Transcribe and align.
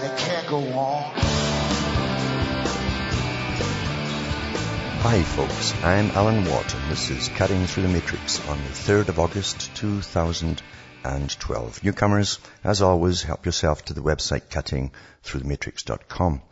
and 0.00 0.10
it 0.10 0.18
can't 0.18 0.46
go 0.46 0.58
on. 0.58 1.12
Hi 5.02 5.22
folks, 5.22 5.74
I'm 5.82 6.10
Alan 6.10 6.44
Watt 6.44 6.74
and 6.74 6.90
this 6.90 7.08
is 7.10 7.28
Cutting 7.28 7.66
Through 7.66 7.84
the 7.84 7.90
Matrix 7.90 8.46
on 8.48 8.58
the 8.58 8.70
3rd 8.70 9.08
of 9.08 9.18
August 9.18 9.74
2012. 9.76 11.84
Newcomers, 11.84 12.38
as 12.64 12.82
always, 12.82 13.22
help 13.22 13.46
yourself 13.46 13.86
to 13.86 13.94
the 13.94 14.02
website 14.02 14.48
cuttingthroughthematrix.com. 14.48 16.42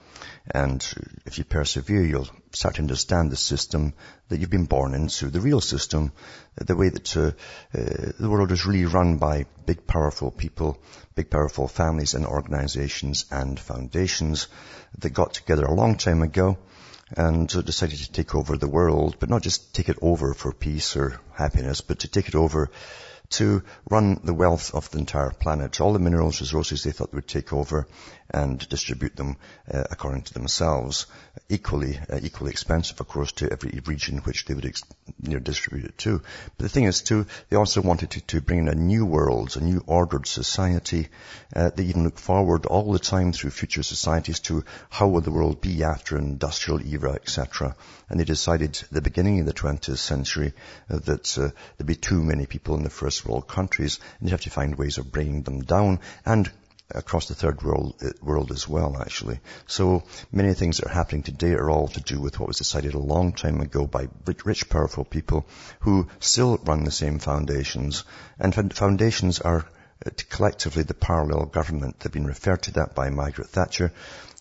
And 0.51 0.85
if 1.27 1.39
you 1.39 1.45
persevere, 1.45 2.03
you'll 2.03 2.29
start 2.53 2.77
to 2.77 2.83
understand 2.83 3.31
the 3.31 3.37
system 3.37 3.93
that 4.29 4.41
you've 4.41 4.51
been 4.51 4.67
born 4.67 4.95
into, 4.95 5.29
the 5.29 5.41
real 5.41 5.61
system, 5.61 6.13
the 6.57 6.77
way 6.77 6.89
that 6.89 7.17
uh, 7.17 7.21
uh, 7.21 8.13
the 8.19 8.29
world 8.29 8.53
is 8.53 8.67
really 8.67 8.87
run 8.87 9.19
by 9.19 9.47
big, 9.67 9.87
powerful 9.87 10.31
people, 10.31 10.79
big, 11.15 11.31
powerful 11.31 11.69
families 11.69 12.15
and 12.15 12.27
organizations 12.27 13.27
and 13.31 13.61
foundations 13.61 14.49
that 14.99 15.11
got 15.11 15.35
together 15.35 15.65
a 15.65 15.75
long 15.75 15.97
time 15.97 16.23
ago 16.23 16.59
and 17.17 17.55
uh, 17.55 17.63
decided 17.63 17.99
to 17.99 18.13
take 18.13 18.35
over 18.35 18.57
the 18.57 18.69
world, 18.69 19.17
but 19.19 19.31
not 19.31 19.43
just 19.43 19.75
take 19.75 19.89
it 19.89 19.99
over 20.03 20.35
for 20.35 20.53
peace 20.53 20.97
or 20.97 21.21
happiness, 21.35 21.81
but 21.81 22.01
to 22.01 22.09
take 22.09 22.29
it 22.29 22.35
over 22.35 22.71
to 23.31 23.63
run 23.91 24.21
the 24.25 24.35
wealth 24.35 24.75
of 24.75 24.91
the 24.91 24.99
entire 24.99 25.31
planet. 25.31 25.81
All 25.81 25.93
the 25.93 25.99
minerals, 25.99 26.41
resources 26.41 26.83
they 26.83 26.93
thought 26.93 27.11
they 27.13 27.17
would 27.17 27.29
take 27.29 27.53
over 27.53 27.87
and 28.31 28.67
distribute 28.69 29.17
them 29.17 29.37
uh, 29.73 29.85
according 29.91 30.23
to 30.23 30.35
themselves. 30.35 31.07
Equally, 31.49 31.99
uh, 32.11 32.19
equally 32.23 32.51
expensive, 32.51 33.01
of 33.01 33.09
course, 33.09 33.33
to 33.33 33.51
every 33.51 33.81
region 33.87 34.19
which 34.19 34.45
they 34.45 34.55
would 34.55 34.67
ex- 34.67 34.83
you 35.23 35.35
know, 35.35 35.39
distribute 35.39 35.87
it 35.87 35.99
to. 35.99 36.21
But 36.57 36.65
the 36.65 36.69
thing 36.69 36.85
is, 36.85 37.01
too, 37.03 37.27
they 37.49 37.57
also 37.57 37.81
wanted 37.81 38.11
to, 38.13 38.21
to 38.23 38.41
bring 38.41 38.61
in 38.61 38.69
a 38.69 38.75
new 38.75 39.07
world, 39.07 39.57
a 39.57 39.61
new 39.61 39.83
ordered 39.87 40.27
society. 40.27 41.09
Uh, 41.55 41.71
they 41.75 41.85
even 41.85 42.05
look 42.05 42.19
forward 42.19 42.67
all 42.67 42.93
the 42.93 42.99
time 42.99 43.33
through 43.33 43.51
future 43.51 43.83
societies 43.83 44.41
to 44.41 44.65
how 44.91 45.09
will 45.09 45.23
the 45.23 45.31
world 45.31 45.61
be 45.61 45.83
after 45.83 46.17
an 46.17 46.25
industrial 46.25 46.83
era, 46.87 47.13
etc. 47.13 47.77
And 48.11 48.21
they 48.21 48.25
decided 48.25 48.79
at 48.83 48.91
the 48.91 49.03
beginning 49.03 49.41
of 49.41 49.47
the 49.47 49.53
20th 49.55 49.97
century 49.99 50.53
uh, 50.91 50.99
that 50.99 51.39
uh, 51.39 51.51
there'd 51.77 51.87
be 51.87 51.95
too 51.95 52.23
many 52.23 52.47
people 52.47 52.77
in 52.77 52.83
the 52.83 52.91
first 52.91 53.18
world 53.25 53.49
countries, 53.49 54.01
and 54.19 54.29
you'd 54.29 54.33
have 54.33 54.43
to 54.43 54.51
find 54.51 54.77
ways 54.77 54.99
of 54.99 55.13
bringing 55.13 55.43
them 55.43 55.61
down 55.61 56.01
and 56.25 56.51
across 56.91 57.29
the 57.29 57.35
third 57.35 57.63
world, 57.63 57.95
uh, 58.03 58.11
world 58.23 58.51
as 58.51 58.67
well, 58.67 58.97
actually. 59.01 59.41
So 59.67 60.05
many 60.33 60.55
things 60.55 60.79
that 60.79 60.87
are 60.87 60.95
happening 60.95 61.23
today 61.23 61.53
are 61.53 61.71
all 61.71 61.89
to 61.89 62.01
do 62.01 62.21
with 62.21 62.41
what 62.41 62.49
was 62.49 62.59
decided 62.59 62.95
a 62.95 62.99
long 62.99 63.33
time 63.33 63.61
ago 63.61 63.87
by 63.87 64.09
rich, 64.45 64.69
powerful 64.69 65.05
people 65.05 65.47
who 65.81 66.09
still 66.21 66.57
run 66.59 66.85
the 66.85 66.91
same 66.91 67.19
foundations. 67.19 68.05
And 68.39 68.55
foundations 68.75 69.41
are 69.41 69.67
uh, 70.07 70.11
collectively 70.31 70.83
the 70.83 70.95
parallel 70.95 71.47
government. 71.47 72.01
They've 72.01 72.13
been 72.13 72.27
referred 72.27 72.63
to 72.63 72.73
that 72.75 72.95
by 72.95 73.11
Margaret 73.11 73.49
Thatcher. 73.49 73.93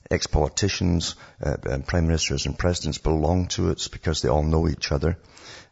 Ex-politicians, 0.10 1.16
uh, 1.44 1.58
prime 1.86 2.08
ministers 2.08 2.46
and 2.46 2.58
presidents 2.58 2.98
belong 2.98 3.48
to 3.50 3.72
it 3.72 3.90
because 3.92 4.22
they 4.22 4.30
all 4.30 4.44
know 4.44 4.70
each 4.70 4.94
other 4.94 5.18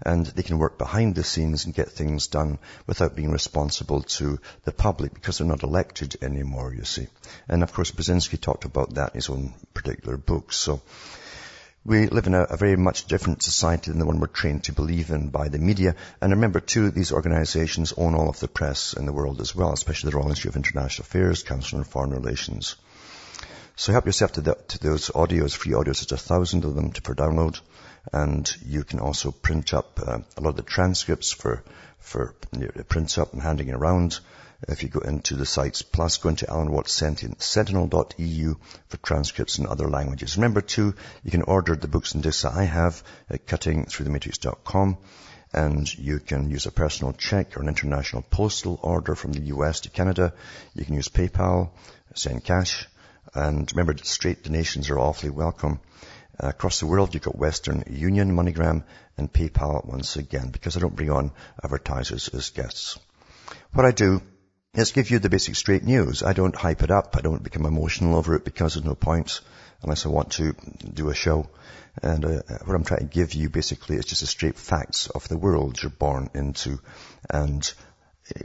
and 0.02 0.26
they 0.26 0.44
can 0.44 0.58
work 0.58 0.78
behind 0.78 1.16
the 1.16 1.24
scenes 1.24 1.66
and 1.66 1.74
get 1.74 1.90
things 1.90 2.28
done 2.28 2.60
without 2.88 3.16
being 3.16 3.32
responsible 3.32 4.02
to 4.02 4.40
the 4.64 4.72
public 4.72 5.14
because 5.14 5.38
they're 5.38 5.48
not 5.48 5.64
elected 5.64 6.18
anymore, 6.22 6.74
you 6.74 6.84
see. 6.84 7.08
And 7.48 7.64
of 7.64 7.74
course, 7.74 7.92
Brzezinski 7.92 8.40
talked 8.40 8.66
about 8.66 8.96
that 8.96 9.10
in 9.10 9.16
his 9.16 9.30
own 9.30 9.54
particular 9.74 10.18
books. 10.18 10.58
So 10.58 10.82
we 11.86 12.08
live 12.08 12.26
in 12.26 12.34
a, 12.34 12.42
a, 12.42 12.58
very 12.58 12.76
much 12.76 13.06
different 13.06 13.44
society 13.44 13.92
than 13.92 14.00
the 14.00 14.08
one 14.08 14.20
we're 14.20 14.28
trained 14.28 14.64
to 14.64 14.74
believe 14.74 15.12
in 15.12 15.30
by 15.30 15.50
the 15.50 15.60
media. 15.60 15.96
And 16.20 16.32
remember 16.32 16.60
too, 16.60 16.90
these 16.90 17.12
organizations 17.12 17.94
own 17.96 18.16
all 18.16 18.28
of 18.28 18.40
the 18.40 18.48
press 18.48 18.94
in 18.94 19.06
the 19.06 19.14
world 19.14 19.40
as 19.40 19.56
well, 19.56 19.72
especially 19.72 20.10
the 20.10 20.18
Royal 20.18 20.30
Institute 20.30 20.52
of 20.52 20.56
International 20.56 21.06
Affairs, 21.06 21.44
Council 21.44 21.78
on 21.78 21.84
Foreign 21.84 22.10
Relations. 22.10 22.76
So 23.76 23.92
help 23.92 24.06
yourself 24.06 24.32
to, 24.34 24.42
the, 24.42 24.58
to 24.70 24.80
those 24.80 25.10
audios, 25.10 25.56
free 25.56 25.74
audios. 25.74 26.08
There's 26.08 26.12
a 26.14 26.18
thousand 26.18 26.66
of 26.66 26.76
them 26.76 26.92
to, 26.94 27.02
for 27.02 27.14
download 27.14 27.60
and 28.14 28.56
you 28.66 28.84
can 28.84 29.00
also 29.00 29.32
print 29.32 29.74
up 29.74 30.00
uh, 30.06 30.20
a 30.38 30.42
lot 30.42 30.52
of 30.52 30.56
the 30.56 30.64
transcripts 30.64 31.32
for 31.32 31.64
for 32.00 32.36
you 32.54 32.72
know, 32.76 32.84
print 32.84 33.18
up 33.18 33.34
and 33.34 33.42
handing 33.42 33.72
around. 33.72 34.20
If 34.68 34.84
you 34.84 34.90
go 34.90 35.02
into 35.02 35.36
the 35.36 35.46
sites, 35.46 35.82
plus 35.82 36.18
go 36.18 36.30
into 36.30 36.50
Alan 36.50 36.72
Watts 36.72 36.94
Sentinel.eu 36.94 38.56
for 38.88 38.98
transcripts 38.98 39.60
in 39.60 39.68
other 39.68 39.90
languages. 39.90 40.38
Remember 40.38 40.62
too, 40.62 40.96
you 41.24 41.32
can 41.32 41.42
order 41.42 41.76
the 41.76 41.88
books 41.88 42.14
and 42.14 42.24
discs 42.24 42.44
that 42.44 42.54
I 42.54 42.64
have 42.64 43.04
at 43.30 43.46
cuttingthroughthematrix.com 43.46 44.98
and 45.56 45.98
you 45.98 46.20
can 46.20 46.50
use 46.50 46.66
a 46.66 46.72
personal 46.72 47.14
check 47.14 47.56
or 47.56 47.62
an 47.62 47.70
international 47.70 48.22
postal 48.22 48.80
order 48.82 49.16
from 49.16 49.32
the 49.32 49.48
US 49.56 49.82
to 49.82 49.90
Canada. 49.90 50.34
You 50.74 50.84
can 50.84 50.96
use 50.96 51.08
PayPal, 51.08 51.70
send 52.14 52.44
cash, 52.44 52.88
and 53.34 53.72
remember 53.72 53.96
straight 54.04 54.44
donations 54.44 54.90
are 54.90 55.00
awfully 55.00 55.30
welcome. 55.30 55.80
Uh, 56.38 56.50
across 56.50 56.80
the 56.80 56.88
world, 56.88 57.14
you've 57.14 57.24
got 57.24 57.38
Western 57.38 57.84
Union, 57.90 58.36
MoneyGram, 58.36 58.84
and 59.18 59.32
PayPal 59.32 59.86
once 59.86 60.18
again, 60.18 60.50
because 60.50 60.76
I 60.76 60.82
don't 60.82 60.96
bring 60.96 61.12
on 61.12 61.32
advertisers 61.64 62.28
as 62.30 62.50
guests. 62.50 63.00
What 63.74 63.86
I 63.86 63.92
do 63.92 64.22
is 64.74 64.92
give 64.92 65.10
you 65.10 65.20
the 65.20 65.30
basic 65.30 65.56
straight 65.56 65.84
news. 65.84 66.24
I 66.24 66.34
don't 66.34 66.56
hype 66.56 66.84
it 66.84 66.92
up. 66.92 67.16
I 67.16 67.22
don't 67.22 67.44
become 67.44 67.66
emotional 67.66 68.18
over 68.18 68.36
it 68.36 68.44
because 68.44 68.74
there's 68.74 68.86
no 68.86 68.96
point 68.96 69.40
unless 69.82 70.06
I 70.06 70.10
want 70.10 70.32
to 70.34 70.54
do 70.94 71.10
a 71.10 71.16
show. 71.16 71.48
And 72.02 72.26
uh, 72.26 72.42
what 72.66 72.76
I'm 72.76 72.84
trying 72.84 73.08
to 73.08 73.14
give 73.14 73.34
you 73.34 73.50
basically 73.50 73.96
is 73.96 74.06
just 74.06 74.22
the 74.22 74.28
straight 74.28 74.58
facts 74.58 75.08
of 75.08 75.28
the 75.30 75.38
world 75.38 75.82
you're 75.82 75.90
born 75.90 76.30
into. 76.34 76.80
And 77.30 77.74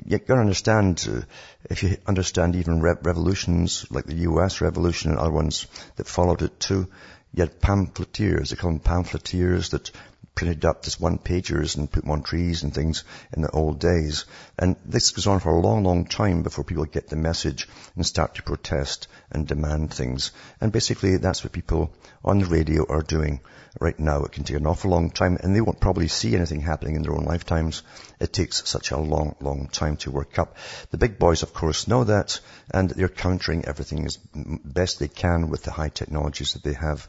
you 0.04 0.18
got 0.18 0.34
to 0.34 0.40
understand, 0.40 1.04
uh, 1.10 1.22
if 1.68 1.82
you 1.82 1.96
understand 2.06 2.54
even 2.54 2.80
re- 2.80 2.94
revolutions 3.02 3.86
like 3.90 4.04
the 4.04 4.22
US 4.30 4.60
revolution 4.60 5.10
and 5.10 5.18
other 5.18 5.32
ones 5.32 5.66
that 5.96 6.06
followed 6.06 6.42
it 6.42 6.60
too, 6.60 6.88
you 7.32 7.42
had 7.42 7.60
pamphleteers, 7.60 8.50
they 8.50 8.56
call 8.56 8.70
them 8.72 8.80
pamphleteers 8.80 9.70
that 9.70 9.91
printed 10.34 10.64
up 10.64 10.82
just 10.82 11.00
one 11.00 11.18
pagers 11.18 11.76
and 11.76 11.91
put 11.91 12.02
them 12.02 12.12
on 12.12 12.22
trees 12.22 12.62
and 12.62 12.74
things 12.74 13.04
in 13.32 13.42
the 13.42 13.50
old 13.50 13.78
days. 13.78 14.24
And 14.58 14.76
this 14.84 15.10
goes 15.10 15.26
on 15.26 15.41
for 15.41 15.50
a 15.50 15.60
long, 15.60 15.84
long 15.84 16.06
time 16.06 16.42
before 16.42 16.64
people 16.64 16.84
get 16.84 17.08
the 17.08 17.16
message 17.16 17.68
and 17.94 18.06
start 18.06 18.36
to 18.36 18.42
protest 18.42 19.08
and 19.30 19.46
demand 19.46 19.92
things. 19.92 20.32
And 20.60 20.72
basically 20.72 21.16
that's 21.16 21.44
what 21.44 21.52
people 21.52 21.92
on 22.24 22.38
the 22.38 22.46
radio 22.46 22.86
are 22.88 23.02
doing 23.02 23.40
right 23.78 23.98
now. 23.98 24.24
It 24.24 24.32
can 24.32 24.44
take 24.44 24.56
an 24.56 24.66
awful 24.66 24.90
long 24.90 25.10
time 25.10 25.38
and 25.40 25.54
they 25.54 25.60
won't 25.60 25.80
probably 25.80 26.08
see 26.08 26.34
anything 26.34 26.60
happening 26.60 26.96
in 26.96 27.02
their 27.02 27.14
own 27.14 27.24
lifetimes. 27.24 27.82
It 28.19 28.32
takes 28.32 28.69
such 28.69 28.90
a 28.90 28.98
long, 28.98 29.36
long 29.40 29.69
time 29.69 29.96
to 29.98 30.10
work 30.10 30.38
up. 30.38 30.56
The 30.90 30.98
big 30.98 31.19
boys, 31.19 31.42
of 31.42 31.52
course, 31.52 31.86
know 31.86 32.04
that 32.04 32.40
and 32.72 32.90
they're 32.90 33.08
countering 33.08 33.64
everything 33.64 34.06
as 34.06 34.16
best 34.34 34.98
they 34.98 35.08
can 35.08 35.50
with 35.50 35.62
the 35.62 35.70
high 35.70 35.90
technologies 35.90 36.54
that 36.54 36.62
they 36.62 36.74
have. 36.74 37.08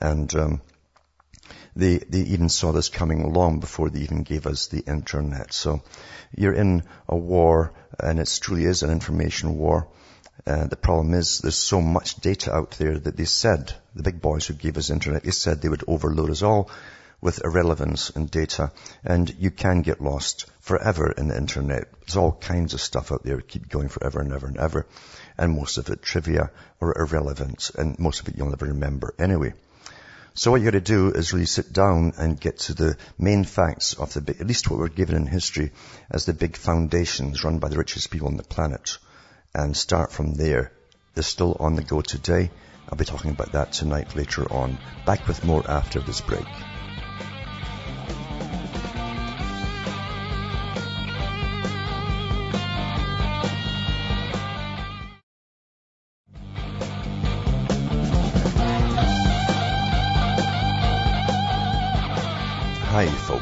And, 0.00 0.34
um, 0.34 0.60
they, 1.78 1.98
they 1.98 2.22
even 2.22 2.48
saw 2.48 2.72
this 2.72 2.88
coming 2.88 3.32
long 3.32 3.60
before 3.60 3.88
they 3.88 4.00
even 4.00 4.24
gave 4.24 4.48
us 4.48 4.66
the 4.66 4.80
internet. 4.80 5.52
So 5.52 5.80
you're 6.36 6.52
in 6.52 6.82
a 7.08 7.16
war 7.16 7.72
and 8.00 8.18
it 8.18 8.38
truly 8.42 8.64
is 8.64 8.82
an 8.82 8.90
information 8.90 9.56
war. 9.56 9.86
Uh, 10.44 10.66
the 10.66 10.76
problem 10.76 11.14
is 11.14 11.38
there's 11.38 11.54
so 11.54 11.80
much 11.80 12.16
data 12.16 12.52
out 12.52 12.72
there 12.72 12.98
that 12.98 13.16
they 13.16 13.26
said, 13.26 13.72
the 13.94 14.02
big 14.02 14.20
boys 14.20 14.44
who 14.44 14.54
gave 14.54 14.76
us 14.76 14.90
internet, 14.90 15.22
they 15.22 15.30
said 15.30 15.62
they 15.62 15.68
would 15.68 15.84
overload 15.86 16.30
us 16.30 16.42
all 16.42 16.68
with 17.20 17.44
irrelevance 17.44 18.10
and 18.10 18.28
data. 18.28 18.72
And 19.04 19.32
you 19.38 19.52
can 19.52 19.82
get 19.82 20.00
lost 20.00 20.46
forever 20.58 21.12
in 21.12 21.28
the 21.28 21.36
internet. 21.36 21.92
There's 22.00 22.16
all 22.16 22.32
kinds 22.32 22.74
of 22.74 22.80
stuff 22.80 23.12
out 23.12 23.22
there. 23.22 23.40
Keep 23.40 23.68
going 23.68 23.88
forever 23.88 24.20
and 24.20 24.32
ever 24.32 24.48
and 24.48 24.58
ever. 24.58 24.86
And 25.36 25.54
most 25.54 25.78
of 25.78 25.88
it 25.90 26.02
trivia 26.02 26.50
or 26.80 26.98
irrelevant. 26.98 27.70
And 27.78 27.96
most 28.00 28.20
of 28.20 28.26
it 28.26 28.34
you'll 28.36 28.50
never 28.50 28.66
remember 28.66 29.14
anyway. 29.20 29.54
So 30.38 30.52
what 30.52 30.60
you 30.60 30.66
got 30.66 30.78
to 30.78 30.80
do 30.80 31.10
is 31.10 31.32
really 31.32 31.46
sit 31.46 31.72
down 31.72 32.12
and 32.16 32.38
get 32.38 32.60
to 32.60 32.72
the 32.72 32.96
main 33.18 33.42
facts 33.42 33.94
of 33.94 34.14
the 34.14 34.36
at 34.38 34.46
least 34.46 34.70
what 34.70 34.78
we're 34.78 34.86
given 34.86 35.16
in 35.16 35.26
history 35.26 35.72
as 36.12 36.26
the 36.26 36.32
big 36.32 36.56
foundations 36.56 37.42
run 37.42 37.58
by 37.58 37.68
the 37.68 37.76
richest 37.76 38.12
people 38.12 38.28
on 38.28 38.36
the 38.36 38.44
planet 38.44 38.98
and 39.52 39.76
start 39.76 40.12
from 40.12 40.34
there. 40.34 40.70
They're 41.14 41.24
still 41.24 41.56
on 41.58 41.74
the 41.74 41.82
go 41.82 42.02
today. 42.02 42.52
I'll 42.88 42.96
be 42.96 43.04
talking 43.04 43.32
about 43.32 43.50
that 43.50 43.72
tonight 43.72 44.14
later 44.14 44.46
on. 44.52 44.78
Back 45.04 45.26
with 45.26 45.44
more 45.44 45.68
after 45.68 45.98
this 45.98 46.20
break. 46.20 46.46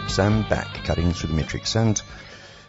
Hi 0.06 0.12
folks, 0.12 0.48
back 0.48 0.84
cutting 0.84 1.12
through 1.12 1.30
the 1.30 1.34
matrix 1.34 1.74
and 1.74 2.00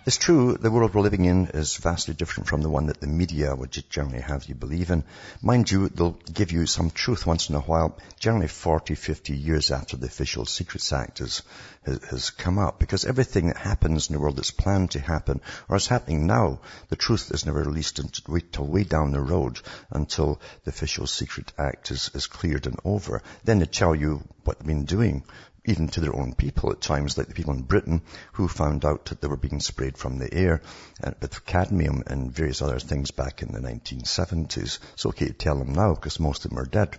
it's 0.08 0.18
true, 0.18 0.58
the 0.58 0.72
world 0.72 0.96
we're 0.96 1.02
living 1.02 1.26
in 1.26 1.48
is 1.48 1.76
vastly 1.76 2.14
different 2.14 2.48
from 2.48 2.62
the 2.62 2.70
one 2.70 2.88
that 2.88 3.00
the 3.00 3.08
media 3.08 3.54
would 3.54 3.72
generally 3.90 4.22
have 4.22 4.46
you 4.46 4.56
believe 4.56 4.90
in. 4.90 5.04
Mind 5.42 5.70
you, 5.70 5.90
they'll 5.90 6.18
give 6.34 6.52
you 6.52 6.66
some 6.66 6.90
truth 6.90 7.28
once 7.28 7.50
in 7.50 7.56
a 7.56 7.60
while, 7.60 7.98
generally 8.18 8.48
40, 8.48 8.96
50 8.96 9.36
years 9.36 9.70
after 9.70 9.98
the 9.98 10.08
Official 10.08 10.46
Secrets 10.46 10.94
Act 10.94 11.20
has, 11.20 11.44
has 11.86 12.30
come 12.30 12.58
up. 12.58 12.80
Because 12.80 13.04
everything 13.04 13.48
that 13.48 13.58
happens 13.58 14.08
in 14.08 14.14
the 14.14 14.22
world 14.22 14.38
that's 14.38 14.52
planned 14.52 14.92
to 14.92 15.00
happen, 15.02 15.42
or 15.68 15.76
is 15.76 15.88
happening 15.88 16.26
now, 16.26 16.62
the 16.88 16.96
truth 16.96 17.30
is 17.32 17.46
never 17.46 17.60
released 17.60 18.00
until 18.00 18.66
way 18.66 18.84
down 18.86 19.12
the 19.12 19.20
road, 19.20 19.60
until 19.92 20.40
the 20.64 20.70
Official 20.70 21.06
Secret 21.06 21.52
Act 21.58 21.92
is, 21.92 22.10
is 22.16 22.28
cleared 22.28 22.66
and 22.66 22.80
over. 22.86 23.22
Then 23.44 23.60
they 23.60 23.66
tell 23.66 23.94
you 23.94 24.24
what 24.46 24.58
they've 24.58 24.68
been 24.68 24.86
doing 24.86 25.26
even 25.68 25.88
to 25.90 26.02
their 26.02 26.16
own 26.16 26.34
people 26.34 26.72
at 26.72 26.82
times, 26.82 27.18
like 27.18 27.28
the 27.28 27.34
people 27.34 27.54
in 27.54 27.62
Britain 27.62 28.02
who 28.34 28.48
found 28.48 28.86
out 28.86 29.06
that 29.06 29.22
they 29.22 29.28
were 29.28 29.38
being 29.38 29.60
sprayed 29.60 29.98
from 29.98 30.18
the 30.18 30.34
air 30.34 30.62
uh, 31.04 31.12
with 31.22 31.46
cadmium 31.46 32.04
and 32.08 32.32
various 32.32 32.62
other 32.62 32.80
things 32.80 33.12
back 33.12 33.42
in 33.42 33.52
the 33.52 33.60
1970s. 33.60 34.80
It's 34.94 35.06
okay 35.06 35.28
to 35.28 35.34
tell 35.34 35.60
them 35.60 35.74
now 35.74 35.94
because 35.94 36.20
most 36.20 36.46
of 36.46 36.52
them 36.52 36.60
are 36.60 36.66
dead. 36.66 36.98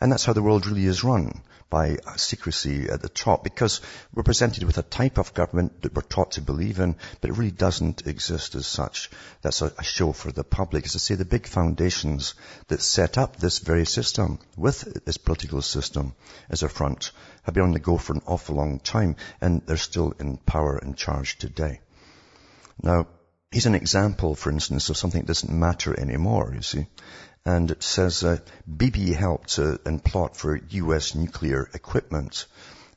And 0.00 0.12
that's 0.12 0.24
how 0.24 0.32
the 0.32 0.42
world 0.42 0.66
really 0.66 0.86
is 0.86 1.02
run 1.04 1.42
by 1.70 1.98
secrecy 2.16 2.88
at 2.88 3.02
the 3.02 3.08
top 3.08 3.44
because 3.44 3.80
we're 4.14 4.22
presented 4.22 4.64
with 4.64 4.78
a 4.78 4.82
type 4.82 5.18
of 5.18 5.34
government 5.34 5.82
that 5.82 5.94
we're 5.94 6.02
taught 6.02 6.32
to 6.32 6.40
believe 6.40 6.78
in, 6.78 6.96
but 7.20 7.30
it 7.30 7.36
really 7.36 7.50
doesn't 7.50 8.06
exist 8.06 8.54
as 8.54 8.66
such. 8.66 9.10
That's 9.42 9.60
a, 9.60 9.72
a 9.78 9.84
show 9.84 10.12
for 10.12 10.32
the 10.32 10.44
public. 10.44 10.86
As 10.86 10.96
I 10.96 10.98
say, 10.98 11.14
the 11.14 11.24
big 11.24 11.46
foundations 11.46 12.34
that 12.68 12.80
set 12.80 13.18
up 13.18 13.36
this 13.36 13.58
very 13.58 13.84
system 13.84 14.38
with 14.56 15.04
this 15.04 15.18
political 15.18 15.60
system 15.60 16.14
as 16.48 16.62
a 16.62 16.68
front 16.68 17.12
have 17.42 17.54
been 17.54 17.64
on 17.64 17.72
the 17.72 17.80
go 17.80 17.98
for 17.98 18.14
an 18.14 18.22
awful 18.26 18.56
long 18.56 18.78
time 18.78 19.16
and 19.40 19.62
they're 19.66 19.76
still 19.76 20.14
in 20.18 20.38
power 20.38 20.78
and 20.78 20.96
charge 20.96 21.36
today. 21.38 21.80
Now, 22.82 23.08
he's 23.50 23.66
an 23.66 23.74
example, 23.74 24.34
for 24.34 24.50
instance, 24.50 24.88
of 24.88 24.96
something 24.96 25.20
that 25.20 25.26
doesn't 25.26 25.52
matter 25.52 25.98
anymore, 25.98 26.52
you 26.54 26.62
see 26.62 26.86
and 27.48 27.70
it 27.70 27.82
says 27.82 28.24
uh, 28.24 28.38
Bibi 28.66 29.14
helped 29.14 29.58
uh, 29.58 29.78
plot 30.04 30.36
for 30.36 30.60
U.S. 30.70 31.14
nuclear 31.14 31.66
equipment. 31.72 32.44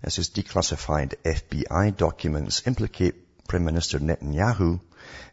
It 0.03 0.11
says 0.11 0.29
declassified 0.29 1.13
FBI 1.23 1.95
documents 1.95 2.67
implicate 2.67 3.47
Prime 3.47 3.63
Minister 3.63 3.99
Netanyahu 3.99 4.81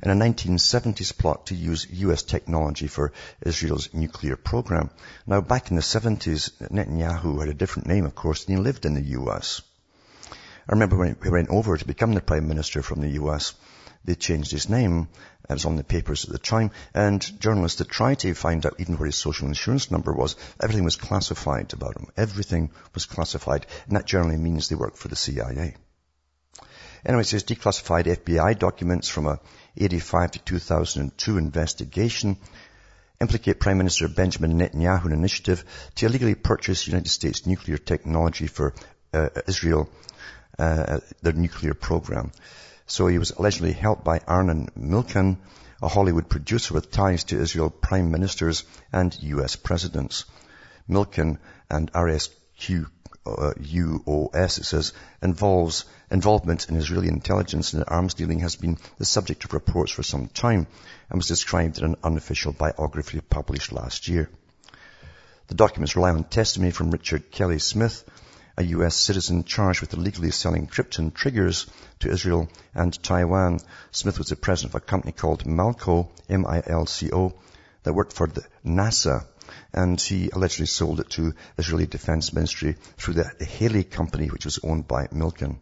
in 0.04 0.10
a 0.10 0.14
1970s 0.14 1.18
plot 1.18 1.46
to 1.46 1.56
use 1.56 1.88
U.S. 2.04 2.22
technology 2.22 2.86
for 2.86 3.12
Israel's 3.42 3.92
nuclear 3.92 4.36
program. 4.36 4.88
Now, 5.26 5.40
back 5.40 5.70
in 5.70 5.76
the 5.76 5.82
70s, 5.82 6.52
Netanyahu 6.70 7.40
had 7.40 7.48
a 7.48 7.54
different 7.54 7.88
name, 7.88 8.04
of 8.04 8.14
course, 8.14 8.46
and 8.46 8.56
he 8.56 8.62
lived 8.62 8.86
in 8.86 8.94
the 8.94 9.08
U.S. 9.18 9.62
I 10.30 10.72
remember 10.74 10.96
when 10.96 11.16
he 11.20 11.28
went 11.28 11.50
over 11.50 11.76
to 11.76 11.84
become 11.84 12.14
the 12.14 12.20
Prime 12.20 12.46
Minister 12.46 12.82
from 12.82 13.00
the 13.00 13.10
U.S., 13.22 13.54
they 14.04 14.14
changed 14.14 14.52
his 14.52 14.68
name. 14.68 15.08
It 15.48 15.54
was 15.54 15.64
on 15.64 15.76
the 15.76 15.84
papers 15.84 16.24
at 16.24 16.30
the 16.30 16.38
time. 16.38 16.70
And 16.94 17.40
journalists 17.40 17.78
that 17.78 17.88
tried 17.88 18.18
to 18.20 18.34
find 18.34 18.66
out 18.66 18.74
even 18.78 18.98
where 18.98 19.06
his 19.06 19.16
social 19.16 19.48
insurance 19.48 19.90
number 19.90 20.12
was, 20.12 20.36
everything 20.62 20.84
was 20.84 20.96
classified 20.96 21.72
about 21.72 21.96
him. 21.96 22.08
Everything 22.16 22.70
was 22.94 23.06
classified. 23.06 23.66
And 23.86 23.96
that 23.96 24.06
generally 24.06 24.36
means 24.36 24.68
they 24.68 24.76
work 24.76 24.96
for 24.96 25.08
the 25.08 25.16
CIA. 25.16 25.76
Anyway, 27.06 27.22
it 27.22 27.26
says 27.26 27.44
declassified 27.44 28.04
FBI 28.04 28.58
documents 28.58 29.08
from 29.08 29.26
a 29.26 29.40
85 29.76 30.32
to 30.32 30.38
2002 30.40 31.38
investigation 31.38 32.36
implicate 33.20 33.60
Prime 33.60 33.78
Minister 33.78 34.08
Benjamin 34.08 34.58
Netanyahu 34.58 35.06
an 35.06 35.12
initiative 35.12 35.64
to 35.96 36.06
illegally 36.06 36.34
purchase 36.34 36.86
United 36.86 37.08
States 37.08 37.46
nuclear 37.46 37.78
technology 37.78 38.46
for 38.46 38.74
uh, 39.12 39.28
Israel, 39.46 39.88
uh, 40.58 41.00
their 41.22 41.32
nuclear 41.32 41.74
program. 41.74 42.32
So 42.88 43.06
he 43.06 43.18
was 43.18 43.30
allegedly 43.30 43.72
helped 43.72 44.02
by 44.02 44.20
Arnon 44.26 44.68
Milchan, 44.76 45.36
a 45.82 45.88
Hollywood 45.88 46.28
producer 46.28 46.74
with 46.74 46.90
ties 46.90 47.24
to 47.24 47.40
Israel 47.40 47.70
prime 47.70 48.10
ministers 48.10 48.64
and 48.92 49.16
U.S. 49.22 49.56
presidents. 49.56 50.24
Milchan 50.88 51.38
and 51.70 51.92
RSQ 51.92 52.86
uh, 53.26 53.52
it 53.58 54.50
says, 54.64 54.92
involves 55.22 55.84
involvement 56.10 56.68
in 56.70 56.76
Israeli 56.76 57.08
intelligence 57.08 57.74
and 57.74 57.84
arms 57.86 58.14
dealing 58.14 58.40
has 58.40 58.56
been 58.56 58.78
the 58.96 59.04
subject 59.04 59.44
of 59.44 59.52
reports 59.52 59.92
for 59.92 60.02
some 60.02 60.26
time 60.26 60.66
and 61.10 61.18
was 61.18 61.28
described 61.28 61.78
in 61.78 61.84
an 61.84 61.96
unofficial 62.02 62.52
biography 62.52 63.20
published 63.20 63.70
last 63.70 64.08
year. 64.08 64.30
The 65.48 65.54
documents 65.54 65.94
rely 65.94 66.10
on 66.10 66.24
testimony 66.24 66.72
from 66.72 66.90
Richard 66.90 67.30
Kelly 67.30 67.58
Smith, 67.58 68.02
a 68.58 68.64
U.S. 68.64 68.96
citizen 68.96 69.44
charged 69.44 69.80
with 69.80 69.94
illegally 69.94 70.32
selling 70.32 70.66
krypton 70.66 71.14
triggers 71.14 71.66
to 72.00 72.10
Israel 72.10 72.50
and 72.74 73.02
Taiwan. 73.04 73.60
Smith 73.92 74.18
was 74.18 74.30
the 74.30 74.36
president 74.36 74.74
of 74.74 74.82
a 74.82 74.84
company 74.84 75.12
called 75.12 75.46
Milco, 75.46 76.08
M-I-L-C-O, 76.28 77.34
that 77.84 77.92
worked 77.92 78.12
for 78.12 78.26
NASA, 78.66 79.24
and 79.72 80.00
he 80.00 80.30
allegedly 80.30 80.66
sold 80.66 80.98
it 80.98 81.08
to 81.10 81.30
the 81.30 81.34
Israeli 81.58 81.86
Defense 81.86 82.32
Ministry 82.32 82.74
through 82.96 83.14
the, 83.14 83.44
Haley 83.44 83.84
company, 83.84 84.26
which 84.26 84.44
was 84.44 84.58
owned 84.64 84.88
by 84.88 85.06
Milchan. 85.06 85.58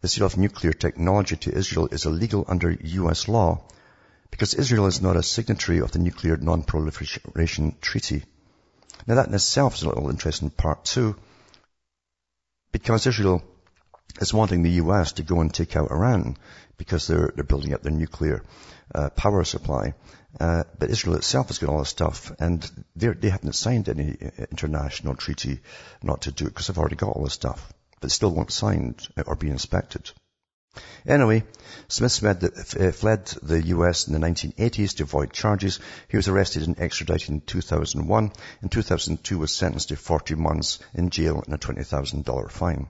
The 0.00 0.06
sale 0.06 0.26
of 0.26 0.36
nuclear 0.36 0.72
technology 0.72 1.34
to 1.34 1.52
Israel 1.52 1.88
is 1.90 2.06
illegal 2.06 2.44
under 2.46 2.70
U.S. 2.70 3.26
law 3.26 3.64
because 4.30 4.54
Israel 4.54 4.86
is 4.86 5.02
not 5.02 5.16
a 5.16 5.22
signatory 5.24 5.80
of 5.80 5.90
the 5.90 5.98
Nuclear 5.98 6.36
Non-Proliferation 6.36 7.74
Treaty. 7.80 8.22
Now 9.04 9.16
that 9.16 9.26
in 9.26 9.34
itself 9.34 9.74
is 9.74 9.82
a 9.82 9.88
little 9.88 10.10
interesting 10.10 10.50
part 10.50 10.84
too, 10.84 11.16
because 12.74 13.06
Israel 13.06 13.40
is 14.20 14.34
wanting 14.34 14.64
the 14.64 14.82
US 14.82 15.12
to 15.12 15.22
go 15.22 15.40
and 15.40 15.54
take 15.54 15.76
out 15.76 15.92
Iran 15.92 16.36
because 16.76 17.06
they're, 17.06 17.30
they're 17.32 17.44
building 17.52 17.72
up 17.72 17.82
their 17.82 17.92
nuclear 17.92 18.42
uh, 18.92 19.10
power 19.10 19.44
supply. 19.44 19.94
Uh, 20.40 20.64
but 20.76 20.90
Israel 20.90 21.14
itself 21.14 21.46
has 21.46 21.58
got 21.58 21.70
all 21.70 21.78
this 21.78 21.90
stuff 21.90 22.32
and 22.40 22.68
they 22.96 23.06
they 23.06 23.30
haven't 23.30 23.54
signed 23.54 23.88
any 23.88 24.16
international 24.50 25.14
treaty 25.14 25.60
not 26.02 26.22
to 26.22 26.32
do 26.32 26.46
it 26.46 26.48
because 26.48 26.66
they've 26.66 26.82
already 26.82 26.96
got 26.96 27.10
all 27.10 27.22
this 27.22 27.40
stuff. 27.42 27.72
But 28.00 28.10
still 28.10 28.34
won't 28.34 28.50
sign 28.50 28.96
or 29.24 29.36
be 29.36 29.50
inspected. 29.50 30.10
Anyway, 31.06 31.44
Smith 31.88 32.18
fled 32.18 32.40
the, 32.40 33.62
US 33.66 34.08
in 34.08 34.12
the 34.12 34.26
1980s 34.26 34.96
to 34.96 35.02
avoid 35.02 35.32
charges. 35.32 35.78
He 36.08 36.16
was 36.16 36.28
arrested 36.28 36.64
and 36.64 36.80
extradited 36.80 37.28
in 37.28 37.40
2001. 37.42 38.32
In 38.62 38.68
2002 38.68 39.38
was 39.38 39.54
sentenced 39.54 39.90
to 39.90 39.96
40 39.96 40.34
months 40.34 40.78
in 40.94 41.10
jail 41.10 41.42
and 41.44 41.54
a 41.54 41.58
$20,000 41.58 42.50
fine. 42.50 42.88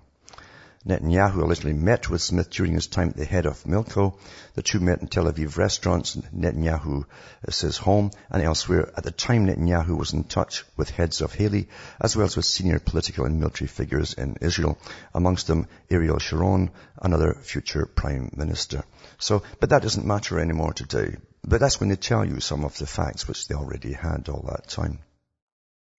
Netanyahu 0.87 1.43
allegedly 1.43 1.73
met 1.73 2.11
with 2.11 2.21
Smith 2.21 2.51
during 2.51 2.75
his 2.75 2.89
time 2.89 3.09
at 3.09 3.17
the 3.17 3.25
head 3.25 3.47
of 3.47 3.65
Milco. 3.65 4.19
The 4.55 4.63
two 4.63 4.81
met 4.81 5.01
in 5.01 5.09
Tel 5.09 5.25
Aviv 5.25 5.57
restaurants, 5.57 6.15
Netanyahu 6.15 7.05
uh, 7.05 7.51
says 7.51 7.79
home 7.79 8.11
and 8.29 8.43
elsewhere. 8.43 8.93
At 8.95 9.05
the 9.05 9.11
time, 9.11 9.47
Netanyahu 9.47 9.97
was 9.97 10.13
in 10.13 10.25
touch 10.25 10.63
with 10.77 10.91
heads 10.91 11.23
of 11.23 11.33
Haley, 11.33 11.69
as 11.99 12.17
well 12.17 12.27
as 12.27 12.37
with 12.37 12.45
senior 12.45 12.81
political 12.81 13.25
and 13.25 13.41
military 13.41 13.69
figures 13.69 14.13
in 14.13 14.37
Israel, 14.43 14.79
amongst 15.15 15.47
them 15.47 15.69
Ariel 15.89 16.19
Sharon, 16.19 16.71
another 17.01 17.33
future 17.33 17.87
prime 17.87 18.31
minister. 18.37 18.85
So, 19.19 19.43
but 19.61 19.71
that 19.71 19.83
doesn't 19.83 20.07
matter 20.07 20.39
anymore 20.39 20.75
today. 20.75 21.17
But 21.43 21.61
that's 21.61 21.81
when 21.81 21.89
they 21.89 21.97
tell 21.97 22.27
you 22.27 22.41
some 22.41 22.63
of 22.63 22.77
the 22.77 22.87
facts 22.87 23.27
which 23.27 23.49
they 23.49 23.55
already 23.55 23.95
had 23.95 24.29
all 24.29 24.45
that 24.49 24.69
time. 24.69 24.99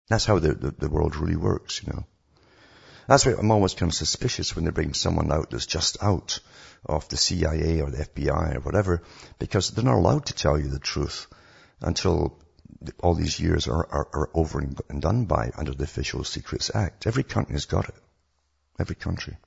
That's 0.09 0.25
how 0.25 0.37
the, 0.37 0.53
the, 0.53 0.71
the 0.71 0.89
world 0.89 1.15
really 1.15 1.35
works, 1.35 1.81
you 1.81 1.91
know. 1.91 2.05
That's 3.07 3.25
why 3.25 3.33
I'm 3.37 3.51
always 3.51 3.73
kind 3.73 3.91
of 3.91 3.95
suspicious 3.95 4.55
when 4.55 4.65
they 4.65 4.71
bring 4.71 4.93
someone 4.93 5.31
out 5.31 5.51
that's 5.51 5.65
just 5.65 6.01
out 6.01 6.39
of 6.85 7.07
the 7.09 7.17
CIA 7.17 7.81
or 7.81 7.89
the 7.89 8.05
FBI 8.05 8.55
or 8.55 8.59
whatever, 8.61 9.03
because 9.39 9.71
they're 9.71 9.83
not 9.83 9.95
allowed 9.95 10.27
to 10.27 10.33
tell 10.33 10.59
you 10.59 10.69
the 10.69 10.79
truth 10.79 11.27
until 11.81 12.39
all 13.01 13.15
these 13.15 13.39
years 13.39 13.67
are, 13.67 13.87
are, 13.91 14.07
are 14.13 14.29
over 14.33 14.59
and 14.59 15.01
done 15.01 15.25
by 15.25 15.51
under 15.57 15.73
the 15.73 15.83
Official 15.83 16.23
Secrets 16.23 16.71
Act. 16.73 17.07
Every 17.07 17.23
country 17.23 17.53
has 17.53 17.65
got 17.65 17.89
it. 17.89 17.95
Every 18.79 18.95
country. 18.95 19.37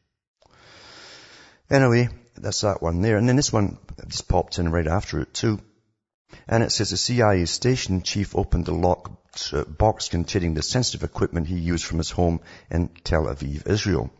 Anyway, 1.70 2.08
that's 2.36 2.62
that 2.62 2.82
one 2.82 3.02
there. 3.02 3.16
And 3.16 3.28
then 3.28 3.36
this 3.36 3.52
one 3.52 3.78
just 4.06 4.28
popped 4.28 4.58
in 4.58 4.70
right 4.70 4.86
after 4.86 5.20
it 5.20 5.34
too. 5.34 5.60
And 6.46 6.62
it 6.62 6.72
says 6.72 6.90
the 6.90 6.96
CIA 6.96 7.46
station 7.46 8.02
chief 8.02 8.36
opened 8.36 8.68
a 8.68 8.74
locked 8.74 9.52
uh, 9.52 9.64
box 9.64 10.08
containing 10.08 10.54
the 10.54 10.62
sensitive 10.62 11.02
equipment 11.02 11.46
he 11.46 11.58
used 11.58 11.84
from 11.84 11.98
his 11.98 12.10
home 12.10 12.40
in 12.70 12.88
Tel 13.04 13.24
Aviv, 13.24 13.66
Israel. 13.66 14.10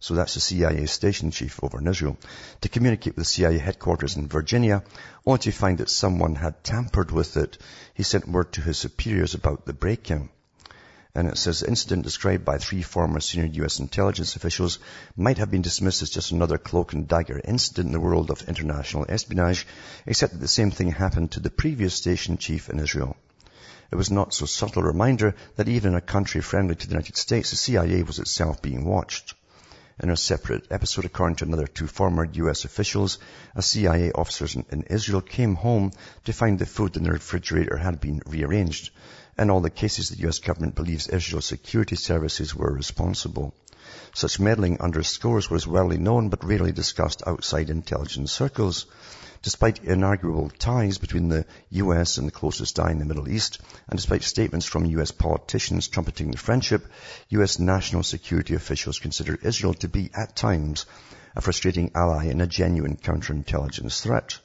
So 0.00 0.14
that's 0.14 0.34
the 0.34 0.40
CIA 0.40 0.86
station 0.86 1.30
chief 1.30 1.58
over 1.62 1.78
in 1.78 1.86
Israel. 1.88 2.16
To 2.60 2.68
communicate 2.68 3.16
with 3.16 3.26
the 3.26 3.32
CIA 3.32 3.58
headquarters 3.58 4.16
in 4.16 4.28
Virginia, 4.28 4.84
only 5.26 5.40
to 5.40 5.52
find 5.52 5.78
that 5.78 5.90
someone 5.90 6.36
had 6.36 6.62
tampered 6.62 7.10
with 7.10 7.36
it, 7.36 7.58
he 7.94 8.02
sent 8.02 8.28
word 8.28 8.52
to 8.52 8.60
his 8.60 8.78
superiors 8.78 9.34
about 9.34 9.66
the 9.66 9.72
break-in. 9.72 10.30
And 11.14 11.26
it 11.28 11.38
says 11.38 11.60
the 11.60 11.68
incident 11.68 12.04
described 12.04 12.44
by 12.44 12.58
three 12.58 12.82
former 12.82 13.20
senior 13.20 13.46
U.S. 13.62 13.78
intelligence 13.78 14.36
officials 14.36 14.78
might 15.16 15.38
have 15.38 15.50
been 15.50 15.62
dismissed 15.62 16.02
as 16.02 16.10
just 16.10 16.32
another 16.32 16.58
cloak 16.58 16.92
and 16.92 17.08
dagger 17.08 17.40
incident 17.42 17.86
in 17.86 17.92
the 17.92 18.00
world 18.00 18.30
of 18.30 18.48
international 18.48 19.06
espionage, 19.08 19.66
except 20.06 20.34
that 20.34 20.40
the 20.40 20.48
same 20.48 20.70
thing 20.70 20.90
happened 20.90 21.32
to 21.32 21.40
the 21.40 21.50
previous 21.50 21.94
station 21.94 22.36
chief 22.36 22.68
in 22.68 22.78
Israel. 22.78 23.16
It 23.90 23.96
was 23.96 24.10
not 24.10 24.34
so 24.34 24.44
subtle 24.44 24.82
a 24.82 24.86
reminder 24.86 25.34
that 25.56 25.68
even 25.68 25.92
in 25.92 25.98
a 25.98 26.02
country 26.02 26.42
friendly 26.42 26.74
to 26.74 26.86
the 26.86 26.92
United 26.92 27.16
States, 27.16 27.50
the 27.50 27.56
CIA 27.56 28.02
was 28.02 28.18
itself 28.18 28.60
being 28.60 28.84
watched. 28.84 29.34
In 30.00 30.10
a 30.10 30.16
separate 30.16 30.66
episode, 30.70 31.06
according 31.06 31.36
to 31.36 31.44
another 31.44 31.66
two 31.66 31.86
former 31.86 32.24
U.S. 32.24 32.64
officials, 32.64 33.18
a 33.56 33.62
CIA 33.62 34.12
officer 34.12 34.46
in, 34.70 34.82
Israel 34.84 35.22
came 35.22 35.54
home 35.54 35.90
to 36.24 36.32
find 36.32 36.58
the 36.58 36.66
food 36.66 36.96
in 36.96 37.02
the 37.02 37.10
refrigerator 37.10 37.78
had 37.78 37.98
been 37.98 38.20
rearranged. 38.26 38.90
In 39.38 39.50
all 39.50 39.60
the 39.60 39.70
cases, 39.70 40.08
the 40.08 40.18
U.S. 40.22 40.40
government 40.40 40.74
believes 40.74 41.06
Israel's 41.06 41.44
security 41.44 41.94
services 41.94 42.56
were 42.56 42.72
responsible. 42.72 43.54
Such 44.12 44.40
meddling 44.40 44.80
underscores 44.80 45.48
what 45.48 45.58
is 45.58 45.66
widely 45.66 45.96
known 45.96 46.28
but 46.28 46.42
rarely 46.42 46.72
discussed 46.72 47.22
outside 47.24 47.70
intelligence 47.70 48.32
circles. 48.32 48.86
Despite 49.42 49.84
inarguable 49.84 50.50
ties 50.58 50.98
between 50.98 51.28
the 51.28 51.46
US 51.70 52.18
and 52.18 52.26
the 52.26 52.32
closest 52.32 52.80
eye 52.80 52.90
in 52.90 52.98
the 52.98 53.04
Middle 53.04 53.28
East, 53.28 53.60
and 53.88 53.96
despite 53.96 54.24
statements 54.24 54.66
from 54.66 54.86
US 54.86 55.12
politicians 55.12 55.86
trumpeting 55.86 56.32
the 56.32 56.36
friendship, 56.36 56.84
US 57.28 57.60
national 57.60 58.02
security 58.02 58.56
officials 58.56 58.98
consider 58.98 59.38
Israel 59.40 59.74
to 59.74 59.88
be, 59.88 60.10
at 60.14 60.34
times, 60.34 60.84
a 61.36 61.40
frustrating 61.40 61.92
ally 61.94 62.24
and 62.24 62.42
a 62.42 62.48
genuine 62.48 62.96
counterintelligence 62.96 64.00
threat. 64.00 64.40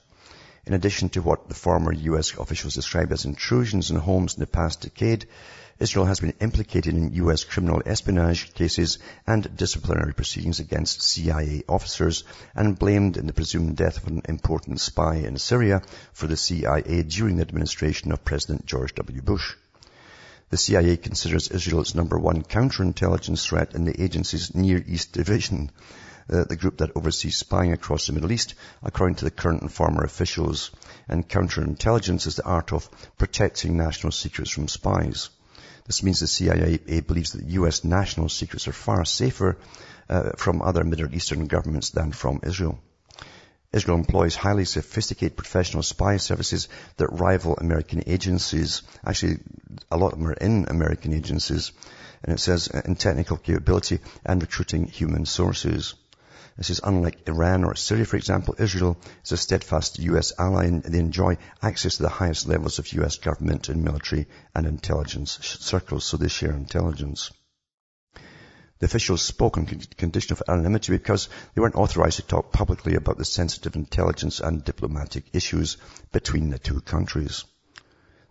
In 0.66 0.74
addition 0.74 1.10
to 1.10 1.22
what 1.22 1.50
the 1.50 1.56
former 1.56 1.92
US 1.92 2.34
officials 2.38 2.76
described 2.76 3.12
as 3.12 3.26
intrusions 3.26 3.92
in 3.92 3.98
homes 3.98 4.36
in 4.36 4.40
the 4.40 4.48
past 4.48 4.80
decade, 4.80 5.28
Israel 5.78 6.06
has 6.06 6.22
been 6.22 6.36
implicated 6.40 6.96
in 6.96 7.14
U.S. 7.16 7.44
criminal 7.44 7.82
espionage 7.86 8.54
cases 8.54 9.00
and 9.28 9.58
disciplinary 9.58 10.14
proceedings 10.14 10.62
against 10.62 11.02
CIA 11.02 11.64
officers 11.68 12.24
and 12.56 12.80
blamed 12.80 13.18
in 13.18 13.28
the 13.28 13.34
presumed 13.34 13.76
death 13.76 13.98
of 13.98 14.08
an 14.08 14.22
important 14.30 14.80
spy 14.80 15.16
in 15.16 15.38
Syria 15.38 15.82
for 16.14 16.28
the 16.28 16.38
CIA 16.38 17.04
during 17.04 17.36
the 17.36 17.42
administration 17.42 18.14
of 18.14 18.24
President 18.24 18.66
George 18.66 18.96
W. 18.96 19.22
Bush. 19.22 19.56
The 20.50 20.58
CIA 20.58 20.96
considers 20.96 21.50
Israel 21.50 21.82
its 21.82 21.96
number 21.96 22.18
one 22.18 22.44
counterintelligence 22.44 23.44
threat 23.44 23.74
in 23.74 23.84
the 23.84 24.02
agency's 24.02 24.56
Near 24.56 24.82
East 24.88 25.12
Division, 25.12 25.72
uh, 26.30 26.44
the 26.44 26.56
group 26.56 26.78
that 26.78 26.92
oversees 26.96 27.38
spying 27.38 27.74
across 27.74 28.08
the 28.08 28.14
Middle 28.14 28.32
East, 28.32 28.56
according 28.82 29.16
to 29.16 29.26
the 29.26 29.32
current 29.32 29.62
and 29.62 29.72
former 29.72 30.04
officials. 30.04 30.72
And 31.08 31.28
counterintelligence 31.28 32.28
is 32.28 32.36
the 32.38 32.46
art 32.46 32.72
of 32.74 32.90
protecting 33.18 33.78
national 33.78 34.12
secrets 34.12 34.52
from 34.52 34.68
spies. 34.68 35.30
This 35.86 36.04
means 36.04 36.20
the 36.20 36.28
CIA 36.28 36.78
believes 37.02 37.34
that 37.34 37.46
U.S. 37.46 37.84
national 37.84 38.30
secrets 38.30 38.68
are 38.68 38.74
far 38.74 39.04
safer 39.04 39.58
uh, 40.10 40.32
from 40.38 40.62
other 40.62 40.84
Middle 40.84 41.14
Eastern 41.14 41.48
governments 41.48 41.90
than 41.90 42.12
from 42.12 42.40
Israel. 42.44 42.80
Israel 43.74 43.98
employs 43.98 44.36
highly 44.36 44.66
sophisticated 44.66 45.36
professional 45.36 45.82
spy 45.82 46.18
services 46.18 46.70
that 46.98 47.08
rival 47.08 47.58
American 47.58 48.04
agencies. 48.06 48.84
Actually, 49.04 49.40
a 49.92 49.98
lot 49.98 50.14
of 50.14 50.20
them 50.20 50.28
are 50.28 50.34
in 50.34 50.66
American 50.70 51.12
agencies. 51.12 51.72
And 52.24 52.34
it 52.34 52.40
says 52.40 52.70
uh, 52.70 52.82
in 52.86 52.96
technical 52.96 53.38
capability 53.38 54.00
and 54.24 54.42
recruiting 54.42 54.86
human 54.86 55.26
sources. 55.26 55.96
This 56.56 56.70
is 56.70 56.82
unlike 56.84 57.28
Iran 57.28 57.64
or 57.64 57.76
Syria, 57.76 58.06
for 58.06 58.18
example. 58.18 58.56
Israel 58.60 58.98
is 59.24 59.32
a 59.32 59.38
steadfast 59.38 59.98
U.S. 60.00 60.34
ally 60.38 60.66
and 60.66 60.84
they 60.84 61.00
enjoy 61.00 61.38
access 61.62 61.98
to 61.98 62.04
the 62.04 62.10
highest 62.10 62.48
levels 62.48 62.78
of 62.78 62.94
U.S. 62.94 63.18
government 63.18 63.70
and 63.70 63.84
military 63.84 64.28
and 64.54 64.68
intelligence 64.68 65.40
circles, 65.42 66.06
so 66.06 66.18
they 66.18 66.28
share 66.28 66.52
intelligence. 66.52 67.32
The 68.80 68.86
officials 68.86 69.22
spoke 69.22 69.58
on 69.58 69.66
condition 69.66 70.34
of 70.34 70.44
anonymity 70.48 70.92
because 70.92 71.30
they 71.56 71.62
weren't 71.62 71.76
authorized 71.76 72.18
to 72.18 72.28
talk 72.28 72.52
publicly 72.52 72.96
about 72.96 73.18
the 73.18 73.26
sensitive 73.26 73.76
intelligence 73.76 74.40
and 74.40 74.64
diplomatic 74.64 75.24
issues 75.34 75.78
between 76.12 76.50
the 76.50 76.60
two 76.60 76.82
countries. 76.82 77.46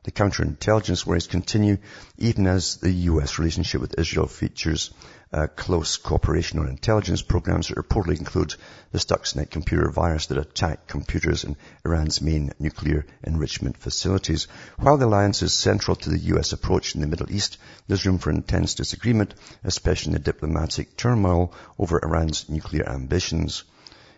The 0.05 0.11
counterintelligence 0.11 1.07
worries 1.07 1.29
continue 1.29 1.79
even 2.19 2.49
as 2.49 2.79
the 2.79 2.91
U.S. 2.91 3.39
relationship 3.39 3.81
with 3.81 3.99
Israel 3.99 4.27
features 4.27 4.91
uh, 5.33 5.47
close 5.47 5.97
cooperation 5.97 6.59
on 6.59 6.69
intelligence 6.69 7.23
programs 7.23 7.69
that 7.69 7.77
reportedly 7.77 8.19
include 8.19 8.55
the 8.91 8.99
Stuxnet 8.99 9.51
computer 9.51 9.89
virus 9.91 10.27
that 10.27 10.39
attacked 10.39 10.89
computers 10.89 11.45
in 11.45 11.57
Iran's 11.85 12.21
main 12.21 12.53
nuclear 12.59 13.07
enrichment 13.23 13.77
facilities. 13.77 14.49
While 14.77 14.99
the 14.99 15.07
alliance 15.07 15.41
is 15.43 15.55
central 15.55 15.95
to 15.95 16.11
the 16.11 16.19
U.S. 16.35 16.53
approach 16.53 16.97
in 16.97 17.01
the 17.01 17.07
Middle 17.07 17.31
East, 17.31 17.59
there's 17.87 18.05
room 18.05 18.19
for 18.19 18.31
intense 18.31 18.75
disagreement, 18.75 19.35
especially 19.63 20.11
in 20.11 20.15
the 20.15 20.19
diplomatic 20.19 20.97
turmoil 20.97 21.55
over 21.79 22.01
Iran's 22.03 22.49
nuclear 22.49 22.89
ambitions. 22.89 23.63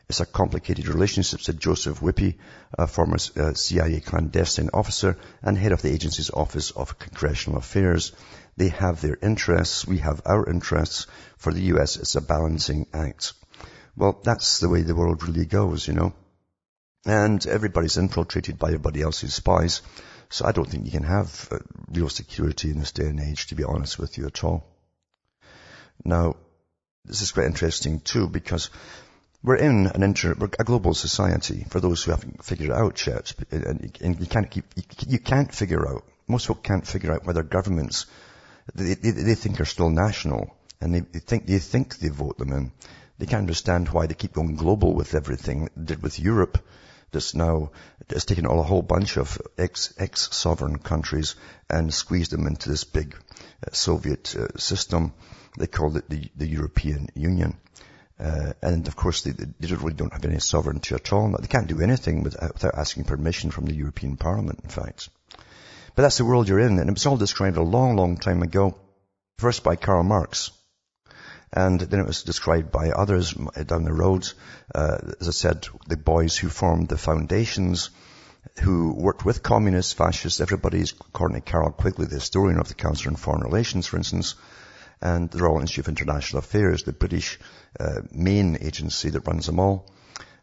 It's 0.08 0.20
a 0.20 0.26
complicated 0.26 0.86
relationship, 0.88 1.40
said 1.40 1.58
Joseph 1.58 2.00
Wippl, 2.00 2.36
a 2.78 2.86
former 2.86 3.16
uh, 3.36 3.54
CIA 3.54 4.00
clandestine 4.00 4.70
officer 4.74 5.16
and 5.42 5.56
head 5.56 5.72
of 5.72 5.80
the 5.80 5.92
agency's 5.92 6.30
Office 6.30 6.70
of 6.72 6.98
Congressional 6.98 7.58
Affairs. 7.58 8.12
They 8.56 8.68
have 8.68 9.00
their 9.00 9.16
interests, 9.22 9.86
we 9.86 9.98
have 9.98 10.20
our 10.26 10.48
interests. 10.48 11.06
For 11.38 11.52
the 11.52 11.62
US, 11.74 11.96
it's 11.96 12.16
a 12.16 12.20
balancing 12.20 12.86
act. 12.92 13.32
Well, 13.96 14.20
that's 14.22 14.58
the 14.58 14.68
way 14.68 14.82
the 14.82 14.94
world 14.94 15.26
really 15.26 15.46
goes, 15.46 15.88
you 15.88 15.94
know. 15.94 16.12
And 17.06 17.44
everybody's 17.46 17.96
infiltrated 17.96 18.58
by 18.58 18.68
everybody 18.68 19.00
else's 19.00 19.34
spies. 19.34 19.82
So 20.28 20.44
I 20.44 20.52
don't 20.52 20.68
think 20.68 20.84
you 20.84 20.90
can 20.90 21.04
have 21.04 21.48
uh, 21.50 21.58
real 21.90 22.08
security 22.08 22.70
in 22.70 22.78
this 22.78 22.92
day 22.92 23.06
and 23.06 23.20
age, 23.20 23.46
to 23.48 23.54
be 23.54 23.64
honest 23.64 23.98
with 23.98 24.18
you 24.18 24.26
at 24.26 24.42
all. 24.44 24.66
Now, 26.04 26.36
this 27.04 27.22
is 27.22 27.32
quite 27.32 27.46
interesting 27.46 28.00
too, 28.00 28.28
because 28.28 28.70
we're 29.44 29.56
in 29.56 29.86
an 29.88 30.02
inter, 30.02 30.32
a 30.58 30.64
global 30.64 30.94
society 30.94 31.66
for 31.68 31.78
those 31.78 32.02
who 32.02 32.12
haven't 32.12 32.42
figured 32.42 32.70
it 32.70 32.74
out 32.74 33.06
yet. 33.06 33.34
And 33.50 34.18
you 34.18 34.26
can't 34.26 34.50
keep, 34.50 34.64
you 35.06 35.18
can't 35.18 35.54
figure 35.54 35.86
out, 35.86 36.04
most 36.26 36.46
folk 36.46 36.62
can't 36.62 36.86
figure 36.86 37.12
out 37.12 37.26
whether 37.26 37.42
governments, 37.42 38.06
they, 38.74 38.94
they, 38.94 39.10
they 39.10 39.34
think 39.34 39.60
are 39.60 39.66
still 39.66 39.90
national 39.90 40.56
and 40.80 40.94
they, 40.94 41.00
they, 41.00 41.18
think, 41.18 41.46
they 41.46 41.58
think 41.58 41.98
they 41.98 42.08
vote 42.08 42.38
them 42.38 42.52
in. 42.52 42.72
They 43.18 43.26
can't 43.26 43.42
understand 43.42 43.90
why 43.90 44.06
they 44.06 44.14
keep 44.14 44.32
going 44.32 44.56
global 44.56 44.94
with 44.94 45.14
everything. 45.14 45.68
They 45.76 45.94
did 45.94 46.02
with 46.02 46.18
Europe 46.18 46.58
that's 47.12 47.34
now, 47.34 47.70
has 48.08 48.24
taken 48.24 48.46
all 48.46 48.60
a 48.60 48.64
whole 48.64 48.82
bunch 48.82 49.18
of 49.18 49.40
ex, 49.58 49.92
ex-sovereign 49.98 50.78
countries 50.78 51.36
and 51.68 51.92
squeezed 51.92 52.32
them 52.32 52.46
into 52.46 52.70
this 52.70 52.84
big 52.84 53.14
uh, 53.14 53.72
Soviet 53.72 54.34
uh, 54.34 54.56
system. 54.56 55.12
They 55.58 55.66
called 55.66 55.98
it 55.98 56.08
the, 56.08 56.30
the 56.34 56.48
European 56.48 57.08
Union. 57.14 57.58
Uh, 58.18 58.52
and 58.62 58.86
of 58.86 58.94
course, 58.94 59.22
they, 59.22 59.32
they 59.32 59.74
really 59.74 59.92
don't 59.92 60.12
have 60.12 60.24
any 60.24 60.38
sovereignty 60.38 60.94
at 60.94 61.12
all. 61.12 61.36
They 61.38 61.48
can't 61.48 61.66
do 61.66 61.80
anything 61.80 62.22
without, 62.22 62.54
without 62.54 62.76
asking 62.76 63.04
permission 63.04 63.50
from 63.50 63.66
the 63.66 63.74
European 63.74 64.16
Parliament, 64.16 64.60
in 64.62 64.70
fact. 64.70 65.08
But 65.94 66.02
that's 66.02 66.18
the 66.18 66.24
world 66.24 66.48
you're 66.48 66.60
in, 66.60 66.78
and 66.78 66.88
it 66.88 66.92
was 66.92 67.06
all 67.06 67.16
described 67.16 67.56
a 67.56 67.62
long, 67.62 67.96
long 67.96 68.16
time 68.16 68.42
ago, 68.42 68.76
first 69.38 69.62
by 69.64 69.76
Karl 69.76 70.04
Marx, 70.04 70.50
and 71.52 71.80
then 71.80 72.00
it 72.00 72.06
was 72.06 72.24
described 72.24 72.72
by 72.72 72.90
others 72.90 73.32
down 73.32 73.84
the 73.84 73.92
road. 73.92 74.28
Uh, 74.74 74.98
as 75.20 75.28
I 75.28 75.30
said, 75.30 75.68
the 75.86 75.96
boys 75.96 76.36
who 76.36 76.48
formed 76.48 76.88
the 76.88 76.98
foundations, 76.98 77.90
who 78.60 78.92
worked 78.92 79.24
with 79.24 79.42
communists, 79.42 79.92
fascists, 79.92 80.40
everybody's, 80.40 80.92
according 80.92 81.40
to 81.40 81.50
Carroll 81.50 81.70
Quigley, 81.70 82.06
the 82.06 82.16
historian 82.16 82.58
of 82.58 82.68
the 82.68 82.74
Council 82.74 83.10
on 83.10 83.16
Foreign 83.16 83.42
Relations, 83.42 83.86
for 83.86 83.96
instance, 83.96 84.34
and 85.00 85.30
the 85.30 85.42
Royal 85.42 85.60
Institute 85.60 85.84
of 85.84 85.88
International 85.88 86.38
Affairs, 86.38 86.82
the 86.82 86.92
British 86.92 87.38
uh, 87.78 88.00
main 88.12 88.58
agency 88.60 89.10
that 89.10 89.26
runs 89.26 89.46
them 89.46 89.60
all. 89.60 89.86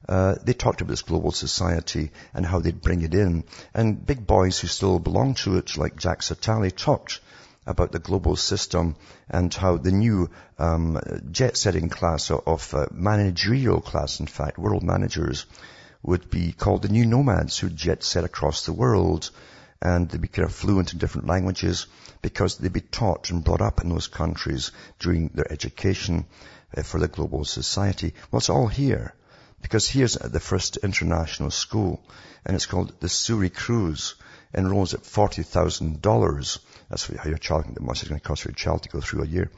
Uh, 0.07 0.35
they 0.43 0.53
talked 0.53 0.81
about 0.81 0.89
this 0.89 1.03
global 1.03 1.31
society 1.31 2.11
and 2.33 2.45
how 2.45 2.59
they'd 2.59 2.81
bring 2.81 3.01
it 3.01 3.13
in. 3.13 3.43
And 3.73 4.05
big 4.05 4.25
boys 4.25 4.59
who 4.59 4.67
still 4.67 4.99
belong 4.99 5.35
to 5.35 5.57
it, 5.57 5.77
like 5.77 5.99
Jacques 5.99 6.23
Attali, 6.23 6.75
talked 6.75 7.21
about 7.67 7.91
the 7.91 7.99
global 7.99 8.35
system 8.35 8.95
and 9.29 9.53
how 9.53 9.77
the 9.77 9.91
new 9.91 10.29
um, 10.57 10.99
jet-setting 11.31 11.89
class 11.89 12.31
of, 12.31 12.73
uh, 12.73 12.87
managerial 12.91 13.79
class, 13.79 14.19
in 14.19 14.25
fact, 14.25 14.57
world 14.57 14.83
managers, 14.83 15.45
would 16.03 16.29
be 16.29 16.51
called 16.51 16.81
the 16.81 16.89
new 16.89 17.05
nomads 17.05 17.59
who 17.59 17.69
jet 17.69 18.03
set 18.03 18.23
across 18.23 18.65
the 18.65 18.73
world 18.73 19.29
and 19.81 20.09
they'd 20.09 20.21
be 20.21 20.27
kind 20.27 20.47
of 20.47 20.53
fluent 20.53 20.93
in 20.93 20.99
different 20.99 21.27
languages 21.27 21.85
because 22.21 22.57
they'd 22.57 22.73
be 22.73 22.81
taught 22.81 23.29
and 23.29 23.43
brought 23.43 23.61
up 23.61 23.81
in 23.81 23.89
those 23.89 24.07
countries 24.07 24.71
during 24.99 25.29
their 25.29 25.51
education 25.51 26.25
uh, 26.75 26.83
for 26.83 26.99
the 26.99 27.07
global 27.07 27.45
society. 27.45 28.13
Well, 28.29 28.39
it's 28.39 28.49
all 28.49 28.67
here 28.67 29.13
because 29.61 29.87
here's 29.87 30.13
the 30.13 30.39
first 30.39 30.77
international 30.77 31.51
school 31.51 32.03
and 32.45 32.55
it's 32.55 32.65
called 32.65 32.99
the 32.99 33.07
Suri 33.07 33.53
Cruise. 33.53 34.15
Enrolls 34.53 34.93
at 34.93 35.03
$40,000. 35.03 36.59
That's 36.89 37.07
how 37.07 37.29
your 37.29 37.37
child, 37.37 37.65
how 37.65 37.85
much 37.85 38.01
it's 38.01 38.09
going 38.09 38.19
to 38.19 38.27
cost 38.27 38.43
your 38.43 38.53
child 38.53 38.83
to 38.83 38.89
go 38.89 38.99
through 38.99 39.23
a 39.23 39.27
year. 39.27 39.49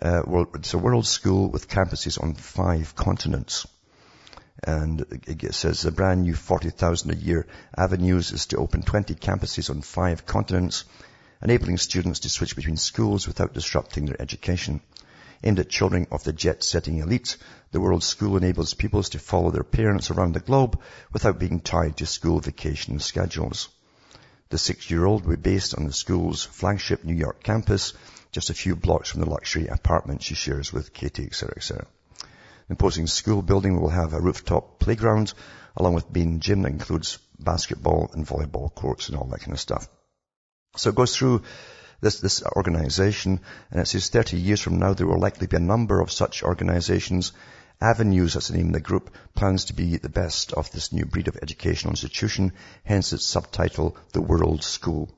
Uh, 0.00 0.22
well, 0.26 0.46
it's 0.54 0.74
a 0.74 0.78
world 0.78 1.06
school 1.06 1.48
with 1.48 1.68
campuses 1.68 2.20
on 2.20 2.34
five 2.34 2.96
continents. 2.96 3.68
And 4.64 5.06
it 5.28 5.54
says 5.54 5.82
the 5.82 5.92
brand 5.92 6.22
new 6.22 6.34
40,000 6.34 7.12
a 7.12 7.16
year 7.16 7.46
avenues 7.76 8.32
is 8.32 8.46
to 8.46 8.56
open 8.56 8.82
20 8.82 9.14
campuses 9.14 9.70
on 9.70 9.82
five 9.82 10.26
continents 10.26 10.84
enabling 11.42 11.76
students 11.76 12.20
to 12.20 12.28
switch 12.28 12.54
between 12.54 12.76
schools 12.76 13.26
without 13.26 13.52
disrupting 13.52 14.06
their 14.06 14.20
education. 14.20 14.80
Aimed 15.44 15.58
at 15.58 15.68
children 15.68 16.06
of 16.12 16.22
the 16.22 16.32
jet-setting 16.32 16.98
elite, 16.98 17.36
the 17.72 17.80
World 17.80 18.04
School 18.04 18.36
enables 18.36 18.74
pupils 18.74 19.08
to 19.10 19.18
follow 19.18 19.50
their 19.50 19.64
parents 19.64 20.10
around 20.10 20.34
the 20.34 20.40
globe 20.40 20.80
without 21.12 21.40
being 21.40 21.58
tied 21.60 21.96
to 21.96 22.06
school 22.06 22.38
vacation 22.38 23.00
schedules. 23.00 23.68
The 24.50 24.58
six-year-old 24.58 25.24
will 25.24 25.36
be 25.36 25.50
based 25.50 25.74
on 25.74 25.84
the 25.84 25.92
school's 25.92 26.44
flagship 26.44 27.02
New 27.02 27.14
York 27.14 27.42
campus, 27.42 27.94
just 28.30 28.50
a 28.50 28.54
few 28.54 28.76
blocks 28.76 29.10
from 29.10 29.20
the 29.20 29.30
luxury 29.30 29.66
apartment 29.66 30.22
she 30.22 30.34
shares 30.34 30.72
with 30.72 30.92
Katie, 30.92 31.26
etc., 31.26 31.54
etc. 31.56 31.86
Imposing 32.70 33.06
school 33.06 33.42
building 33.42 33.80
will 33.80 33.88
have 33.88 34.12
a 34.12 34.20
rooftop 34.20 34.78
playground 34.78 35.34
along 35.76 35.94
with 35.94 36.14
main 36.14 36.38
gym 36.38 36.62
that 36.62 36.72
includes 36.72 37.18
basketball 37.38 38.10
and 38.12 38.26
volleyball 38.26 38.72
courts 38.72 39.08
and 39.08 39.18
all 39.18 39.26
that 39.26 39.40
kind 39.40 39.52
of 39.52 39.60
stuff. 39.60 39.88
So 40.76 40.90
it 40.90 40.96
goes 40.96 41.16
through 41.16 41.42
this, 42.00 42.20
this 42.20 42.42
organization 42.42 43.40
and 43.70 43.80
it 43.80 43.86
says 43.86 44.08
30 44.08 44.38
years 44.38 44.60
from 44.60 44.78
now 44.78 44.94
there 44.94 45.06
will 45.06 45.20
likely 45.20 45.46
be 45.46 45.56
a 45.56 45.60
number 45.60 46.00
of 46.00 46.10
such 46.10 46.42
organizations 46.42 47.32
Avenues, 47.82 48.34
that's 48.34 48.46
the 48.46 48.56
name 48.56 48.68
of 48.68 48.74
the 48.74 48.80
group, 48.80 49.10
plans 49.34 49.64
to 49.64 49.72
be 49.72 49.96
the 49.96 50.08
best 50.08 50.52
of 50.52 50.70
this 50.70 50.92
new 50.92 51.04
breed 51.04 51.26
of 51.26 51.36
educational 51.42 51.90
institution, 51.90 52.52
hence 52.84 53.12
its 53.12 53.24
subtitle, 53.24 53.96
The 54.12 54.20
World 54.20 54.62
School. 54.62 55.10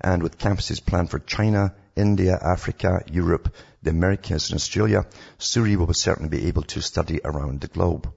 And 0.00 0.22
with 0.22 0.38
campuses 0.38 0.82
planned 0.84 1.10
for 1.10 1.18
China, 1.18 1.74
India, 1.94 2.38
Africa, 2.40 3.04
Europe, 3.12 3.54
the 3.82 3.90
Americas 3.90 4.48
and 4.48 4.56
Australia, 4.56 5.04
Suri 5.38 5.76
will 5.76 5.92
certainly 5.92 6.30
be 6.30 6.46
able 6.46 6.62
to 6.62 6.80
study 6.80 7.20
around 7.22 7.60
the 7.60 7.68
globe. 7.68 8.10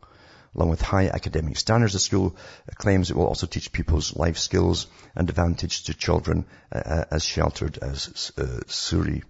Along 0.55 0.69
with 0.69 0.81
high 0.81 1.07
academic 1.07 1.57
standards, 1.57 1.93
the 1.93 1.99
school 1.99 2.35
claims 2.75 3.11
it 3.11 3.17
will 3.17 3.27
also 3.27 3.45
teach 3.45 3.71
pupils 3.71 4.15
life 4.15 4.37
skills 4.37 4.87
and 5.15 5.29
advantage 5.29 5.83
to 5.83 5.93
children 5.93 6.45
uh, 6.71 6.77
uh 6.77 7.05
as 7.11 7.25
sheltered 7.25 7.77
as 7.77 8.31
uh, 8.37 8.61
Suri. 8.67 9.23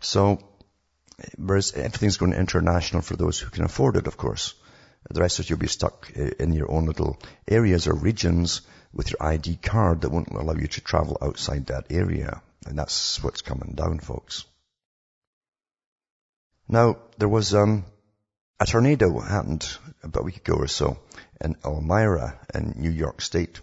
So 0.00 0.40
Whereas 1.36 1.72
everything's 1.72 2.16
going 2.16 2.32
international 2.32 3.02
for 3.02 3.16
those 3.16 3.38
who 3.38 3.50
can 3.50 3.64
afford 3.64 3.96
it, 3.96 4.06
of 4.06 4.16
course. 4.16 4.54
The 5.10 5.20
rest 5.20 5.38
of 5.38 5.50
you 5.50 5.56
will 5.56 5.60
be 5.60 5.68
stuck 5.68 6.10
in 6.10 6.52
your 6.52 6.70
own 6.70 6.86
little 6.86 7.18
areas 7.48 7.86
or 7.86 7.94
regions 7.94 8.62
with 8.92 9.10
your 9.10 9.22
ID 9.22 9.56
card 9.56 10.00
that 10.00 10.10
won't 10.10 10.28
allow 10.28 10.54
you 10.54 10.68
to 10.68 10.80
travel 10.80 11.18
outside 11.20 11.66
that 11.66 11.86
area. 11.90 12.42
And 12.66 12.78
that's 12.78 13.22
what's 13.22 13.42
coming 13.42 13.74
down, 13.74 13.98
folks. 13.98 14.44
Now, 16.68 16.98
there 17.18 17.28
was 17.28 17.54
um, 17.54 17.84
a 18.62 18.64
tornado 18.64 19.18
happened 19.18 19.68
about 20.04 20.20
a 20.20 20.22
week 20.22 20.36
ago 20.36 20.54
or 20.54 20.68
so 20.68 20.96
in 21.40 21.56
Elmira 21.64 22.38
in 22.54 22.74
New 22.76 22.90
York 22.90 23.20
State. 23.20 23.60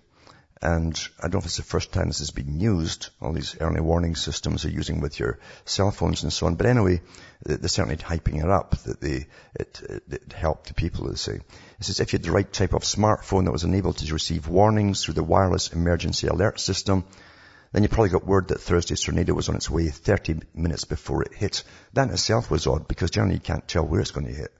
And 0.62 0.94
I 1.20 1.24
don't 1.24 1.36
know 1.36 1.40
if 1.40 1.46
it's 1.46 1.56
the 1.56 1.64
first 1.64 1.94
time 1.94 2.08
this 2.08 2.20
has 2.20 2.32
been 2.32 2.60
used. 2.60 3.10
All 3.22 3.32
these 3.32 3.56
early 3.62 3.80
warning 3.80 4.18
systems 4.18 4.66
are 4.66 4.70
using 4.70 5.00
with 5.00 5.18
your 5.18 5.40
cell 5.64 5.92
phones 5.92 6.24
and 6.24 6.34
so 6.34 6.48
on. 6.48 6.56
But 6.56 6.66
anyway, 6.66 7.00
they're 7.46 7.70
certainly 7.70 7.96
hyping 7.96 8.44
it 8.44 8.50
up 8.50 8.76
that 8.84 9.00
they, 9.00 9.28
it, 9.58 10.04
it 10.12 10.34
helped 10.34 10.68
the 10.68 10.74
people, 10.74 11.08
they 11.08 11.16
say. 11.16 11.36
It 11.36 11.86
says 11.86 12.02
if 12.02 12.12
you 12.12 12.20
had 12.20 12.26
the 12.26 12.34
right 12.34 12.52
type 12.52 12.74
of 12.74 12.82
smartphone 12.82 13.46
that 13.46 13.54
was 13.54 13.64
enabled 13.64 14.00
to 14.00 14.14
receive 14.14 14.50
warnings 14.50 15.06
through 15.06 15.14
the 15.14 15.24
wireless 15.24 15.72
emergency 15.72 16.28
alert 16.28 16.60
system, 16.60 17.06
then 17.72 17.84
you 17.84 17.90
probably 17.90 18.10
got 18.10 18.26
word 18.26 18.50
that 18.50 18.60
Thursday's 18.60 19.00
tornado 19.00 19.34
was 19.34 19.48
on 19.48 19.56
its 19.56 19.70
way 19.70 19.88
30 19.88 20.42
minutes 20.54 20.84
before 20.84 21.24
it 21.24 21.34
hit. 21.34 21.64
That 21.94 22.10
in 22.10 22.14
itself 22.14 22.52
was 22.52 22.68
odd 22.68 22.90
because 22.90 23.12
generally 23.12 23.36
you 23.36 23.42
can't 23.42 23.66
tell 23.66 23.86
where 23.86 24.02
it's 24.02 24.12
going 24.12 24.28
to 24.28 24.34
hit. 24.34 24.52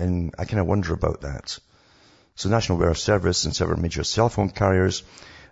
And 0.00 0.34
I 0.38 0.46
kind 0.46 0.60
of 0.60 0.66
wonder 0.66 0.94
about 0.94 1.20
that. 1.20 1.58
So 2.34 2.48
National 2.48 2.78
Weather 2.78 2.94
Service 2.94 3.44
and 3.44 3.54
several 3.54 3.78
major 3.78 4.02
cell 4.02 4.30
phone 4.30 4.48
carriers 4.48 5.02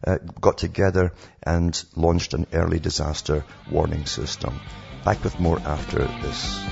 uh, 0.06 0.16
got 0.40 0.56
together 0.56 1.12
and 1.42 1.84
launched 1.94 2.32
an 2.32 2.46
early 2.54 2.78
disaster 2.78 3.44
warning 3.70 4.06
system. 4.06 4.58
Back 5.04 5.22
with 5.22 5.38
more 5.38 5.60
after 5.60 5.98
this. 5.98 6.64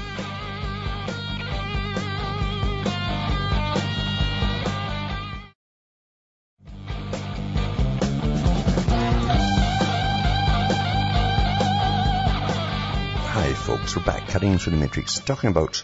Hi 13.35 13.53
folks, 13.53 13.95
we're 13.95 14.03
back 14.03 14.29
cutting 14.29 14.57
through 14.57 14.73
the 14.73 14.79
matrix, 14.79 15.19
talking 15.19 15.51
about 15.51 15.83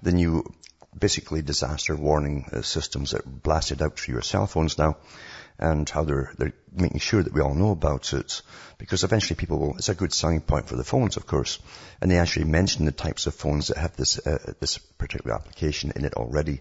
the 0.00 0.12
new 0.12 0.44
basically 0.98 1.42
disaster 1.42 1.96
warning 1.96 2.46
uh, 2.52 2.62
systems 2.62 3.12
that 3.12 3.24
blasted 3.24 3.82
out 3.82 3.98
through 3.98 4.14
your 4.14 4.22
cell 4.22 4.46
phones 4.46 4.78
now 4.78 4.96
and 5.58 5.88
how 5.88 6.02
they're, 6.04 6.32
they're 6.36 6.52
making 6.72 6.98
sure 6.98 7.22
that 7.22 7.32
we 7.32 7.40
all 7.40 7.54
know 7.54 7.70
about 7.70 8.12
it. 8.12 8.42
Because 8.78 9.04
eventually 9.04 9.36
people 9.36 9.58
will, 9.58 9.76
it's 9.76 9.88
a 9.88 9.94
good 9.94 10.12
selling 10.12 10.40
point 10.40 10.68
for 10.68 10.76
the 10.76 10.84
phones, 10.84 11.16
of 11.16 11.26
course. 11.26 11.60
And 12.00 12.10
they 12.10 12.18
actually 12.18 12.46
mention 12.46 12.84
the 12.84 12.92
types 12.92 13.26
of 13.26 13.34
phones 13.34 13.68
that 13.68 13.76
have 13.76 13.96
this, 13.96 14.18
uh, 14.26 14.54
this 14.60 14.78
particular 14.78 15.34
application 15.34 15.92
in 15.94 16.04
it 16.04 16.14
already 16.14 16.60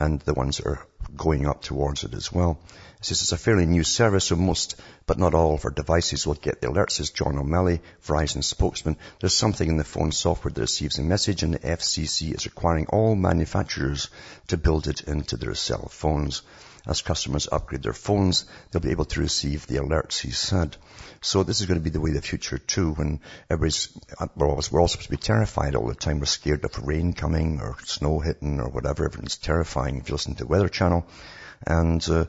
and 0.00 0.20
the 0.20 0.34
ones 0.34 0.56
that 0.56 0.66
are 0.66 0.86
going 1.16 1.46
up 1.46 1.62
towards 1.62 2.04
it 2.04 2.14
as 2.14 2.32
well. 2.32 2.58
It 2.98 3.04
says 3.04 3.22
it's 3.22 3.32
a 3.32 3.36
fairly 3.36 3.66
new 3.66 3.84
service, 3.84 4.26
so 4.26 4.36
most, 4.36 4.74
but 5.06 5.18
not 5.18 5.34
all 5.34 5.54
of 5.54 5.64
our 5.64 5.70
devices 5.70 6.26
will 6.26 6.34
get 6.34 6.60
the 6.60 6.68
alerts, 6.68 6.92
says 6.92 7.10
John 7.10 7.38
O'Malley, 7.38 7.80
Verizon 8.04 8.42
spokesman. 8.42 8.96
There's 9.20 9.34
something 9.34 9.68
in 9.68 9.76
the 9.76 9.84
phone 9.84 10.12
software 10.12 10.52
that 10.52 10.60
receives 10.60 10.98
a 10.98 11.02
message 11.02 11.42
and 11.42 11.54
the 11.54 11.58
FCC 11.58 12.34
is 12.34 12.46
requiring 12.46 12.86
all 12.86 13.14
manufacturers 13.14 14.08
to 14.48 14.56
build 14.56 14.88
it 14.88 15.02
into 15.02 15.36
their 15.36 15.54
cell 15.54 15.88
phones. 15.88 16.42
As 16.86 17.02
customers 17.02 17.48
upgrade 17.50 17.82
their 17.82 17.92
phones, 17.92 18.46
they'll 18.70 18.82
be 18.82 18.90
able 18.90 19.04
to 19.06 19.20
receive 19.20 19.66
the 19.66 19.76
alerts, 19.76 20.20
he 20.20 20.30
said. 20.30 20.76
So 21.20 21.42
this 21.42 21.60
is 21.60 21.66
going 21.66 21.78
to 21.78 21.84
be 21.84 21.90
the 21.90 22.00
way 22.00 22.10
of 22.10 22.16
the 22.16 22.22
future 22.22 22.58
too, 22.58 22.92
when 22.92 23.20
everybody's, 23.50 23.88
we're 24.36 24.48
all, 24.48 24.62
we're 24.70 24.80
all 24.80 24.88
supposed 24.88 25.10
to 25.10 25.16
be 25.16 25.16
terrified 25.16 25.74
all 25.74 25.88
the 25.88 25.94
time. 25.94 26.20
We're 26.20 26.26
scared 26.26 26.64
of 26.64 26.86
rain 26.86 27.12
coming 27.12 27.60
or 27.60 27.76
snow 27.84 28.20
hitting 28.20 28.60
or 28.60 28.68
whatever. 28.68 29.04
Everything's 29.04 29.36
terrifying 29.36 29.98
if 29.98 30.08
you 30.08 30.14
listen 30.14 30.34
to 30.34 30.44
the 30.44 30.48
Weather 30.48 30.68
Channel. 30.68 31.06
And 31.66 32.08
uh, 32.08 32.26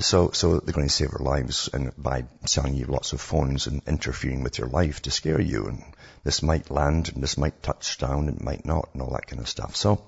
so, 0.00 0.30
so 0.32 0.58
they're 0.58 0.74
going 0.74 0.88
to 0.88 0.92
save 0.92 1.14
our 1.14 1.24
lives 1.24 1.70
and 1.72 1.92
by 1.96 2.24
selling 2.46 2.74
you 2.74 2.86
lots 2.86 3.12
of 3.12 3.20
phones 3.20 3.68
and 3.68 3.80
interfering 3.86 4.42
with 4.42 4.58
your 4.58 4.68
life 4.68 5.02
to 5.02 5.10
scare 5.10 5.40
you. 5.40 5.66
And 5.66 5.84
this 6.24 6.42
might 6.42 6.70
land 6.70 7.10
and 7.14 7.22
this 7.22 7.38
might 7.38 7.62
touch 7.62 7.98
down 7.98 8.28
and 8.28 8.40
might 8.40 8.66
not 8.66 8.90
and 8.92 9.02
all 9.02 9.12
that 9.12 9.26
kind 9.26 9.40
of 9.40 9.48
stuff. 9.48 9.76
So 9.76 10.02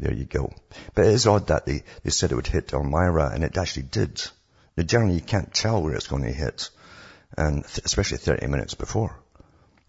there 0.00 0.14
you 0.14 0.24
go. 0.24 0.52
But 0.94 1.06
it 1.06 1.12
is 1.12 1.26
odd 1.26 1.48
that 1.48 1.66
they, 1.66 1.82
they 2.02 2.10
said 2.10 2.32
it 2.32 2.34
would 2.34 2.46
hit 2.46 2.72
Elmira 2.72 3.30
and 3.32 3.44
it 3.44 3.56
actually 3.56 3.84
did. 3.84 4.22
Now, 4.76 4.84
generally 4.84 5.14
you 5.14 5.20
can't 5.20 5.52
tell 5.52 5.82
where 5.82 5.94
it's 5.94 6.06
going 6.06 6.24
to 6.24 6.32
hit. 6.32 6.70
And 7.36 7.64
th- 7.64 7.84
especially 7.84 8.18
30 8.18 8.46
minutes 8.46 8.74
before. 8.74 9.14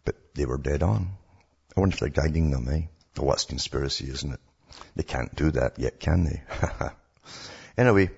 But 0.06 0.16
they 0.36 0.46
were 0.46 0.58
dead 0.58 0.84
on. 0.84 1.12
I 1.76 1.80
wonder 1.80 1.96
if 1.96 2.00
they're 2.02 2.10
guiding 2.10 2.52
them, 2.52 2.68
eh? 2.70 2.82
Oh, 3.18 3.24
what's 3.24 3.46
conspiracy, 3.46 4.10
isn't 4.10 4.34
it? 4.34 4.40
They 4.96 5.04
can't 5.04 5.34
do 5.36 5.52
that 5.52 5.80
yet, 5.80 6.00
can 6.00 6.26
they? 6.26 6.42
anyway, 7.78 8.12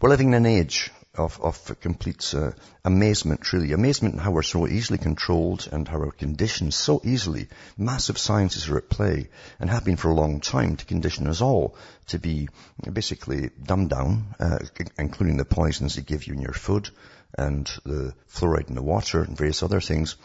we're 0.00 0.10
living 0.10 0.28
in 0.28 0.34
an 0.34 0.46
age 0.46 0.90
of, 1.18 1.40
of 1.40 1.80
complete 1.80 2.34
uh, 2.34 2.52
amazement, 2.84 3.40
truly. 3.40 3.72
Amazement 3.72 4.14
in 4.14 4.20
how 4.20 4.30
we're 4.30 4.42
so 4.42 4.66
easily 4.66 4.98
controlled 4.98 5.68
and 5.70 5.86
how 5.86 5.98
we're 5.98 6.12
conditioned 6.12 6.72
so 6.72 7.00
easily. 7.04 7.48
Massive 7.76 8.18
sciences 8.18 8.68
are 8.68 8.78
at 8.78 8.88
play 8.88 9.28
and 9.60 9.68
have 9.68 9.84
been 9.84 9.96
for 9.96 10.10
a 10.10 10.14
long 10.14 10.40
time 10.40 10.76
to 10.76 10.84
condition 10.84 11.26
us 11.26 11.40
all 11.40 11.76
to 12.08 12.18
be 12.18 12.48
basically 12.92 13.50
dumbed 13.62 13.90
down, 13.90 14.34
uh, 14.40 14.58
including 14.98 15.36
the 15.36 15.44
poisons 15.44 15.96
they 15.96 16.02
give 16.02 16.26
you 16.26 16.34
in 16.34 16.40
your 16.40 16.52
food 16.52 16.88
and 17.36 17.70
the 17.84 18.14
fluoride 18.28 18.68
in 18.68 18.74
the 18.74 18.82
water 18.82 19.22
and 19.22 19.36
various 19.36 19.62
other 19.62 19.80
things, 19.80 20.16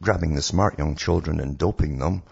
grabbing 0.00 0.34
the 0.34 0.42
smart 0.42 0.78
young 0.78 0.96
children 0.96 1.40
and 1.40 1.58
doping 1.58 1.98
them 1.98 2.22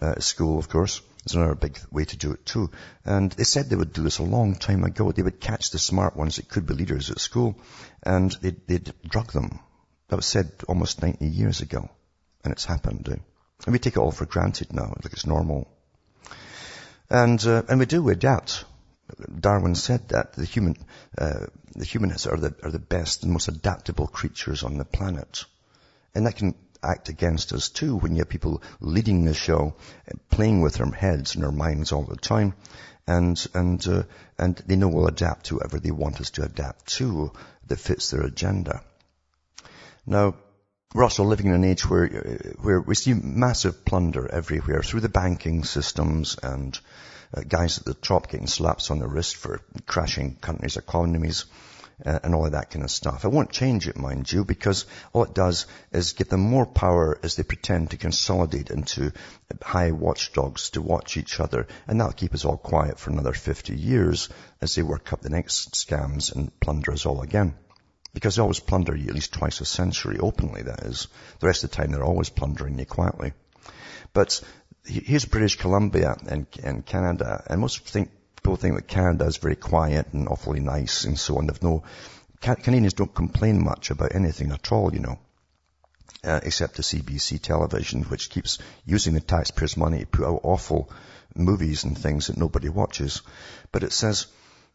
uh, 0.00 0.10
at 0.10 0.22
school, 0.22 0.58
of 0.58 0.68
course, 0.68 1.00
is 1.30 1.36
another 1.36 1.54
big 1.54 1.78
way 1.90 2.04
to 2.04 2.16
do 2.16 2.32
it 2.32 2.44
too. 2.46 2.70
And 3.04 3.30
they 3.32 3.44
said 3.44 3.68
they 3.68 3.76
would 3.76 3.92
do 3.92 4.02
this 4.02 4.18
a 4.18 4.22
long 4.24 4.54
time 4.54 4.84
ago. 4.84 5.12
They 5.12 5.22
would 5.22 5.40
catch 5.40 5.70
the 5.70 5.78
smart 5.78 6.16
ones 6.16 6.36
that 6.36 6.48
could 6.48 6.66
be 6.66 6.74
leaders 6.74 7.10
at 7.10 7.20
school 7.20 7.58
and 8.02 8.30
they'd, 8.40 8.66
they'd 8.66 8.92
drug 9.08 9.32
them. 9.32 9.60
That 10.08 10.16
was 10.16 10.26
said 10.26 10.50
almost 10.68 11.02
90 11.02 11.26
years 11.26 11.60
ago. 11.60 11.88
And 12.44 12.52
it's 12.52 12.64
happened. 12.64 13.08
Eh? 13.10 13.16
And 13.66 13.72
we 13.72 13.78
take 13.78 13.96
it 13.96 13.98
all 13.98 14.12
for 14.12 14.26
granted 14.26 14.72
now, 14.72 14.94
like 15.02 15.12
it's 15.12 15.26
normal. 15.26 15.68
And, 17.10 17.44
uh, 17.46 17.62
and 17.68 17.78
we 17.78 17.86
do, 17.86 18.02
we 18.02 18.12
adapt. 18.12 18.64
Darwin 19.40 19.74
said 19.74 20.08
that 20.10 20.34
the 20.34 20.44
human, 20.44 20.76
uh, 21.16 21.46
the 21.74 21.84
humanists 21.84 22.26
are 22.26 22.36
the, 22.36 22.54
are 22.62 22.70
the 22.70 22.78
best 22.78 23.22
and 23.22 23.32
most 23.32 23.48
adaptable 23.48 24.06
creatures 24.06 24.62
on 24.62 24.76
the 24.76 24.84
planet. 24.84 25.44
And 26.14 26.26
that 26.26 26.36
can 26.36 26.54
act 26.82 27.08
against 27.08 27.52
us 27.52 27.68
too 27.68 27.96
when 27.96 28.12
you 28.12 28.18
have 28.18 28.28
people 28.28 28.62
leading 28.80 29.24
the 29.24 29.34
show, 29.34 29.74
playing 30.30 30.60
with 30.60 30.74
their 30.74 30.90
heads 30.90 31.34
and 31.34 31.44
their 31.44 31.52
minds 31.52 31.92
all 31.92 32.04
the 32.04 32.16
time. 32.16 32.54
And, 33.06 33.42
and, 33.54 33.86
uh, 33.88 34.02
and 34.38 34.56
they 34.66 34.76
know 34.76 34.88
we'll 34.88 35.06
adapt 35.06 35.46
to 35.46 35.54
whatever 35.54 35.80
they 35.80 35.90
want 35.90 36.20
us 36.20 36.30
to 36.30 36.42
adapt 36.42 36.86
to 36.98 37.32
that 37.66 37.80
fits 37.80 38.10
their 38.10 38.22
agenda. 38.22 38.82
Now, 40.06 40.34
we're 40.94 41.04
also 41.04 41.24
living 41.24 41.46
in 41.46 41.54
an 41.54 41.64
age 41.64 41.88
where, 41.88 42.06
where 42.60 42.80
we 42.80 42.94
see 42.94 43.14
massive 43.14 43.84
plunder 43.84 44.30
everywhere 44.30 44.82
through 44.82 45.00
the 45.00 45.08
banking 45.08 45.64
systems 45.64 46.36
and 46.42 46.78
uh, 47.34 47.42
guys 47.46 47.78
at 47.78 47.84
the 47.84 47.94
top 47.94 48.30
getting 48.30 48.46
slaps 48.46 48.90
on 48.90 48.98
the 48.98 49.06
wrist 49.06 49.36
for 49.36 49.60
crashing 49.86 50.36
countries' 50.36 50.76
economies 50.76 51.44
uh, 51.44 51.67
and 52.04 52.34
all 52.34 52.46
of 52.46 52.52
that 52.52 52.70
kind 52.70 52.84
of 52.84 52.90
stuff. 52.90 53.24
It 53.24 53.32
won't 53.32 53.50
change 53.50 53.88
it, 53.88 53.96
mind 53.96 54.30
you, 54.30 54.44
because 54.44 54.86
all 55.12 55.24
it 55.24 55.34
does 55.34 55.66
is 55.92 56.12
give 56.12 56.28
them 56.28 56.40
more 56.40 56.66
power 56.66 57.18
as 57.22 57.36
they 57.36 57.42
pretend 57.42 57.90
to 57.90 57.96
consolidate 57.96 58.70
into 58.70 59.12
high 59.62 59.90
watchdogs 59.90 60.70
to 60.70 60.82
watch 60.82 61.16
each 61.16 61.40
other, 61.40 61.66
and 61.86 62.00
that'll 62.00 62.12
keep 62.12 62.34
us 62.34 62.44
all 62.44 62.56
quiet 62.56 62.98
for 62.98 63.10
another 63.10 63.32
50 63.32 63.74
years 63.74 64.28
as 64.60 64.74
they 64.74 64.82
work 64.82 65.12
up 65.12 65.20
the 65.20 65.30
next 65.30 65.74
scams 65.74 66.34
and 66.34 66.58
plunder 66.60 66.92
us 66.92 67.06
all 67.06 67.22
again. 67.22 67.54
Because 68.14 68.36
they 68.36 68.42
always 68.42 68.60
plunder 68.60 68.96
you 68.96 69.08
at 69.08 69.14
least 69.14 69.32
twice 69.32 69.60
a 69.60 69.64
century, 69.64 70.18
openly 70.18 70.62
that 70.62 70.84
is. 70.84 71.08
The 71.40 71.46
rest 71.46 71.64
of 71.64 71.70
the 71.70 71.76
time 71.76 71.92
they're 71.92 72.02
always 72.02 72.30
plundering 72.30 72.78
you 72.78 72.86
quietly. 72.86 73.32
But 74.12 74.40
here's 74.84 75.26
British 75.26 75.56
Columbia 75.56 76.16
and, 76.26 76.46
and 76.62 76.84
Canada, 76.84 77.44
and 77.48 77.60
most 77.60 77.86
think, 77.86 78.10
people 78.42 78.56
think 78.56 78.76
that 78.76 78.88
Canada 78.88 79.24
is 79.26 79.36
very 79.36 79.56
quiet 79.56 80.08
and 80.12 80.28
awfully 80.28 80.60
nice 80.60 81.04
and 81.04 81.18
so 81.18 81.38
on. 81.38 81.46
They've 81.46 81.62
no, 81.62 81.82
Canadians 82.40 82.94
don't 82.94 83.14
complain 83.14 83.62
much 83.62 83.90
about 83.90 84.14
anything 84.14 84.52
at 84.52 84.72
all, 84.72 84.92
you 84.92 85.00
know. 85.00 85.18
Uh, 86.24 86.40
except 86.42 86.74
the 86.74 86.82
CBC 86.82 87.40
television, 87.40 88.02
which 88.02 88.28
keeps 88.28 88.58
using 88.84 89.14
the 89.14 89.20
taxpayers' 89.20 89.76
money 89.76 90.00
to 90.00 90.06
put 90.06 90.26
out 90.26 90.40
awful 90.42 90.90
movies 91.36 91.84
and 91.84 91.96
things 91.96 92.26
that 92.26 92.36
nobody 92.36 92.68
watches. 92.68 93.22
But 93.70 93.84
it 93.84 93.92
says 93.92 94.26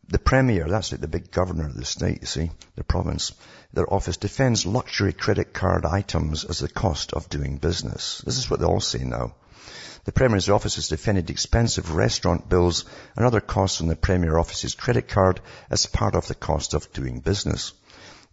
the 0.08 0.20
premier, 0.20 0.68
that's 0.68 0.92
like 0.92 1.02
the 1.02 1.08
big 1.08 1.32
governor 1.32 1.68
of 1.68 1.76
the 1.76 1.86
state, 1.86 2.22
you 2.22 2.28
see, 2.28 2.52
the 2.76 2.84
province, 2.84 3.34
their 3.74 3.92
office 3.92 4.18
defends 4.18 4.66
luxury 4.66 5.14
credit 5.14 5.54
card 5.54 5.86
items 5.86 6.46
as 6.46 6.60
the 6.60 6.70
cost 6.70 7.14
of 7.14 7.30
doing 7.30 7.58
business. 7.58 8.22
This 8.26 8.38
is 8.38 8.50
what 8.50 8.60
they 8.60 8.66
all 8.66 8.80
say 8.80 9.04
now. 9.04 9.34
The 10.06 10.12
Premier's 10.12 10.50
office 10.50 10.76
has 10.76 10.90
defended 10.90 11.30
expensive 11.30 11.96
restaurant 11.96 12.50
bills 12.50 12.84
and 13.16 13.26
other 13.26 13.40
costs 13.40 13.80
on 13.80 13.88
the 13.88 13.96
Premier 13.96 14.38
office's 14.38 14.76
credit 14.76 15.08
card 15.08 15.40
as 15.70 15.86
part 15.86 16.16
of 16.16 16.28
the 16.28 16.36
cost 16.36 16.74
of 16.74 16.92
doing 16.92 17.22
business. 17.22 17.72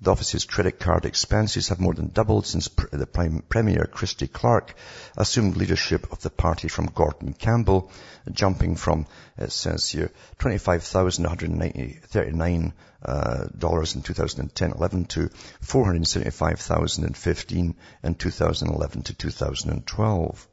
The 0.03 0.11
office's 0.11 0.47
credit 0.47 0.81
card 0.81 1.05
expenses 1.05 1.69
have 1.69 1.79
more 1.79 1.93
than 1.95 2.09
doubled 2.09 2.47
since 2.47 2.69
the 2.91 3.07
Premier, 3.49 3.85
Christy 3.85 4.27
Clark, 4.27 4.75
assumed 5.17 5.57
leadership 5.57 6.11
of 6.11 6.23
the 6.23 6.31
party 6.31 6.67
from 6.69 6.87
Gordon 6.87 7.35
Campbell, 7.35 7.93
jumping 8.33 8.75
from, 8.77 9.07
it 9.39 9.53
says 9.53 9.91
here, 9.91 10.11
$25,139 10.39 12.73
uh, 13.03 13.47
dollars 13.57 13.95
in 13.95 14.03
2010-11 14.03 15.09
to 15.09 15.31
475,015 15.61 17.75
in 18.03 18.15
2011 18.15 19.03
to 19.03 19.15
2012. 19.15 20.49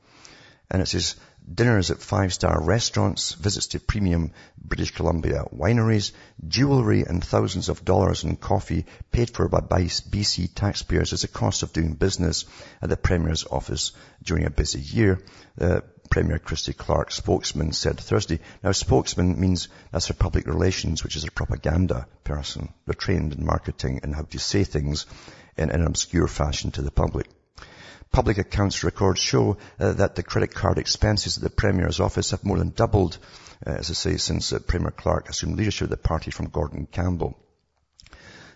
And 0.69 0.81
it 0.81 0.87
says 0.87 1.15
dinners 1.49 1.91
at 1.91 2.01
five-star 2.01 2.61
restaurants, 2.61 3.33
visits 3.33 3.67
to 3.67 3.79
premium 3.79 4.31
British 4.61 4.91
Columbia 4.91 5.45
wineries, 5.53 6.11
jewelry 6.45 7.03
and 7.03 7.23
thousands 7.23 7.69
of 7.69 7.85
dollars 7.85 8.25
in 8.25 8.35
coffee 8.35 8.85
paid 9.11 9.29
for 9.29 9.47
by 9.47 9.61
BC 9.61 10.53
taxpayers 10.53 11.13
as 11.13 11.23
a 11.23 11.29
cost 11.29 11.63
of 11.63 11.71
doing 11.71 11.93
business 11.93 12.45
at 12.81 12.89
the 12.89 12.97
Premier's 12.97 13.45
office 13.49 13.93
during 14.21 14.45
a 14.45 14.49
busy 14.49 14.81
year. 14.81 15.23
Uh, 15.59 15.79
Premier 16.09 16.39
Christy 16.39 16.73
Clark, 16.73 17.11
spokesman, 17.11 17.71
said 17.73 17.99
Thursday. 17.99 18.39
Now, 18.63 18.71
spokesman 18.71 19.39
means 19.39 19.67
that's 19.91 20.07
her 20.07 20.13
public 20.13 20.47
relations, 20.47 21.03
which 21.03 21.15
is 21.15 21.25
a 21.25 21.31
propaganda 21.31 22.07
person. 22.23 22.73
They're 22.85 22.93
trained 22.93 23.33
in 23.33 23.45
marketing 23.45 24.01
and 24.03 24.15
how 24.15 24.23
to 24.23 24.39
say 24.39 24.63
things 24.63 25.05
in 25.57 25.69
an 25.69 25.85
obscure 25.85 26.27
fashion 26.27 26.71
to 26.71 26.81
the 26.81 26.91
public. 26.91 27.27
Public 28.11 28.37
accounts 28.37 28.83
records 28.83 29.19
show 29.19 29.57
uh, 29.79 29.93
that 29.93 30.15
the 30.15 30.23
credit 30.23 30.53
card 30.53 30.77
expenses 30.77 31.37
at 31.37 31.43
the 31.43 31.49
Premier's 31.49 31.99
office 31.99 32.31
have 32.31 32.43
more 32.43 32.57
than 32.57 32.69
doubled, 32.69 33.17
uh, 33.65 33.71
as 33.71 33.89
I 33.89 33.93
say, 33.93 34.17
since 34.17 34.53
uh, 34.53 34.59
Premier 34.59 34.91
Clark 34.91 35.29
assumed 35.29 35.57
leadership 35.57 35.85
of 35.85 35.89
the 35.89 35.97
party 35.97 36.31
from 36.31 36.49
Gordon 36.49 36.87
Campbell. 36.91 37.37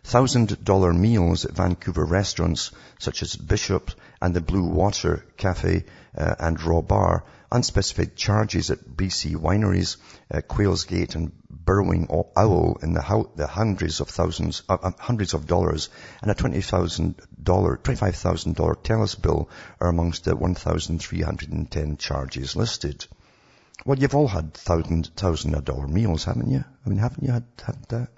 Thousand 0.03 0.63
dollar 0.63 0.93
meals 0.93 1.45
at 1.45 1.55
Vancouver 1.55 2.05
restaurants 2.05 2.71
such 2.97 3.21
as 3.21 3.35
Bishop 3.35 3.91
and 4.19 4.33
the 4.33 4.41
Blue 4.41 4.67
Water 4.67 5.25
Cafe 5.37 5.85
uh, 6.17 6.35
and 6.39 6.61
Raw 6.61 6.81
Bar, 6.81 7.23
unspecified 7.51 8.15
charges 8.15 8.71
at 8.71 8.79
BC 8.79 9.35
wineries, 9.35 9.97
uh, 10.33 10.41
Quails 10.41 10.85
Gate 10.85 11.15
and 11.15 11.31
Burrowing 11.71 12.09
Owl 12.35 12.79
in 12.83 12.91
the, 12.91 13.29
the 13.37 13.47
hundreds 13.47 14.01
of 14.01 14.09
thousands, 14.09 14.61
uh, 14.67 14.77
uh 14.83 14.91
hundreds 14.99 15.33
of 15.33 15.47
dollars, 15.47 15.87
and 16.21 16.29
a 16.29 16.35
$20,000, 16.35 17.15
$25,000 17.45 18.83
TELUS 18.83 19.15
bill 19.15 19.49
are 19.79 19.87
amongst 19.87 20.25
the 20.25 20.35
1,310 20.35 21.95
charges 21.95 22.57
listed. 22.57 23.07
Well, 23.85 23.97
you've 23.97 24.15
all 24.15 24.27
had 24.27 24.53
thousand, 24.53 25.11
thousand 25.15 25.63
dollar 25.63 25.87
meals, 25.87 26.25
haven't 26.25 26.51
you? 26.51 26.61
I 26.85 26.89
mean, 26.89 26.99
haven't 26.99 27.23
you 27.23 27.31
had, 27.31 27.45
had 27.65 27.81
that? 27.87 28.09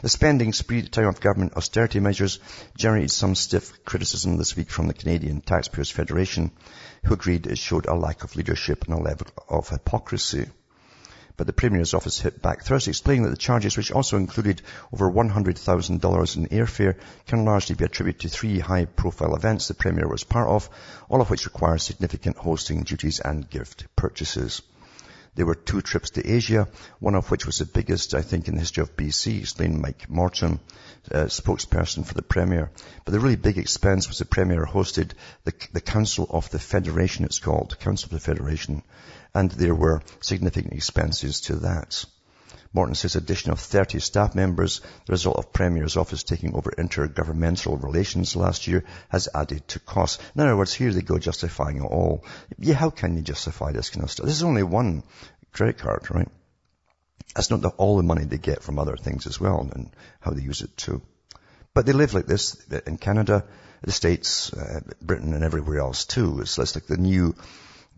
The 0.00 0.08
spending 0.08 0.54
spree 0.54 0.88
time 0.88 1.08
of 1.08 1.20
government 1.20 1.58
austerity 1.58 2.00
measures 2.00 2.38
generated 2.78 3.10
some 3.10 3.34
stiff 3.34 3.84
criticism 3.84 4.38
this 4.38 4.56
week 4.56 4.70
from 4.70 4.88
the 4.88 4.94
Canadian 4.94 5.42
Taxpayers 5.42 5.90
Federation, 5.90 6.50
who 7.04 7.12
agreed 7.12 7.46
it 7.46 7.58
showed 7.58 7.84
a 7.84 7.94
lack 7.94 8.24
of 8.24 8.36
leadership 8.36 8.84
and 8.84 8.94
a 8.94 9.02
level 9.02 9.26
of 9.50 9.68
hypocrisy. 9.68 10.46
But 11.36 11.48
the 11.48 11.52
Premier's 11.52 11.94
office 11.94 12.20
hit 12.20 12.40
back 12.40 12.62
Thursday, 12.62 12.90
explaining 12.90 13.24
that 13.24 13.30
the 13.30 13.36
charges, 13.36 13.76
which 13.76 13.90
also 13.90 14.16
included 14.16 14.62
over 14.92 15.10
$100,000 15.10 16.36
in 16.36 16.46
airfare, 16.46 16.96
can 17.26 17.44
largely 17.44 17.74
be 17.74 17.84
attributed 17.84 18.20
to 18.20 18.28
three 18.28 18.60
high-profile 18.60 19.34
events 19.34 19.66
the 19.66 19.74
Premier 19.74 20.06
was 20.06 20.22
part 20.22 20.48
of, 20.48 20.70
all 21.08 21.20
of 21.20 21.30
which 21.30 21.46
require 21.46 21.78
significant 21.78 22.36
hosting 22.36 22.84
duties 22.84 23.18
and 23.18 23.50
gift 23.50 23.86
purchases. 23.96 24.62
There 25.34 25.46
were 25.46 25.56
two 25.56 25.82
trips 25.82 26.10
to 26.10 26.24
Asia, 26.24 26.68
one 27.00 27.16
of 27.16 27.28
which 27.32 27.46
was 27.46 27.58
the 27.58 27.64
biggest, 27.64 28.14
I 28.14 28.22
think, 28.22 28.46
in 28.46 28.54
the 28.54 28.60
history 28.60 28.82
of 28.82 28.96
BC, 28.96 29.40
explained 29.40 29.82
Mike 29.82 30.08
Morton, 30.08 30.60
uh, 31.10 31.24
spokesperson 31.24 32.06
for 32.06 32.14
the 32.14 32.22
Premier. 32.22 32.70
But 33.04 33.10
the 33.12 33.18
really 33.18 33.34
big 33.34 33.58
expense 33.58 34.06
was 34.06 34.18
the 34.18 34.24
Premier 34.24 34.64
hosted 34.64 35.10
the, 35.42 35.52
the 35.72 35.80
Council 35.80 36.28
of 36.30 36.50
the 36.50 36.60
Federation, 36.60 37.24
it's 37.24 37.40
called, 37.40 37.76
Council 37.80 38.06
of 38.06 38.12
the 38.12 38.20
Federation, 38.20 38.84
and 39.34 39.50
there 39.50 39.74
were 39.74 40.02
significant 40.20 40.74
expenses 40.74 41.42
to 41.42 41.56
that. 41.56 42.04
Morton 42.74 42.96
says 42.96 43.14
addition 43.14 43.52
of 43.52 43.60
30 43.60 44.00
staff 44.00 44.34
members, 44.34 44.80
the 45.06 45.12
result 45.12 45.36
of 45.36 45.52
Premier's 45.52 45.96
office 45.96 46.24
taking 46.24 46.56
over 46.56 46.72
intergovernmental 46.72 47.80
relations 47.80 48.34
last 48.34 48.66
year, 48.66 48.84
has 49.10 49.28
added 49.32 49.66
to 49.68 49.78
costs. 49.78 50.18
In 50.34 50.40
other 50.40 50.56
words, 50.56 50.74
here 50.74 50.92
they 50.92 51.02
go 51.02 51.18
justifying 51.18 51.76
it 51.76 51.84
all. 51.84 52.24
Yeah, 52.58 52.74
how 52.74 52.90
can 52.90 53.16
you 53.16 53.22
justify 53.22 53.70
this 53.70 53.90
kind 53.90 54.02
of 54.02 54.10
stuff? 54.10 54.26
This 54.26 54.36
is 54.36 54.42
only 54.42 54.64
one 54.64 55.04
credit 55.52 55.78
card, 55.78 56.10
right? 56.10 56.28
That's 57.36 57.50
not 57.50 57.62
the, 57.62 57.68
all 57.68 57.96
the 57.96 58.02
money 58.02 58.24
they 58.24 58.38
get 58.38 58.64
from 58.64 58.80
other 58.80 58.96
things 58.96 59.28
as 59.28 59.40
well 59.40 59.68
and 59.72 59.90
how 60.20 60.32
they 60.32 60.42
use 60.42 60.62
it 60.62 60.76
too. 60.76 61.00
But 61.74 61.86
they 61.86 61.92
live 61.92 62.12
like 62.12 62.26
this 62.26 62.56
in 62.86 62.98
Canada, 62.98 63.44
the 63.82 63.92
States, 63.92 64.52
uh, 64.52 64.80
Britain 65.00 65.32
and 65.32 65.44
everywhere 65.44 65.78
else 65.78 66.06
too. 66.06 66.40
It's, 66.40 66.58
it's 66.58 66.74
like 66.74 66.86
the 66.86 66.96
new 66.96 67.36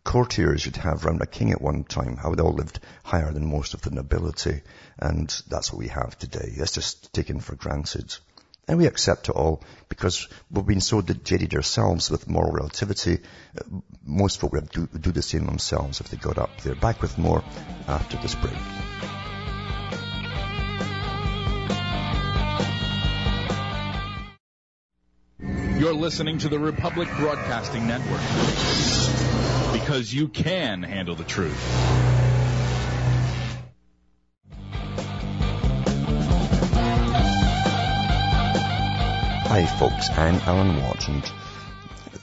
courtiers 0.07 0.65
you'd 0.65 0.77
have 0.77 1.05
round 1.05 1.21
a 1.21 1.27
king 1.27 1.51
at 1.51 1.61
one 1.61 1.83
time, 1.83 2.17
how 2.17 2.33
they 2.33 2.43
all 2.43 2.53
lived 2.53 2.79
higher 3.03 3.33
than 3.33 3.51
most 3.51 3.75
of 3.75 3.83
the 3.83 3.91
nobility. 3.91 4.63
And 4.99 5.29
that's 5.49 5.73
what 5.73 5.81
we 5.81 5.89
have 5.89 6.17
today. 6.17 6.55
That's 6.57 6.73
just 6.73 7.13
taken 7.13 7.41
for 7.41 7.57
granted. 7.57 8.17
And 8.69 8.79
we 8.79 8.87
accept 8.87 9.29
it 9.29 9.33
all 9.33 9.63
because 9.89 10.29
we've 10.51 10.65
been 10.65 10.81
so 10.81 11.03
jaded 11.03 11.55
ourselves 11.55 12.09
with 12.09 12.29
moral 12.29 12.53
relativity. 12.53 13.19
Most 14.05 14.41
folk 14.41 14.53
would 14.53 14.71
do, 14.71 14.87
do 14.87 15.11
the 15.11 15.23
same 15.23 15.45
themselves 15.45 16.01
if 16.01 16.09
they 16.09 16.17
got 16.17 16.39
up 16.39 16.61
there. 16.63 16.77
Back 16.77 17.03
with 17.03 17.19
more 17.19 17.43
after 17.89 18.17
this 18.19 18.35
break. 18.37 18.55
You're 25.81 25.95
listening 25.95 26.39
to 26.39 26.49
the 26.49 26.59
Republic 26.59 27.09
Broadcasting 27.19 27.87
Network 27.87 28.23
because 29.87 30.13
you 30.13 30.27
can 30.27 30.83
handle 30.83 31.15
the 31.15 31.23
truth. 31.23 31.57
Hi 39.47 39.65
folks, 39.79 40.11
I'm 40.11 40.35
Alan 40.41 40.83
Watt 40.83 41.07
and 41.07 41.23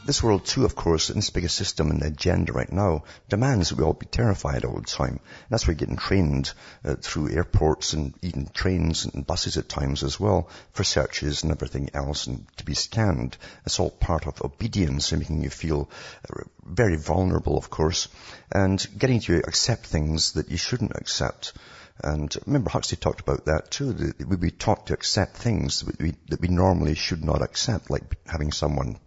this 0.05 0.21
world 0.21 0.45
too, 0.45 0.65
of 0.65 0.75
course, 0.75 1.09
in 1.09 1.15
this 1.15 1.29
biggest 1.29 1.55
system 1.55 1.89
and 1.89 2.01
the 2.01 2.07
agenda 2.07 2.51
right 2.51 2.71
now 2.71 3.03
demands 3.29 3.69
that 3.69 3.77
we 3.77 3.83
all 3.83 3.93
be 3.93 4.05
terrified 4.05 4.65
all 4.65 4.75
the 4.75 4.81
time. 4.81 5.19
And 5.19 5.49
that's 5.49 5.65
why 5.65 5.71
we're 5.71 5.79
getting 5.79 5.97
trained 5.97 6.51
uh, 6.83 6.95
through 6.95 7.31
airports 7.31 7.93
and 7.93 8.13
even 8.21 8.47
trains 8.53 9.05
and 9.05 9.25
buses 9.25 9.57
at 9.57 9.69
times 9.69 10.03
as 10.03 10.19
well 10.19 10.49
for 10.73 10.83
searches 10.83 11.43
and 11.43 11.51
everything 11.51 11.89
else 11.93 12.27
and 12.27 12.45
to 12.57 12.65
be 12.65 12.73
scanned. 12.73 13.37
It's 13.65 13.79
all 13.79 13.89
part 13.89 14.27
of 14.27 14.41
obedience 14.41 15.11
and 15.11 15.21
making 15.21 15.43
you 15.43 15.49
feel 15.49 15.89
uh, 16.29 16.43
very 16.65 16.97
vulnerable, 16.97 17.57
of 17.57 17.69
course, 17.69 18.07
and 18.51 18.85
getting 18.97 19.17
you 19.17 19.41
to 19.41 19.47
accept 19.47 19.85
things 19.85 20.33
that 20.33 20.49
you 20.49 20.57
shouldn't 20.57 20.95
accept. 20.95 21.53
And 22.01 22.35
remember, 22.45 22.71
Huxley 22.71 22.97
talked 22.97 23.21
about 23.21 23.45
that 23.45 23.69
too. 23.69 23.93
That 23.93 24.27
we'd 24.27 24.39
be 24.39 24.51
taught 24.51 24.87
to 24.87 24.93
accept 24.93 25.37
things 25.37 25.81
that 25.81 26.01
we, 26.01 26.15
that 26.29 26.41
we 26.41 26.47
normally 26.47 26.95
should 26.95 27.23
not 27.23 27.41
accept, 27.41 27.89
like 27.89 28.03
having 28.25 28.51
someone 28.51 28.97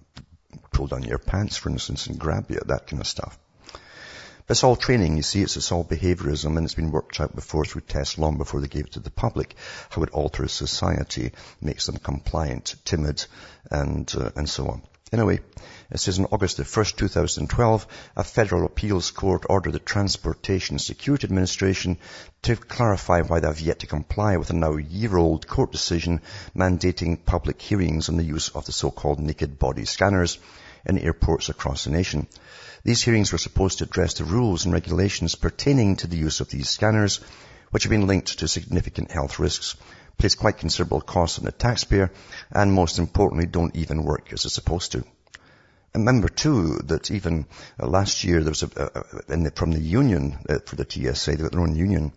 pull 0.73 0.87
down 0.87 1.03
your 1.03 1.19
pants, 1.19 1.57
for 1.57 1.71
instance, 1.71 2.07
and 2.07 2.19
grab 2.19 2.51
you, 2.51 2.61
that 2.67 2.87
kind 2.87 3.01
of 3.01 3.07
stuff. 3.07 3.39
But 4.47 4.53
it's 4.53 4.65
all 4.65 4.77
training, 4.77 5.17
you 5.17 5.23
see, 5.23 5.43
it's, 5.43 5.57
it's 5.57 5.73
all 5.73 5.85
behaviorism 5.85 6.57
and 6.57 6.65
it's 6.65 6.75
been 6.75 6.93
worked 6.93 7.21
out 7.21 7.35
before 7.35 7.65
through 7.65 7.81
tests 7.83 8.17
long 8.17 8.39
before 8.39 8.61
they 8.61 8.69
gave 8.69 8.87
it 8.87 8.93
to 8.93 9.01
the 9.01 9.11
public, 9.11 9.57
how 9.91 10.03
it 10.05 10.11
alters 10.11 10.53
society, 10.53 11.33
makes 11.61 11.87
them 11.87 11.97
compliant, 11.97 12.77
timid, 12.85 13.25
and, 13.71 14.13
uh, 14.17 14.31
and 14.37 14.49
so 14.49 14.69
on. 14.69 14.83
Anyway, 15.13 15.39
it 15.89 16.01
says 16.01 16.19
on 16.19 16.27
August 16.33 16.57
the 16.57 16.65
1st, 16.65 16.97
2012, 16.97 17.87
a 18.17 18.25
federal 18.25 18.67
appeals 18.67 19.13
court 19.13 19.47
ordered 19.49 19.71
the 19.71 19.79
Transportation 19.79 20.81
Security 20.81 21.29
Administration 21.29 21.97
to 22.43 22.57
clarify 22.57 23.21
why 23.21 23.39
they 23.39 23.47
have 23.47 23.61
yet 23.61 23.79
to 23.79 23.87
comply 23.87 24.37
with 24.37 24.51
a 24.51 24.53
now 24.53 24.75
year-old 24.75 25.47
court 25.47 25.71
decision 25.71 26.23
mandating 26.57 27.25
public 27.25 27.63
hearings 27.63 28.09
on 28.09 28.17
the 28.17 28.25
use 28.25 28.49
of 28.49 28.67
the 28.67 28.73
so-called 28.73 29.21
naked 29.21 29.61
body 29.61 29.85
scanners 29.85 30.39
in 30.85 30.99
airports 30.99 31.51
across 31.51 31.85
the 31.85 31.91
nation. 31.91 32.27
These 32.83 33.03
hearings 33.03 33.31
were 33.31 33.39
supposed 33.39 33.79
to 33.79 33.85
address 33.85 34.15
the 34.15 34.25
rules 34.25 34.65
and 34.65 34.75
regulations 34.75 35.37
pertaining 35.37 35.95
to 35.99 36.09
the 36.09 36.17
use 36.17 36.41
of 36.41 36.51
these 36.51 36.69
scanners, 36.69 37.21
which 37.71 37.85
have 37.85 37.91
been 37.91 38.09
linked 38.09 38.41
to 38.41 38.49
significant 38.49 39.13
health 39.13 39.39
risks, 39.39 39.77
place 40.19 40.35
quite 40.35 40.59
considerable 40.59 41.01
costs 41.01 41.39
on 41.39 41.45
the 41.45 41.53
taxpayer, 41.53 42.11
and 42.51 42.73
most 42.73 42.99
importantly, 42.99 43.47
don't 43.47 43.77
even 43.77 44.05
work 44.05 44.33
as 44.33 44.43
they're 44.43 44.51
supposed 44.51 44.93
to. 44.93 45.05
And 45.95 46.07
remember 46.07 46.29
too 46.29 46.79
that 46.85 47.11
even 47.11 47.47
uh, 47.81 47.87
last 47.87 48.23
year 48.25 48.43
there 48.43 48.51
was 48.51 48.63
a, 48.63 48.67
the, 48.67 49.53
from 49.55 49.73
the 49.73 49.81
union 49.81 50.39
uh, 50.49 50.59
for 50.67 50.77
the 50.77 50.87
TSA, 50.89 51.31
they 51.31 51.43
got 51.43 51.53
their 51.53 51.63
own 51.63 51.75
union, 51.75 52.13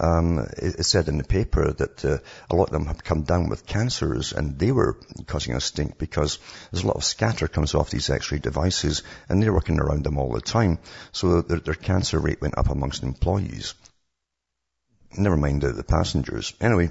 um, 0.00 0.38
it, 0.38 0.76
it, 0.78 0.84
said 0.84 1.08
in 1.08 1.18
the 1.18 1.24
paper 1.24 1.72
that 1.72 2.04
uh, 2.04 2.18
a 2.48 2.54
lot 2.54 2.68
of 2.68 2.70
them 2.70 2.86
have 2.86 3.02
come 3.02 3.22
down 3.22 3.48
with 3.48 3.66
cancers 3.66 4.32
and 4.32 4.56
they 4.56 4.70
were 4.70 4.96
causing 5.26 5.54
a 5.54 5.60
stink 5.60 5.98
because 5.98 6.38
there's 6.70 6.84
a 6.84 6.86
lot 6.86 6.96
of 6.96 7.02
scatter 7.04 7.48
comes 7.48 7.74
off 7.74 7.90
these 7.90 8.08
x-ray 8.08 8.38
devices 8.38 9.02
and 9.28 9.42
they're 9.42 9.52
working 9.52 9.80
around 9.80 10.04
them 10.04 10.18
all 10.18 10.32
the 10.32 10.40
time. 10.40 10.78
So 11.10 11.42
their, 11.42 11.58
their 11.58 11.74
cancer 11.74 12.20
rate 12.20 12.40
went 12.40 12.56
up 12.56 12.70
amongst 12.70 13.02
employees. 13.02 13.74
Never 15.16 15.36
mind 15.36 15.62
the, 15.62 15.72
the 15.72 15.82
passengers. 15.82 16.54
Anyway, 16.60 16.90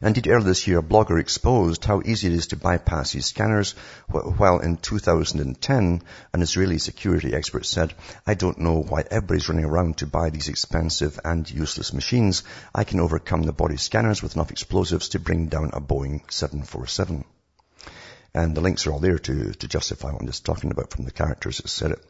Indeed, 0.00 0.28
earlier 0.28 0.44
this 0.44 0.66
year, 0.66 0.78
a 0.78 0.82
blogger 0.82 1.18
exposed 1.18 1.84
how 1.84 2.02
easy 2.04 2.26
it 2.26 2.34
is 2.34 2.48
to 2.48 2.56
bypass 2.56 3.12
these 3.12 3.26
scanners, 3.26 3.74
while 4.08 4.58
in 4.58 4.76
2010, 4.76 6.02
an 6.32 6.42
Israeli 6.42 6.78
security 6.78 7.34
expert 7.34 7.64
said, 7.64 7.94
I 8.26 8.34
don't 8.34 8.58
know 8.58 8.82
why 8.82 9.04
everybody's 9.10 9.48
running 9.48 9.64
around 9.64 9.98
to 9.98 10.06
buy 10.06 10.30
these 10.30 10.48
expensive 10.48 11.18
and 11.24 11.50
useless 11.50 11.92
machines. 11.92 12.42
I 12.74 12.84
can 12.84 13.00
overcome 13.00 13.42
the 13.42 13.52
body 13.52 13.76
scanners 13.76 14.22
with 14.22 14.34
enough 14.34 14.50
explosives 14.50 15.08
to 15.10 15.20
bring 15.20 15.46
down 15.46 15.70
a 15.72 15.80
Boeing 15.80 16.20
747. 16.30 17.24
And 18.34 18.54
the 18.54 18.62
links 18.62 18.86
are 18.86 18.92
all 18.92 18.98
there 18.98 19.18
to, 19.18 19.52
to 19.52 19.68
justify 19.68 20.10
what 20.10 20.22
I'm 20.22 20.26
just 20.26 20.46
talking 20.46 20.70
about 20.70 20.90
from 20.90 21.04
the 21.04 21.10
characters 21.10 21.58
that 21.58 21.68
said 21.68 21.90
it. 21.90 22.04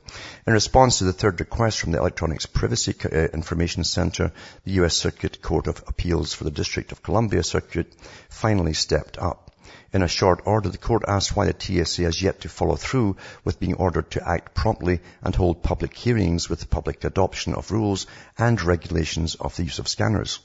In 0.47 0.53
response 0.53 0.99
to 0.99 1.05
the 1.05 1.13
third 1.13 1.41
request 1.41 1.81
from 1.81 1.91
the 1.91 1.99
Electronics 1.99 2.47
Privacy 2.47 2.95
uh, 3.05 3.27
Information 3.35 3.83
Center, 3.83 4.31
the 4.65 4.73
U.S. 4.73 4.97
Circuit 4.97 5.43
Court 5.43 5.67
of 5.67 5.83
Appeals 5.89 6.33
for 6.33 6.45
the 6.45 6.53
District 6.53 6.93
of 6.93 7.03
Columbia 7.03 7.43
Circuit 7.43 7.93
finally 8.29 8.73
stepped 8.73 9.19
up. 9.19 9.51
In 9.93 10.03
a 10.03 10.09
short 10.09 10.43
order, 10.47 10.69
the 10.69 10.79
court 10.79 11.03
asked 11.09 11.35
why 11.35 11.47
the 11.47 11.57
TSA 11.59 12.03
has 12.03 12.23
yet 12.23 12.43
to 12.43 12.49
follow 12.49 12.77
through 12.77 13.17
with 13.45 13.59
being 13.59 13.75
ordered 13.75 14.11
to 14.13 14.27
act 14.27 14.55
promptly 14.55 15.01
and 15.23 15.35
hold 15.35 15.65
public 15.65 15.93
hearings 15.95 16.49
with 16.49 16.71
public 16.71 17.03
adoption 17.05 17.53
of 17.55 17.73
rules 17.73 18.07
and 18.39 18.63
regulations 18.63 19.35
of 19.35 19.57
the 19.57 19.65
use 19.65 19.81
of 19.81 19.89
scanners. 19.89 20.39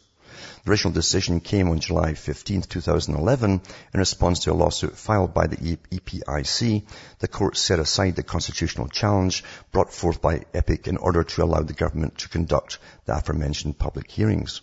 The 0.64 0.72
original 0.72 0.94
decision 0.94 1.40
came 1.40 1.70
on 1.70 1.80
July 1.80 2.14
15, 2.14 2.64
2011, 2.64 3.62
in 3.94 4.00
response 4.00 4.40
to 4.40 4.52
a 4.52 4.54
lawsuit 4.54 4.98
filed 4.98 5.34
by 5.34 5.48
the 5.48 5.78
EPIC. 5.92 6.84
The 7.20 7.28
court 7.28 7.58
set 7.58 7.80
aside 7.80 8.16
the 8.16 8.24
constitutional 8.24 8.88
challenge 8.88 9.44
brought 9.72 9.94
forth 9.94 10.22
by 10.22 10.46
EPIC 10.54 10.88
in 10.88 10.98
order 10.98 11.24
to 11.24 11.44
allow 11.44 11.62
the 11.62 11.74
government 11.74 12.18
to 12.20 12.30
conduct 12.30 12.80
the 13.06 13.16
aforementioned 13.16 13.78
public 13.78 14.12
hearings. 14.12 14.62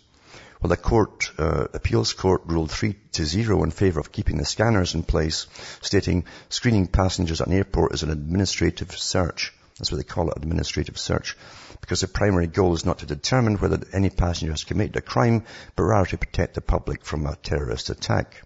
Well, 0.61 0.69
the 0.69 0.77
court, 0.77 1.31
uh, 1.37 1.67
appeals 1.73 2.13
court 2.13 2.43
ruled 2.45 2.71
3 2.71 2.95
to 3.13 3.25
0 3.25 3.63
in 3.63 3.71
favor 3.71 3.99
of 3.99 4.11
keeping 4.11 4.37
the 4.37 4.45
scanners 4.45 4.95
in 4.95 5.03
place, 5.03 5.47
stating 5.81 6.25
screening 6.49 6.87
passengers 6.87 7.41
at 7.41 7.47
an 7.47 7.53
airport 7.53 7.93
is 7.93 8.03
an 8.03 8.09
administrative 8.09 8.97
search. 8.97 9.53
That's 9.77 9.91
what 9.91 9.97
they 9.97 10.03
call 10.03 10.29
it, 10.29 10.37
administrative 10.37 10.97
search 10.97 11.35
because 11.81 12.01
the 12.01 12.07
primary 12.07 12.47
goal 12.47 12.73
is 12.73 12.85
not 12.85 12.99
to 12.99 13.05
determine 13.05 13.57
whether 13.57 13.79
any 13.93 14.09
passenger 14.09 14.51
has 14.51 14.63
committed 14.63 14.95
a 14.95 15.01
crime, 15.01 15.43
but 15.75 15.83
rather 15.83 16.07
to 16.07 16.17
protect 16.17 16.55
the 16.55 16.61
public 16.61 17.05
from 17.05 17.25
a 17.25 17.35
terrorist 17.35 17.89
attack. 17.89 18.41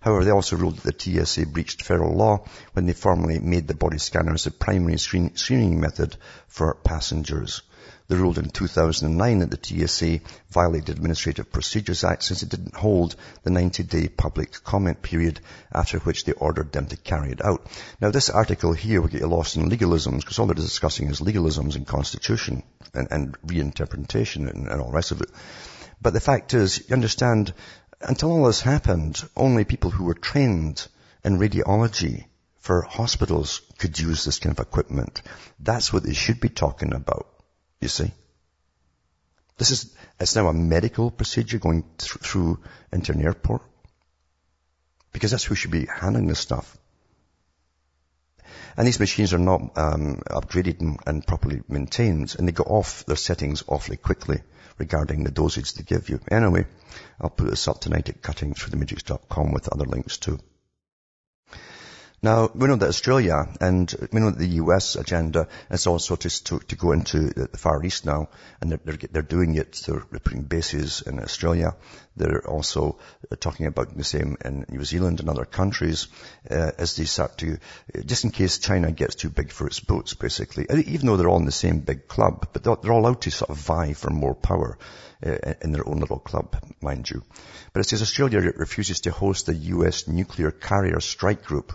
However, 0.00 0.24
they 0.24 0.30
also 0.30 0.56
ruled 0.56 0.76
that 0.78 0.98
the 0.98 1.24
TSA 1.24 1.46
breached 1.46 1.82
federal 1.82 2.14
law 2.14 2.44
when 2.74 2.86
they 2.86 2.92
formally 2.92 3.38
made 3.40 3.66
the 3.66 3.74
body 3.74 3.98
scanners 3.98 4.44
the 4.44 4.50
primary 4.50 4.98
screen, 4.98 5.34
screening 5.36 5.80
method 5.80 6.16
for 6.46 6.74
passengers. 6.74 7.62
They 8.08 8.16
ruled 8.16 8.38
in 8.38 8.50
2009 8.50 9.38
that 9.40 9.50
the 9.50 9.86
TSA 9.88 10.20
violated 10.50 10.90
Administrative 10.90 11.50
Procedures 11.50 12.04
Act 12.04 12.22
since 12.22 12.42
it 12.42 12.48
didn't 12.48 12.76
hold 12.76 13.16
the 13.42 13.50
90-day 13.50 14.08
public 14.08 14.62
comment 14.62 15.02
period 15.02 15.40
after 15.72 15.98
which 15.98 16.24
they 16.24 16.32
ordered 16.32 16.70
them 16.70 16.86
to 16.86 16.96
carry 16.96 17.32
it 17.32 17.44
out. 17.44 17.66
Now 18.00 18.12
this 18.12 18.30
article 18.30 18.72
here 18.72 19.00
will 19.00 19.08
get 19.08 19.22
you 19.22 19.26
lost 19.26 19.56
in 19.56 19.68
legalisms 19.68 20.20
because 20.20 20.38
all 20.38 20.46
they're 20.46 20.54
discussing 20.54 21.08
is 21.08 21.20
legalisms 21.20 21.74
and 21.74 21.86
constitution 21.86 22.62
and, 22.94 23.08
and 23.10 23.40
reinterpretation 23.42 24.48
and, 24.48 24.68
and 24.68 24.80
all 24.80 24.90
the 24.90 24.94
rest 24.94 25.10
of 25.10 25.20
it. 25.20 25.30
But 26.00 26.12
the 26.12 26.20
fact 26.20 26.54
is, 26.54 26.88
you 26.88 26.94
understand, 26.94 27.54
until 28.00 28.30
all 28.30 28.44
this 28.44 28.60
happened, 28.60 29.20
only 29.36 29.64
people 29.64 29.90
who 29.90 30.04
were 30.04 30.14
trained 30.14 30.86
in 31.24 31.38
radiology 31.38 32.26
for 32.60 32.82
hospitals 32.82 33.62
could 33.78 33.98
use 33.98 34.24
this 34.24 34.38
kind 34.38 34.56
of 34.56 34.64
equipment. 34.64 35.22
That's 35.58 35.92
what 35.92 36.04
they 36.04 36.14
should 36.14 36.40
be 36.40 36.48
talking 36.48 36.92
about. 36.92 37.26
You 37.80 37.88
see? 37.88 38.12
This 39.58 39.70
is, 39.70 39.94
it's 40.20 40.36
now 40.36 40.48
a 40.48 40.52
medical 40.52 41.10
procedure 41.10 41.58
going 41.58 41.82
th- 41.98 42.12
through 42.12 42.58
into 42.92 43.12
an 43.12 43.22
airport. 43.22 43.62
Because 45.12 45.30
that's 45.30 45.44
who 45.44 45.54
should 45.54 45.70
be 45.70 45.86
handling 45.86 46.26
this 46.26 46.40
stuff. 46.40 46.76
And 48.76 48.86
these 48.86 49.00
machines 49.00 49.32
are 49.32 49.38
not 49.38 49.78
um, 49.78 50.20
upgraded 50.28 50.80
and, 50.80 51.00
and, 51.06 51.26
properly 51.26 51.62
maintained, 51.68 52.36
and 52.38 52.46
they 52.46 52.52
go 52.52 52.64
off 52.64 53.06
their 53.06 53.16
settings 53.16 53.64
awfully 53.66 53.96
quickly 53.96 54.42
regarding 54.76 55.24
the 55.24 55.30
dosage 55.30 55.72
they 55.72 55.82
give 55.82 56.10
you. 56.10 56.20
Anyway, 56.30 56.66
I'll 57.18 57.30
put 57.30 57.48
this 57.48 57.66
up 57.68 57.80
tonight 57.80 58.10
at 58.10 58.20
cuttingthroughthematrix.com 58.20 59.52
with 59.52 59.68
other 59.68 59.86
links 59.86 60.18
too. 60.18 60.38
Now, 62.22 62.50
we 62.54 62.66
know 62.66 62.76
that 62.76 62.88
Australia 62.88 63.46
and 63.60 63.94
we 64.10 64.20
know 64.20 64.30
that 64.30 64.38
the 64.38 64.56
US 64.64 64.96
agenda 64.96 65.48
is 65.70 65.86
also 65.86 66.16
to, 66.16 66.44
to, 66.44 66.58
to 66.60 66.76
go 66.76 66.92
into 66.92 67.28
the 67.28 67.58
Far 67.58 67.84
East 67.84 68.06
now, 68.06 68.30
and 68.60 68.70
they're, 68.70 68.80
they're, 68.82 69.08
they're, 69.12 69.22
doing 69.22 69.54
it, 69.54 69.82
they're 69.86 70.00
putting 70.00 70.42
bases 70.42 71.02
in 71.02 71.20
Australia. 71.20 71.76
They're 72.16 72.48
also 72.48 72.98
uh, 73.30 73.36
talking 73.38 73.66
about 73.66 73.94
the 73.94 74.02
same 74.02 74.38
in 74.42 74.64
New 74.70 74.82
Zealand 74.84 75.20
and 75.20 75.28
other 75.28 75.44
countries 75.44 76.08
uh, 76.50 76.72
as 76.78 76.96
they 76.96 77.04
start 77.04 77.36
to, 77.38 77.58
just 78.06 78.24
in 78.24 78.30
case 78.30 78.58
China 78.58 78.90
gets 78.92 79.14
too 79.14 79.28
big 79.28 79.52
for 79.52 79.66
its 79.66 79.80
boots, 79.80 80.14
basically. 80.14 80.66
Even 80.70 81.06
though 81.06 81.18
they're 81.18 81.28
all 81.28 81.38
in 81.38 81.44
the 81.44 81.52
same 81.52 81.80
big 81.80 82.08
club, 82.08 82.48
but 82.54 82.64
they're, 82.64 82.76
they're 82.76 82.92
all 82.94 83.06
out 83.06 83.20
to 83.22 83.30
sort 83.30 83.50
of 83.50 83.58
vie 83.58 83.92
for 83.92 84.08
more 84.08 84.34
power 84.34 84.78
uh, 85.24 85.54
in 85.60 85.72
their 85.72 85.86
own 85.86 86.00
little 86.00 86.18
club, 86.18 86.56
mind 86.80 87.10
you. 87.10 87.22
But 87.74 87.80
it 87.80 87.88
says 87.90 88.00
Australia 88.00 88.40
refuses 88.40 89.00
to 89.00 89.10
host 89.10 89.46
the 89.46 89.54
US 89.54 90.08
nuclear 90.08 90.50
carrier 90.50 91.00
strike 91.00 91.44
group 91.44 91.74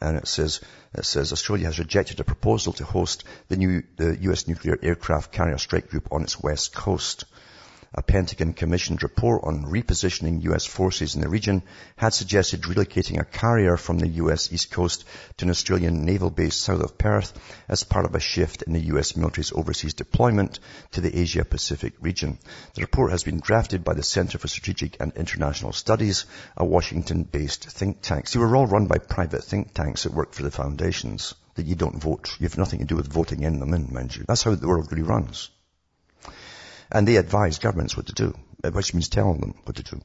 and 0.00 0.16
it 0.16 0.26
says, 0.26 0.60
it 0.94 1.04
says 1.04 1.32
Australia 1.32 1.66
has 1.66 1.78
rejected 1.78 2.20
a 2.20 2.24
proposal 2.24 2.72
to 2.74 2.84
host 2.84 3.24
the 3.48 3.56
new, 3.56 3.82
the 3.96 4.16
US 4.22 4.48
nuclear 4.48 4.78
aircraft 4.82 5.32
carrier 5.32 5.58
strike 5.58 5.88
group 5.88 6.08
on 6.10 6.22
its 6.22 6.40
west 6.40 6.74
coast. 6.74 7.24
A 7.92 8.02
Pentagon 8.02 8.52
commissioned 8.52 9.02
report 9.02 9.42
on 9.42 9.64
repositioning 9.64 10.44
U.S. 10.44 10.64
forces 10.64 11.16
in 11.16 11.22
the 11.22 11.28
region 11.28 11.64
had 11.96 12.14
suggested 12.14 12.62
relocating 12.62 13.18
a 13.18 13.24
carrier 13.24 13.76
from 13.76 13.98
the 13.98 14.06
U.S. 14.22 14.52
East 14.52 14.70
Coast 14.70 15.04
to 15.38 15.44
an 15.44 15.50
Australian 15.50 16.04
naval 16.04 16.30
base 16.30 16.54
south 16.54 16.82
of 16.82 16.96
Perth 16.96 17.32
as 17.68 17.82
part 17.82 18.04
of 18.04 18.14
a 18.14 18.20
shift 18.20 18.62
in 18.62 18.74
the 18.74 18.86
U.S. 18.92 19.16
military's 19.16 19.50
overseas 19.50 19.94
deployment 19.94 20.60
to 20.92 21.00
the 21.00 21.18
Asia 21.18 21.44
Pacific 21.44 21.94
region. 22.00 22.38
The 22.74 22.82
report 22.82 23.10
has 23.10 23.24
been 23.24 23.40
drafted 23.40 23.82
by 23.82 23.94
the 23.94 24.04
Center 24.04 24.38
for 24.38 24.46
Strategic 24.46 25.00
and 25.00 25.12
International 25.14 25.72
Studies, 25.72 26.26
a 26.56 26.64
Washington-based 26.64 27.70
think 27.70 28.02
tank. 28.02 28.28
See, 28.28 28.38
we're 28.38 28.56
all 28.56 28.68
run 28.68 28.86
by 28.86 28.98
private 28.98 29.42
think 29.42 29.74
tanks 29.74 30.04
that 30.04 30.14
work 30.14 30.32
for 30.32 30.44
the 30.44 30.52
foundations 30.52 31.34
that 31.56 31.66
you 31.66 31.74
don't 31.74 32.00
vote. 32.00 32.36
You 32.38 32.44
have 32.44 32.56
nothing 32.56 32.78
to 32.78 32.84
do 32.84 32.94
with 32.94 33.12
voting 33.12 33.42
in 33.42 33.58
them 33.58 33.74
in, 33.74 33.92
mind 33.92 34.14
you. 34.14 34.26
That's 34.28 34.44
how 34.44 34.54
the 34.54 34.68
world 34.68 34.92
really 34.92 35.02
runs. 35.02 35.50
And 36.92 37.06
they 37.06 37.16
advise 37.16 37.58
governments 37.58 37.96
what 37.96 38.06
to 38.06 38.12
do, 38.12 38.34
uh, 38.64 38.70
which 38.70 38.94
means 38.94 39.08
telling 39.08 39.40
them 39.40 39.54
what 39.64 39.76
to 39.76 39.82
do. 39.82 40.00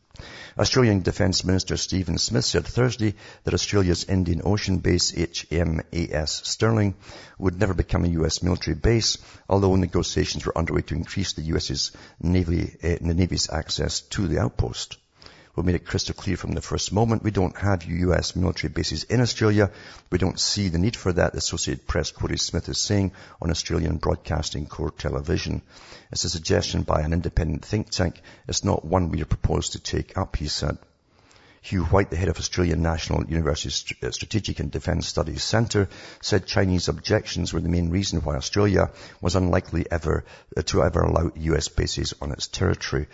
Australian 0.57 1.01
Defence 1.01 1.43
Minister 1.43 1.77
Stephen 1.77 2.17
Smith 2.17 2.45
said 2.45 2.65
Thursday 2.65 3.15
that 3.43 3.53
Australia's 3.53 4.03
Indian 4.03 4.41
Ocean 4.43 4.77
base 4.77 5.11
HMAS 5.11 6.45
Stirling 6.45 6.95
would 7.39 7.59
never 7.59 7.73
become 7.73 8.05
a 8.05 8.19
US 8.19 8.43
military 8.43 8.75
base, 8.75 9.17
although 9.49 9.75
negotiations 9.75 10.45
were 10.45 10.57
underway 10.57 10.81
to 10.83 10.95
increase 10.95 11.33
the 11.33 11.41
US's 11.43 11.91
Navy, 12.21 12.77
uh, 12.83 12.97
the 13.01 13.13
Navy's 13.13 13.49
access 13.49 14.01
to 14.01 14.27
the 14.27 14.39
outpost. 14.39 14.97
We 15.55 15.63
made 15.63 15.75
it 15.75 15.85
crystal 15.85 16.13
clear 16.13 16.35
from 16.35 16.51
the 16.51 16.61
first 16.61 16.91
moment. 16.91 17.23
We 17.23 17.31
don't 17.31 17.55
have 17.55 17.85
US 17.85 18.35
military 18.35 18.73
bases 18.73 19.05
in 19.05 19.21
Australia. 19.21 19.71
We 20.09 20.17
don't 20.17 20.39
see 20.39 20.67
the 20.67 20.77
need 20.77 20.97
for 20.97 21.13
that, 21.13 21.31
the 21.31 21.37
Associated 21.37 21.87
Press 21.87 22.11
quoted 22.11 22.41
Smith 22.41 22.67
as 22.67 22.77
saying 22.77 23.13
on 23.41 23.51
Australian 23.51 23.95
Broadcasting 23.97 24.65
Corp 24.65 24.97
television. 24.97 25.61
It's 26.11 26.25
a 26.25 26.29
suggestion 26.29 26.81
by 26.81 27.01
an 27.01 27.13
independent 27.13 27.63
think 27.63 27.89
tank. 27.89 28.21
It's 28.49 28.65
not 28.65 28.83
one 28.83 29.11
we 29.11 29.21
are 29.21 29.25
proposed 29.25 29.73
to 29.73 29.79
take 29.79 30.17
up, 30.17 30.35
he 30.35 30.49
said. 30.49 30.77
Hugh 31.61 31.85
White, 31.85 32.11
the 32.11 32.17
head 32.17 32.27
of 32.27 32.37
Australian 32.37 32.83
National 32.83 33.25
University 33.25 33.95
uh, 34.03 34.11
Strategic 34.11 34.59
and 34.59 34.69
Defence 34.69 35.07
Studies 35.07 35.43
Centre, 35.43 35.89
said 36.21 36.45
Chinese 36.45 36.89
objections 36.89 37.53
were 37.53 37.61
the 37.61 37.69
main 37.69 37.89
reason 37.89 38.19
why 38.21 38.35
Australia 38.35 38.91
was 39.19 39.35
unlikely 39.35 39.87
ever 39.89 40.25
uh, 40.55 40.61
to 40.63 40.83
ever 40.83 40.99
allow 40.99 41.31
US 41.33 41.69
bases 41.69 42.13
on 42.21 42.31
its 42.31 42.47
territory. 42.47 43.07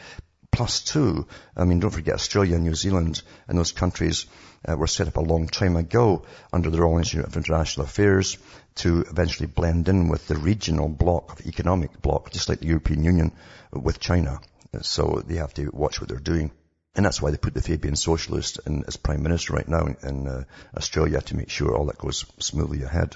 Plus 0.51 0.81
two. 0.81 1.27
I 1.55 1.65
mean, 1.65 1.79
don't 1.79 1.91
forget 1.91 2.15
Australia 2.15 2.55
and 2.55 2.63
New 2.63 2.75
Zealand 2.75 3.21
and 3.47 3.57
those 3.57 3.71
countries 3.71 4.25
uh, 4.67 4.75
were 4.75 4.87
set 4.87 5.07
up 5.07 5.17
a 5.17 5.21
long 5.21 5.47
time 5.47 5.75
ago 5.75 6.25
under 6.53 6.69
the 6.69 6.79
Royal 6.79 6.97
Institute 6.97 7.25
of 7.25 7.37
International 7.37 7.85
Affairs 7.85 8.37
to 8.75 9.01
eventually 9.09 9.47
blend 9.47 9.89
in 9.89 10.09
with 10.09 10.27
the 10.27 10.35
regional 10.35 10.87
bloc, 10.87 11.41
economic 11.45 12.01
bloc, 12.01 12.31
just 12.31 12.49
like 12.49 12.59
the 12.59 12.67
European 12.67 13.03
Union 13.03 13.31
with 13.71 13.99
China. 13.99 14.39
So 14.81 15.23
they 15.25 15.35
have 15.35 15.53
to 15.55 15.69
watch 15.73 15.99
what 15.99 16.09
they're 16.09 16.19
doing. 16.19 16.51
And 16.95 17.05
that's 17.05 17.21
why 17.21 17.31
they 17.31 17.37
put 17.37 17.53
the 17.53 17.61
Fabian 17.61 17.95
Socialist 17.95 18.59
in, 18.65 18.83
as 18.85 18.97
Prime 18.97 19.23
Minister 19.23 19.53
right 19.53 19.67
now 19.67 19.87
in 20.03 20.27
uh, 20.27 20.43
Australia 20.75 21.21
to 21.21 21.37
make 21.37 21.49
sure 21.49 21.75
all 21.75 21.85
that 21.85 21.97
goes 21.97 22.25
smoothly 22.39 22.83
ahead. 22.83 23.15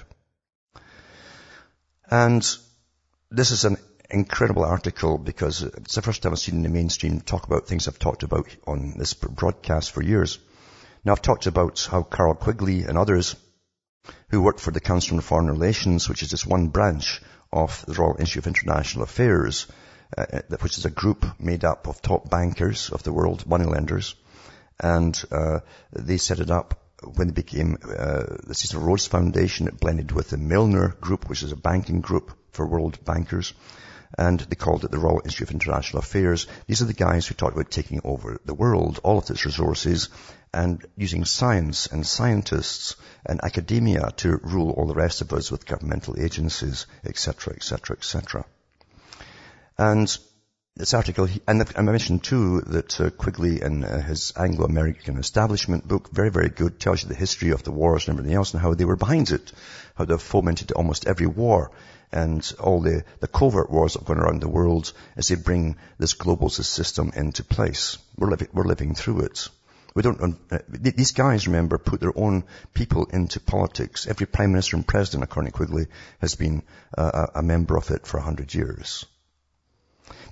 And 2.10 2.42
this 3.30 3.50
is 3.50 3.64
an 3.64 3.76
incredible 4.10 4.64
article 4.64 5.18
because 5.18 5.62
it's 5.62 5.94
the 5.94 6.02
first 6.02 6.22
time 6.22 6.32
I've 6.32 6.38
seen 6.38 6.56
in 6.56 6.62
the 6.62 6.68
mainstream 6.68 7.20
talk 7.20 7.46
about 7.46 7.66
things 7.66 7.88
I've 7.88 7.98
talked 7.98 8.22
about 8.22 8.48
on 8.66 8.94
this 8.96 9.14
broadcast 9.14 9.92
for 9.92 10.02
years. 10.02 10.38
Now 11.04 11.12
I've 11.12 11.22
talked 11.22 11.46
about 11.46 11.86
how 11.90 12.02
Carroll 12.02 12.34
Quigley 12.34 12.82
and 12.82 12.96
others 12.98 13.36
who 14.30 14.42
worked 14.42 14.60
for 14.60 14.70
the 14.70 14.80
Council 14.80 15.16
on 15.16 15.20
Foreign 15.20 15.50
Relations, 15.50 16.08
which 16.08 16.22
is 16.22 16.30
just 16.30 16.46
one 16.46 16.68
branch 16.68 17.20
of 17.52 17.84
the 17.86 17.94
Royal 17.94 18.16
Institute 18.18 18.44
of 18.44 18.48
International 18.48 19.04
Affairs, 19.04 19.66
uh, 20.16 20.24
uh, 20.32 20.56
which 20.60 20.78
is 20.78 20.84
a 20.84 20.90
group 20.90 21.24
made 21.40 21.64
up 21.64 21.88
of 21.88 22.02
top 22.02 22.30
bankers 22.30 22.90
of 22.90 23.02
the 23.02 23.12
world, 23.12 23.46
moneylenders, 23.46 24.14
and 24.80 25.24
uh, 25.32 25.60
they 25.92 26.16
set 26.16 26.40
it 26.40 26.50
up 26.50 26.80
when 27.14 27.28
it 27.28 27.34
became 27.34 27.76
uh, 27.82 28.24
the 28.46 28.54
Cecil 28.54 28.80
Rhodes 28.80 29.06
Foundation. 29.06 29.68
It 29.68 29.80
blended 29.80 30.12
with 30.12 30.30
the 30.30 30.38
Milner 30.38 30.88
Group, 31.00 31.28
which 31.28 31.42
is 31.42 31.52
a 31.52 31.56
banking 31.56 32.00
group 32.00 32.32
for 32.52 32.66
world 32.66 33.04
bankers 33.04 33.52
and 34.16 34.40
they 34.40 34.56
called 34.56 34.84
it 34.84 34.90
the 34.90 34.98
Royal 34.98 35.20
Institute 35.24 35.48
of 35.48 35.54
International 35.54 35.98
Affairs. 35.98 36.46
These 36.66 36.82
are 36.82 36.86
the 36.86 36.92
guys 36.92 37.26
who 37.26 37.34
talked 37.34 37.54
about 37.54 37.70
taking 37.70 38.00
over 38.04 38.40
the 38.44 38.54
world, 38.54 39.00
all 39.02 39.18
of 39.18 39.28
its 39.30 39.44
resources, 39.44 40.08
and 40.52 40.84
using 40.96 41.24
science 41.24 41.86
and 41.86 42.06
scientists 42.06 42.96
and 43.24 43.40
academia 43.42 44.10
to 44.16 44.40
rule 44.42 44.70
all 44.70 44.86
the 44.86 44.94
rest 44.94 45.20
of 45.20 45.32
us 45.32 45.50
with 45.50 45.66
governmental 45.66 46.16
agencies, 46.18 46.86
etc., 47.04 47.54
etc., 47.54 47.96
etc. 47.96 48.44
And 49.76 50.16
this 50.76 50.94
article, 50.94 51.28
and 51.48 51.64
I 51.74 51.82
mentioned 51.82 52.22
too 52.22 52.60
that 52.60 53.00
uh, 53.00 53.10
Quigley 53.10 53.62
in 53.62 53.82
uh, 53.82 54.00
his 54.02 54.32
Anglo-American 54.36 55.16
Establishment 55.18 55.88
book, 55.88 56.10
very, 56.12 56.30
very 56.30 56.50
good, 56.50 56.78
tells 56.78 57.02
you 57.02 57.08
the 57.08 57.14
history 57.14 57.50
of 57.50 57.62
the 57.62 57.72
wars 57.72 58.06
and 58.06 58.18
everything 58.18 58.36
else 58.36 58.52
and 58.52 58.62
how 58.62 58.74
they 58.74 58.84
were 58.84 58.96
behind 58.96 59.30
it, 59.30 59.52
how 59.94 60.04
they 60.04 60.16
fomented 60.18 60.72
almost 60.72 61.06
every 61.06 61.26
war 61.26 61.70
and 62.12 62.52
all 62.60 62.80
the, 62.80 63.04
the 63.20 63.28
covert 63.28 63.70
wars 63.70 63.94
that 63.94 64.02
are 64.02 64.04
going 64.04 64.18
around 64.18 64.40
the 64.40 64.48
world 64.48 64.92
as 65.16 65.28
they 65.28 65.34
bring 65.34 65.76
this 65.98 66.14
global 66.14 66.48
system 66.48 67.12
into 67.14 67.44
place. 67.44 67.98
We're 68.16 68.30
living, 68.30 68.48
we're 68.52 68.64
living 68.64 68.94
through 68.94 69.20
it. 69.20 69.48
We 69.94 70.02
don't, 70.02 70.38
uh, 70.50 70.58
these 70.68 71.12
guys, 71.12 71.46
remember, 71.46 71.78
put 71.78 72.00
their 72.00 72.16
own 72.16 72.44
people 72.74 73.06
into 73.06 73.40
politics. 73.40 74.06
Every 74.06 74.26
prime 74.26 74.52
minister 74.52 74.76
and 74.76 74.86
president, 74.86 75.24
according 75.24 75.52
to 75.52 75.56
Quigley, 75.56 75.86
has 76.20 76.34
been 76.34 76.62
uh, 76.96 77.28
a 77.34 77.42
member 77.42 77.78
of 77.78 77.90
it 77.90 78.06
for 78.06 78.18
a 78.18 78.22
hundred 78.22 78.52
years. 78.52 79.06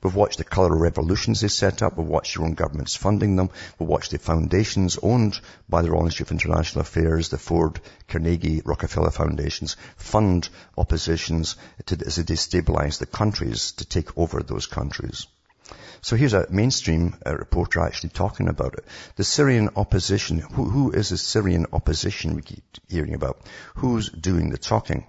We've 0.05 0.15
watched 0.15 0.37
the 0.37 0.45
colour 0.45 0.77
revolutions 0.77 1.41
they 1.41 1.49
set 1.49 1.83
up. 1.83 1.97
We've 1.97 2.07
watched 2.07 2.35
your 2.35 2.45
own 2.45 2.53
governments 2.53 2.95
funding 2.95 3.37
them. 3.37 3.49
We've 3.79 3.89
watched 3.89 4.11
the 4.11 4.19
foundations 4.19 4.99
owned 5.03 5.41
by 5.67 5.81
the 5.81 5.91
Royal 5.91 6.05
Institute 6.05 6.29
of 6.29 6.33
International 6.33 6.83
Affairs, 6.83 7.31
the 7.31 7.39
Ford, 7.39 7.81
Carnegie, 8.07 8.61
Rockefeller 8.67 9.11
foundations, 9.11 9.79
fund 9.97 10.51
oppositions 10.77 11.57
to, 11.87 11.97
destabilize 11.97 12.99
the 12.99 13.07
countries 13.07 13.73
to 13.73 13.87
take 13.87 14.19
over 14.19 14.43
those 14.43 14.67
countries. 14.67 15.27
So 16.03 16.17
here's 16.17 16.35
a 16.35 16.51
mainstream 16.51 17.17
uh, 17.25 17.35
reporter 17.35 17.81
actually 17.81 18.11
talking 18.11 18.49
about 18.49 18.75
it. 18.75 18.85
The 19.17 19.25
Syrian 19.25 19.71
opposition, 19.75 20.41
who, 20.41 20.65
who 20.69 20.91
is 20.91 21.09
the 21.09 21.17
Syrian 21.17 21.65
opposition 21.73 22.35
we 22.35 22.43
keep 22.43 22.63
hearing 22.91 23.15
about? 23.15 23.41
Who's 23.77 24.11
doing 24.11 24.51
the 24.51 24.59
talking? 24.59 25.07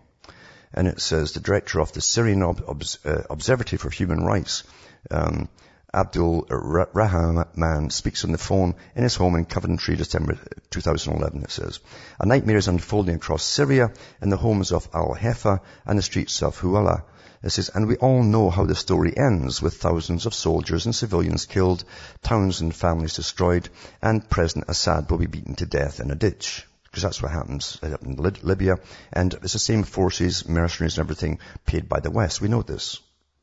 And 0.75 0.87
it 0.87 1.01
says 1.01 1.31
the 1.31 1.39
director 1.39 1.79
of 1.79 1.93
the 1.93 2.01
Syrian 2.01 2.43
uh, 2.43 3.21
Observatory 3.29 3.77
for 3.77 3.89
Human 3.89 4.23
Rights 4.23 4.63
um, 5.09 5.49
Abdul 5.93 6.47
Rahman 6.49 7.89
speaks 7.89 8.25
on 8.25 8.33
the 8.33 8.37
phone 8.37 8.75
in 8.93 9.03
his 9.03 9.15
home 9.15 9.35
in 9.35 9.45
Coventry, 9.45 9.95
December 9.95 10.37
2011, 10.69 11.43
it 11.43 11.51
says. 11.51 11.79
A 12.19 12.25
nightmare 12.25 12.57
is 12.57 12.67
unfolding 12.67 13.15
across 13.15 13.43
Syria 13.43 13.93
in 14.21 14.29
the 14.29 14.35
homes 14.35 14.73
of 14.73 14.89
Al-Hefa 14.93 15.61
and 15.85 15.97
the 15.97 16.03
streets 16.03 16.43
of 16.43 16.59
Huala. 16.59 17.03
It 17.41 17.51
says, 17.51 17.69
and 17.73 17.87
we 17.87 17.95
all 17.95 18.23
know 18.23 18.49
how 18.49 18.65
the 18.65 18.75
story 18.75 19.15
ends 19.15 19.61
with 19.61 19.75
thousands 19.75 20.25
of 20.25 20.33
soldiers 20.33 20.85
and 20.85 20.93
civilians 20.93 21.45
killed, 21.45 21.85
towns 22.21 22.59
and 22.59 22.75
families 22.75 23.13
destroyed, 23.13 23.69
and 24.01 24.29
President 24.29 24.65
Assad 24.67 25.09
will 25.09 25.19
be 25.19 25.27
beaten 25.27 25.55
to 25.55 25.65
death 25.65 26.01
in 26.01 26.11
a 26.11 26.15
ditch. 26.15 26.67
Because 26.95 27.03
that's 27.03 27.21
what 27.21 27.33
happens 27.33 27.77
in 27.83 28.15
Libya. 28.15 28.79
And 29.11 29.33
it's 29.33 29.51
the 29.51 29.59
same 29.59 29.83
forces, 29.83 30.47
mercenaries 30.47 30.97
and 30.97 31.03
everything 31.03 31.39
paid 31.65 31.89
by 31.89 31.99
the 31.99 32.09
West. 32.09 32.39
We 32.39 32.47
know 32.47 32.61
this. 32.61 33.01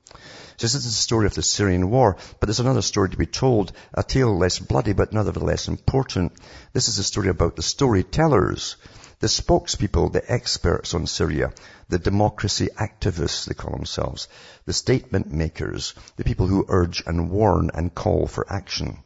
So 0.09 0.17
This 0.59 0.75
is 0.75 0.85
the 0.85 0.91
story 0.91 1.27
of 1.27 1.35
the 1.35 1.43
Syrian 1.43 1.91
war, 1.91 2.17
but 2.41 2.47
there's 2.47 2.61
another 2.61 2.81
story 2.81 3.11
to 3.11 3.19
be 3.19 3.27
told, 3.27 3.73
a 3.93 4.03
tale 4.03 4.35
less 4.35 4.59
bloody 4.59 4.95
but 4.95 5.13
nevertheless 5.13 5.69
important. 5.69 6.33
This 6.73 6.89
is 6.89 6.99
a 6.99 7.05
story 7.05 7.29
about 7.29 7.57
the 7.57 7.63
storytellers, 7.63 8.77
the 9.21 9.27
spokespeople, 9.27 10.11
the 10.15 10.33
experts 10.33 10.95
on 10.95 11.07
Syria, 11.07 11.53
the 11.91 11.99
democracy 11.99 12.71
activists, 12.75 13.45
they 13.45 13.53
call 13.53 13.73
themselves, 13.73 14.29
the 14.65 14.73
statement 14.73 15.31
makers, 15.31 15.93
the 16.17 16.25
people 16.25 16.47
who 16.47 16.65
urge 16.69 17.03
and 17.07 17.31
warn 17.31 17.71
and 17.75 17.95
call 17.95 18.27
for 18.27 18.51
action. 18.51 19.03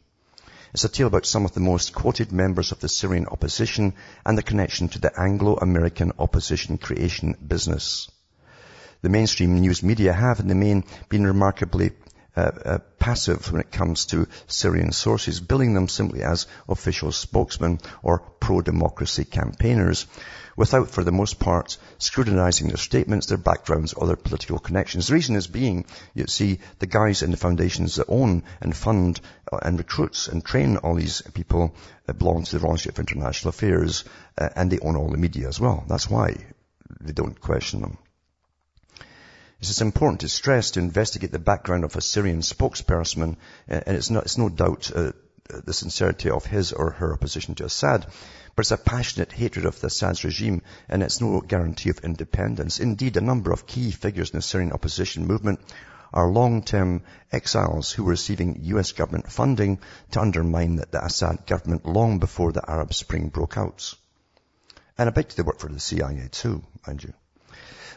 It's 0.77 0.85
a 0.85 0.89
tale 0.89 1.07
about 1.07 1.25
some 1.25 1.43
of 1.43 1.55
the 1.55 1.59
most 1.59 1.95
quoted 1.95 2.31
members 2.31 2.71
of 2.71 2.79
the 2.81 2.87
Syrian 2.87 3.25
opposition 3.25 3.95
and 4.23 4.37
the 4.37 4.43
connection 4.43 4.87
to 4.89 4.99
the 4.99 5.11
Anglo-American 5.19 6.11
opposition 6.19 6.77
creation 6.77 7.35
business. 7.47 8.11
The 9.01 9.09
mainstream 9.09 9.59
news 9.59 9.81
media 9.81 10.13
have 10.13 10.39
in 10.39 10.49
the 10.49 10.53
main 10.53 10.83
been 11.09 11.25
remarkably 11.25 11.93
uh, 12.37 12.51
uh, 12.65 12.77
passive 12.99 13.51
when 13.51 13.61
it 13.61 13.71
comes 13.71 14.05
to 14.05 14.27
Syrian 14.45 14.91
sources, 14.91 15.39
billing 15.39 15.73
them 15.73 15.87
simply 15.87 16.21
as 16.21 16.45
official 16.69 17.11
spokesmen 17.11 17.79
or 18.03 18.19
pro-democracy 18.19 19.25
campaigners, 19.25 20.05
without, 20.55 20.89
for 20.91 21.03
the 21.03 21.11
most 21.11 21.39
part, 21.39 21.77
scrutinizing 21.97 22.67
their 22.67 22.77
statements, 22.77 23.25
their 23.25 23.39
backgrounds, 23.39 23.93
or 23.93 24.05
their 24.05 24.15
political 24.15 24.59
connections. 24.59 25.07
The 25.07 25.15
reason 25.15 25.35
is 25.35 25.47
being, 25.47 25.85
you 26.13 26.27
see, 26.27 26.59
the 26.77 26.85
guys 26.85 27.23
in 27.23 27.31
the 27.31 27.37
foundations 27.37 27.95
that 27.95 28.05
own 28.07 28.43
and 28.61 28.75
fund 28.75 29.19
uh, 29.51 29.57
and 29.63 29.79
recruits 29.79 30.27
and 30.27 30.45
train 30.45 30.77
all 30.77 30.93
these 30.93 31.21
people 31.33 31.73
uh, 32.07 32.13
belong 32.13 32.43
to 32.43 32.51
the 32.51 32.59
Royal 32.59 32.73
Institute 32.73 32.99
of 32.99 32.99
International 32.99 33.49
Affairs, 33.49 34.03
uh, 34.37 34.49
and 34.55 34.71
they 34.71 34.79
own 34.79 34.95
all 34.95 35.09
the 35.09 35.17
media 35.17 35.47
as 35.47 35.59
well. 35.59 35.85
That's 35.87 36.07
why 36.07 36.35
they 37.01 37.13
don't 37.13 37.41
question 37.41 37.81
them. 37.81 37.97
It 39.59 39.69
is 39.69 39.81
important 39.81 40.21
to 40.21 40.29
stress 40.29 40.71
to 40.71 40.79
investigate 40.79 41.31
the 41.31 41.39
background 41.39 41.83
of 41.83 41.95
a 41.95 42.01
Syrian 42.01 42.41
spokesperson, 42.41 43.37
uh, 43.69 43.81
and 43.87 43.97
it's, 43.97 44.11
not, 44.11 44.23
it's 44.25 44.37
no 44.37 44.49
doubt 44.49 44.91
uh, 44.95 45.13
the 45.47 45.73
sincerity 45.73 46.29
of 46.29 46.45
his 46.45 46.73
or 46.73 46.91
her 46.91 47.13
opposition 47.13 47.55
to 47.55 47.65
Assad, 47.65 48.05
but 48.55 48.63
it's 48.63 48.71
a 48.71 48.77
passionate 48.77 49.31
hatred 49.31 49.65
of 49.65 49.79
the 49.81 49.87
Assad's 49.87 50.23
regime, 50.23 50.61
and 50.87 51.01
it's 51.01 51.21
no 51.21 51.41
guarantee 51.41 51.89
of 51.89 51.99
independence. 51.99 52.79
Indeed, 52.79 53.17
a 53.17 53.21
number 53.21 53.51
of 53.51 53.65
key 53.65 53.89
figures 53.89 54.29
in 54.29 54.37
the 54.37 54.43
Syrian 54.43 54.73
opposition 54.73 55.25
movement 55.25 55.59
are 56.13 56.29
long-term 56.29 57.01
exiles 57.31 57.91
who 57.91 58.03
were 58.03 58.11
receiving 58.11 58.59
US 58.61 58.91
government 58.91 59.31
funding 59.31 59.79
to 60.11 60.21
undermine 60.21 60.75
the 60.75 61.03
Assad 61.03 61.47
government 61.47 61.85
long 61.85 62.19
before 62.19 62.51
the 62.51 62.69
Arab 62.69 62.93
Spring 62.93 63.29
broke 63.29 63.57
out. 63.57 63.95
And 64.97 65.09
I 65.09 65.11
bet 65.11 65.29
they 65.29 65.43
work 65.43 65.59
for 65.59 65.69
the 65.69 65.79
CIA 65.79 66.27
too, 66.31 66.63
mind 66.85 67.03
you. 67.03 67.13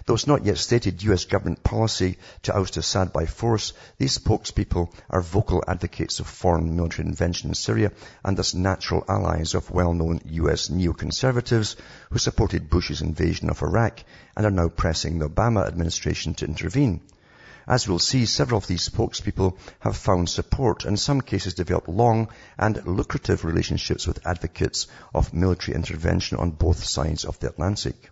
Though 0.06 0.14
it's 0.14 0.26
not 0.26 0.44
yet 0.44 0.56
stated 0.56 1.02
US 1.02 1.26
government 1.26 1.62
policy 1.62 2.16
to 2.42 2.56
oust 2.56 2.76
Assad 2.76 3.12
by 3.12 3.26
force, 3.26 3.72
these 3.98 4.18
spokespeople 4.18 4.92
are 5.10 5.20
vocal 5.20 5.62
advocates 5.68 6.20
of 6.20 6.26
foreign 6.26 6.74
military 6.74 7.06
intervention 7.06 7.50
in 7.50 7.54
Syria 7.54 7.92
and 8.24 8.36
thus 8.36 8.54
natural 8.54 9.04
allies 9.08 9.54
of 9.54 9.70
well-known 9.70 10.20
US 10.24 10.68
neoconservatives 10.68 11.76
who 12.10 12.18
supported 12.18 12.70
Bush's 12.70 13.02
invasion 13.02 13.50
of 13.50 13.62
Iraq 13.62 14.02
and 14.36 14.46
are 14.46 14.50
now 14.50 14.68
pressing 14.68 15.18
the 15.18 15.28
Obama 15.28 15.66
administration 15.66 16.34
to 16.34 16.46
intervene. 16.46 17.02
As 17.68 17.86
we'll 17.86 17.98
see, 17.98 18.26
several 18.26 18.58
of 18.58 18.66
these 18.66 18.88
spokespeople 18.88 19.56
have 19.80 19.96
found 19.96 20.28
support, 20.28 20.84
and 20.84 20.94
in 20.94 20.96
some 20.96 21.20
cases 21.20 21.54
developed 21.54 21.88
long 21.88 22.28
and 22.58 22.84
lucrative 22.86 23.44
relationships 23.44 24.06
with 24.06 24.26
advocates 24.26 24.86
of 25.14 25.34
military 25.34 25.76
intervention 25.76 26.38
on 26.38 26.52
both 26.52 26.82
sides 26.82 27.24
of 27.24 27.38
the 27.38 27.48
Atlantic. 27.48 28.10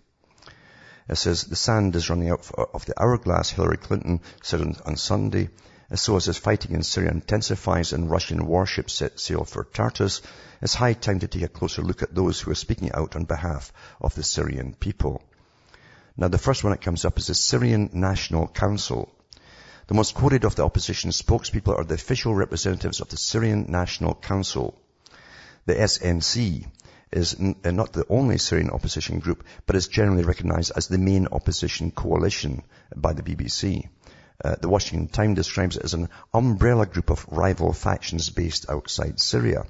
It 1.09 1.17
says 1.17 1.43
the 1.43 1.55
sand 1.55 1.95
is 1.95 2.09
running 2.11 2.29
out 2.29 2.47
of 2.73 2.85
the 2.85 2.93
hourglass, 3.01 3.49
Hillary 3.49 3.77
Clinton 3.77 4.21
said 4.43 4.61
on, 4.61 4.75
on 4.85 4.95
Sunday. 4.95 5.49
So 5.95 6.15
as 6.17 6.37
fighting 6.37 6.73
in 6.73 6.83
Syria 6.83 7.09
intensifies 7.09 7.93
and 7.93 8.11
Russian 8.11 8.45
warships 8.45 8.93
set 8.93 9.19
sail 9.19 9.43
for 9.43 9.63
Tartus, 9.63 10.21
it's 10.61 10.75
high 10.75 10.93
time 10.93 11.19
to 11.21 11.27
take 11.27 11.41
a 11.41 11.47
closer 11.47 11.81
look 11.81 12.03
at 12.03 12.13
those 12.13 12.39
who 12.39 12.51
are 12.51 12.55
speaking 12.55 12.91
out 12.93 13.15
on 13.15 13.25
behalf 13.25 13.73
of 13.99 14.13
the 14.13 14.21
Syrian 14.21 14.75
people. 14.75 15.23
Now 16.15 16.27
the 16.27 16.37
first 16.37 16.63
one 16.63 16.71
that 16.71 16.81
comes 16.81 17.05
up 17.05 17.17
is 17.17 17.25
the 17.25 17.33
Syrian 17.33 17.89
National 17.91 18.47
Council. 18.47 19.11
The 19.87 19.95
most 19.95 20.13
quoted 20.13 20.45
of 20.45 20.55
the 20.55 20.63
opposition 20.63 21.09
spokespeople 21.09 21.75
are 21.75 21.85
the 21.85 21.95
official 21.95 22.35
representatives 22.35 23.01
of 23.01 23.09
the 23.09 23.17
Syrian 23.17 23.65
National 23.67 24.13
Council. 24.13 24.79
The 25.65 25.73
SNC 25.73 26.67
is 27.11 27.35
n- 27.39 27.55
not 27.63 27.93
the 27.93 28.05
only 28.09 28.37
Syrian 28.37 28.69
opposition 28.69 29.19
group, 29.19 29.43
but 29.65 29.75
is 29.75 29.87
generally 29.87 30.23
recognized 30.23 30.71
as 30.75 30.87
the 30.87 30.97
main 30.97 31.27
opposition 31.27 31.91
coalition 31.91 32.63
by 32.95 33.13
the 33.13 33.23
BBC. 33.23 33.87
Uh, 34.43 34.55
the 34.61 34.69
Washington 34.69 35.07
Times 35.07 35.35
describes 35.35 35.77
it 35.77 35.83
as 35.83 35.93
an 35.93 36.09
umbrella 36.33 36.85
group 36.85 37.09
of 37.09 37.25
rival 37.29 37.73
factions 37.73 38.29
based 38.29 38.69
outside 38.69 39.19
Syria. 39.19 39.65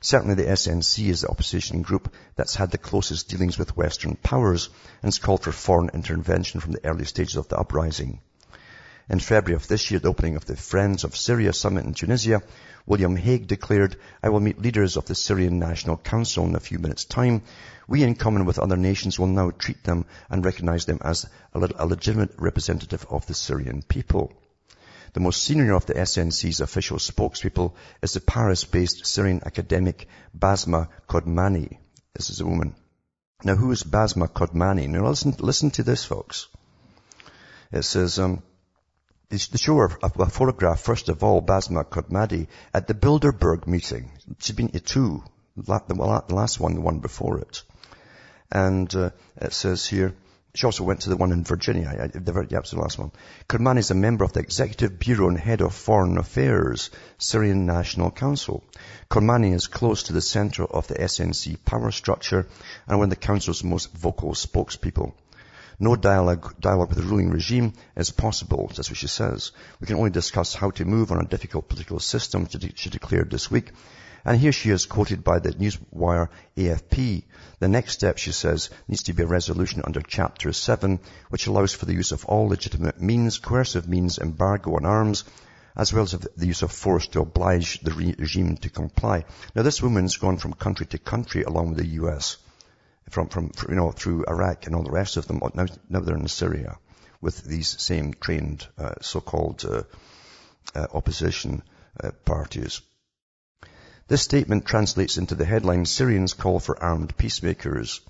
Certainly 0.00 0.36
the 0.36 0.50
SNC 0.50 1.08
is 1.08 1.20
the 1.20 1.28
opposition 1.28 1.82
group 1.82 2.12
that's 2.34 2.56
had 2.56 2.70
the 2.70 2.78
closest 2.78 3.28
dealings 3.28 3.58
with 3.58 3.76
Western 3.76 4.16
powers 4.16 4.68
and 5.02 5.08
has 5.08 5.18
called 5.18 5.44
for 5.44 5.52
foreign 5.52 5.90
intervention 5.94 6.60
from 6.60 6.72
the 6.72 6.84
early 6.84 7.04
stages 7.04 7.36
of 7.36 7.48
the 7.48 7.56
uprising. 7.58 8.20
In 9.08 9.18
February 9.18 9.56
of 9.56 9.66
this 9.66 9.90
year, 9.90 9.98
the 9.98 10.08
opening 10.08 10.36
of 10.36 10.44
the 10.44 10.56
Friends 10.56 11.02
of 11.02 11.16
Syria 11.16 11.52
summit 11.52 11.84
in 11.84 11.92
Tunisia, 11.92 12.40
William 12.86 13.16
Hague 13.16 13.46
declared, 13.46 13.96
I 14.22 14.28
will 14.28 14.40
meet 14.40 14.60
leaders 14.60 14.96
of 14.96 15.06
the 15.06 15.14
Syrian 15.14 15.58
National 15.58 15.96
Council 15.96 16.44
in 16.44 16.54
a 16.54 16.60
few 16.60 16.78
minutes' 16.78 17.04
time. 17.04 17.42
We, 17.88 18.04
in 18.04 18.14
common 18.14 18.44
with 18.44 18.58
other 18.60 18.76
nations, 18.76 19.18
will 19.18 19.26
now 19.26 19.50
treat 19.50 19.82
them 19.82 20.06
and 20.30 20.44
recognize 20.44 20.84
them 20.84 20.98
as 21.02 21.28
a, 21.52 21.58
legitimate 21.58 22.34
representative 22.38 23.04
of 23.10 23.26
the 23.26 23.34
Syrian 23.34 23.82
people. 23.82 24.32
The 25.14 25.20
most 25.20 25.42
senior 25.42 25.74
of 25.74 25.86
the 25.86 25.94
SNC's 25.94 26.60
official 26.60 26.98
spokespeople 26.98 27.74
is 28.02 28.12
the 28.12 28.20
Paris-based 28.20 29.04
Syrian 29.04 29.42
academic 29.44 30.08
Basma 30.36 30.88
Kodmani. 31.08 31.78
This 32.14 32.30
is 32.30 32.40
a 32.40 32.46
woman. 32.46 32.76
Now, 33.44 33.56
who 33.56 33.72
is 33.72 33.82
Basma 33.82 34.28
Kodmani? 34.28 34.88
Now, 34.88 35.08
listen, 35.08 35.34
listen 35.38 35.70
to 35.72 35.82
this, 35.82 36.04
folks. 36.04 36.48
It 37.72 37.82
says, 37.82 38.18
um, 38.18 38.42
they 39.32 39.38
show 39.56 39.80
a, 39.80 39.88
a, 40.02 40.28
photograph, 40.28 40.80
first 40.80 41.08
of 41.08 41.24
all, 41.24 41.40
Basma 41.40 41.84
Kodmani 41.84 42.48
at 42.74 42.86
the 42.86 42.92
Bilderberg 42.92 43.66
meeting. 43.66 44.10
She's 44.38 44.54
been 44.54 44.68
to 44.68 44.80
two. 44.80 45.24
The 45.56 46.24
last 46.28 46.60
one, 46.60 46.74
the 46.74 46.82
one 46.82 46.98
before 46.98 47.38
it. 47.38 47.62
And 48.50 48.94
uh, 48.94 49.10
it 49.40 49.54
says 49.54 49.86
here, 49.86 50.14
she 50.54 50.66
also 50.66 50.84
went 50.84 51.00
to 51.02 51.08
the 51.08 51.16
one 51.16 51.32
in 51.32 51.44
Virginia, 51.44 52.10
the, 52.12 52.46
yeah, 52.50 52.60
the 52.60 52.78
last 52.78 52.98
one. 52.98 53.10
Kerman 53.48 53.78
is 53.78 53.90
a 53.90 53.94
member 53.94 54.22
of 54.22 54.34
the 54.34 54.40
Executive 54.40 54.98
Bureau 54.98 55.28
and 55.28 55.38
Head 55.38 55.62
of 55.62 55.74
Foreign 55.74 56.18
Affairs, 56.18 56.90
Syrian 57.16 57.64
National 57.64 58.10
Council. 58.10 58.62
Kermani 59.10 59.54
is 59.54 59.66
close 59.66 60.02
to 60.04 60.12
the 60.12 60.20
center 60.20 60.64
of 60.64 60.88
the 60.88 60.96
SNC 60.96 61.64
power 61.64 61.90
structure 61.90 62.46
and 62.86 62.98
one 62.98 63.06
of 63.06 63.10
the 63.10 63.16
Council's 63.16 63.64
most 63.64 63.94
vocal 63.94 64.32
spokespeople. 64.32 65.14
No 65.82 65.96
dialogue, 65.96 66.54
dialogue 66.60 66.90
with 66.90 66.98
the 66.98 67.04
ruling 67.10 67.30
regime 67.30 67.72
is 67.96 68.12
possible, 68.12 68.70
that's 68.72 68.88
what 68.88 68.96
she 68.96 69.08
says. 69.08 69.50
We 69.80 69.88
can 69.88 69.96
only 69.96 70.10
discuss 70.10 70.54
how 70.54 70.70
to 70.70 70.84
move 70.84 71.10
on 71.10 71.18
a 71.18 71.28
difficult 71.28 71.68
political 71.68 71.98
system, 71.98 72.46
she 72.76 72.88
declared 72.88 73.32
this 73.32 73.50
week. 73.50 73.72
And 74.24 74.38
here 74.38 74.52
she 74.52 74.70
is 74.70 74.86
quoted 74.86 75.24
by 75.24 75.40
the 75.40 75.50
newswire 75.50 76.28
AFP. 76.56 77.24
The 77.58 77.66
next 77.66 77.94
step, 77.94 78.18
she 78.18 78.30
says, 78.30 78.70
needs 78.86 79.02
to 79.02 79.12
be 79.12 79.24
a 79.24 79.26
resolution 79.26 79.82
under 79.84 80.00
Chapter 80.00 80.52
7, 80.52 81.00
which 81.30 81.48
allows 81.48 81.72
for 81.72 81.86
the 81.86 81.94
use 81.94 82.12
of 82.12 82.26
all 82.26 82.46
legitimate 82.46 83.00
means, 83.00 83.38
coercive 83.38 83.88
means, 83.88 84.18
embargo 84.18 84.76
on 84.76 84.86
arms, 84.86 85.24
as 85.74 85.92
well 85.92 86.04
as 86.04 86.12
the 86.12 86.46
use 86.46 86.62
of 86.62 86.70
force 86.70 87.08
to 87.08 87.22
oblige 87.22 87.80
the 87.80 87.92
regime 87.92 88.56
to 88.58 88.70
comply. 88.70 89.24
Now 89.56 89.62
this 89.62 89.82
woman's 89.82 90.16
gone 90.16 90.36
from 90.36 90.52
country 90.52 90.86
to 90.86 90.98
country 90.98 91.42
along 91.42 91.70
with 91.70 91.78
the 91.78 91.94
US, 92.02 92.36
from, 93.10 93.28
from, 93.28 93.52
you 93.68 93.74
know, 93.74 93.90
through 93.90 94.24
Iraq 94.26 94.66
and 94.66 94.74
all 94.74 94.82
the 94.82 94.90
rest 94.90 95.16
of 95.16 95.26
them. 95.26 95.40
Now, 95.54 95.66
now 95.88 96.00
they're 96.00 96.16
in 96.16 96.28
Syria 96.28 96.78
with 97.20 97.44
these 97.44 97.80
same 97.80 98.14
trained, 98.14 98.66
uh, 98.78 98.94
so-called, 99.00 99.64
uh, 99.64 99.82
uh, 100.74 100.86
opposition 100.92 101.62
uh, 102.02 102.10
parties. 102.24 102.80
This 104.08 104.22
statement 104.22 104.66
translates 104.66 105.16
into 105.16 105.34
the 105.34 105.44
headline, 105.44 105.86
Syrians 105.86 106.34
call 106.34 106.60
for 106.60 106.82
armed 106.82 107.16
peacemakers. 107.16 108.00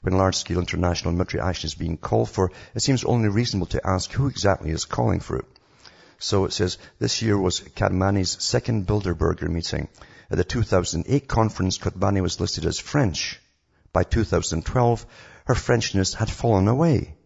When 0.00 0.16
large-scale 0.16 0.58
international 0.58 1.12
military 1.12 1.42
action 1.42 1.66
is 1.66 1.74
being 1.74 1.96
called 1.96 2.30
for, 2.30 2.50
it 2.74 2.80
seems 2.80 3.04
only 3.04 3.28
reasonable 3.28 3.66
to 3.68 3.86
ask 3.86 4.10
who 4.12 4.28
exactly 4.28 4.70
is 4.70 4.84
calling 4.84 5.20
for 5.20 5.36
it. 5.36 5.46
So 6.18 6.46
it 6.46 6.52
says, 6.52 6.78
this 6.98 7.20
year 7.22 7.38
was 7.38 7.60
Kodmani's 7.60 8.42
second 8.42 8.86
Bilderberger 8.86 9.48
meeting. 9.48 9.88
At 10.30 10.38
the 10.38 10.44
2008 10.44 11.28
conference, 11.28 11.78
Kodmani 11.78 12.22
was 12.22 12.40
listed 12.40 12.64
as 12.64 12.78
French. 12.78 13.40
By 13.96 14.04
2012, 14.04 15.06
her 15.46 15.54
Frenchness 15.54 16.12
had 16.12 16.30
fallen 16.30 16.68
away, 16.68 17.16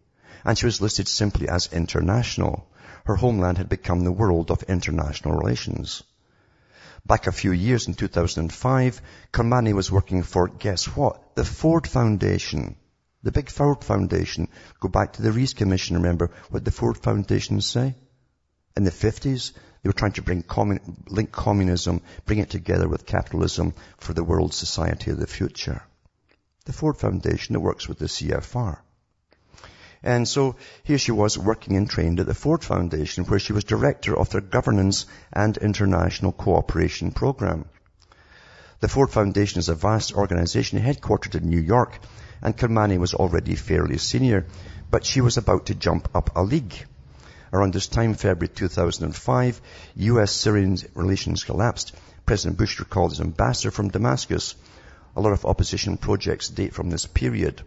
and 0.45 0.57
she 0.57 0.67
was 0.67 0.81
listed 0.81 1.09
simply 1.09 1.49
as 1.49 1.69
international. 1.73 2.71
Her 3.07 3.17
homeland 3.17 3.59
had 3.59 3.69
become 3.69 4.05
the 4.05 4.13
world 4.13 4.53
of 4.53 4.63
international 4.63 5.35
relations. 5.35 6.05
Back 7.05 7.27
a 7.27 7.33
few 7.33 7.51
years 7.51 7.89
in 7.89 7.95
2005, 7.95 9.03
Kermani 9.33 9.73
was 9.73 9.91
working 9.91 10.23
for, 10.23 10.47
guess 10.47 10.85
what? 10.85 11.35
The 11.35 11.45
Ford 11.45 11.89
Foundation. 11.89 12.77
The 13.25 13.33
big 13.33 13.51
Ford 13.51 13.83
Foundation. 13.83 14.47
Go 14.79 14.89
back 14.89 15.15
to 15.15 15.23
the 15.23 15.33
Reece 15.33 15.55
Commission, 15.55 15.97
remember 15.97 16.31
what 16.51 16.65
the 16.65 16.71
Ford 16.71 16.99
Foundation 16.99 17.61
say? 17.63 17.97
In 18.77 18.85
the 18.85 18.93
50s, 18.93 19.55
they 19.83 19.89
were 19.89 19.93
trying 19.93 20.13
to 20.13 20.23
bring 20.23 20.45
commun- 20.45 21.03
link 21.09 21.33
communism, 21.33 22.03
bring 22.27 22.39
it 22.39 22.51
together 22.51 22.87
with 22.87 23.07
capitalism 23.07 23.75
for 23.99 24.13
the 24.13 24.23
world 24.23 24.55
society 24.55 25.11
of 25.11 25.19
the 25.19 25.27
future. 25.27 25.83
The 26.65 26.73
Ford 26.73 26.97
Foundation 26.97 27.55
that 27.55 27.61
works 27.61 27.89
with 27.89 27.99
the 27.99 28.07
CFR. 28.07 28.79
And 30.03 30.27
so 30.27 30.57
here 30.83 30.99
she 30.99 31.13
was 31.13 31.37
working 31.39 31.77
and 31.77 31.89
trained 31.89 32.21
at 32.21 32.27
the 32.27 32.35
Ford 32.35 32.65
Foundation 32.65 33.25
where 33.25 33.39
she 33.39 33.53
was 33.53 33.65
director 33.65 34.17
of 34.17 34.31
their 34.31 34.41
governance 34.41 35.07
and 35.33 35.57
international 35.59 36.33
cooperation 36.33 37.13
program. 37.13 37.67
The 38.81 38.89
Ford 38.89 39.11
Foundation 39.11 39.59
is 39.59 39.69
a 39.69 39.75
vast 39.75 40.15
organization 40.15 40.81
headquartered 40.81 41.35
in 41.35 41.51
New 41.51 41.61
York 41.61 41.99
and 42.43 42.57
Kermani 42.57 42.99
was 42.99 43.13
already 43.13 43.55
fairly 43.55 43.99
senior, 43.99 44.47
but 44.91 45.05
she 45.05 45.21
was 45.21 45.37
about 45.37 45.67
to 45.67 45.75
jump 45.75 46.09
up 46.15 46.31
a 46.35 46.43
league. 46.43 46.75
Around 47.53 47.75
this 47.75 47.89
time, 47.89 48.15
February 48.15 48.49
2005, 48.49 49.61
U.S.-Syrian 49.97 50.87
relations 50.95 51.45
collapsed. 51.45 51.95
President 52.25 52.57
Bush 52.57 52.79
recalled 52.79 53.11
his 53.11 53.21
ambassador 53.21 53.71
from 53.71 53.89
Damascus. 53.89 54.55
A 55.17 55.21
lot 55.21 55.33
of 55.33 55.45
opposition 55.45 55.97
projects 55.97 56.49
date 56.49 56.75
from 56.75 56.91
this 56.91 57.07
period. 57.07 57.63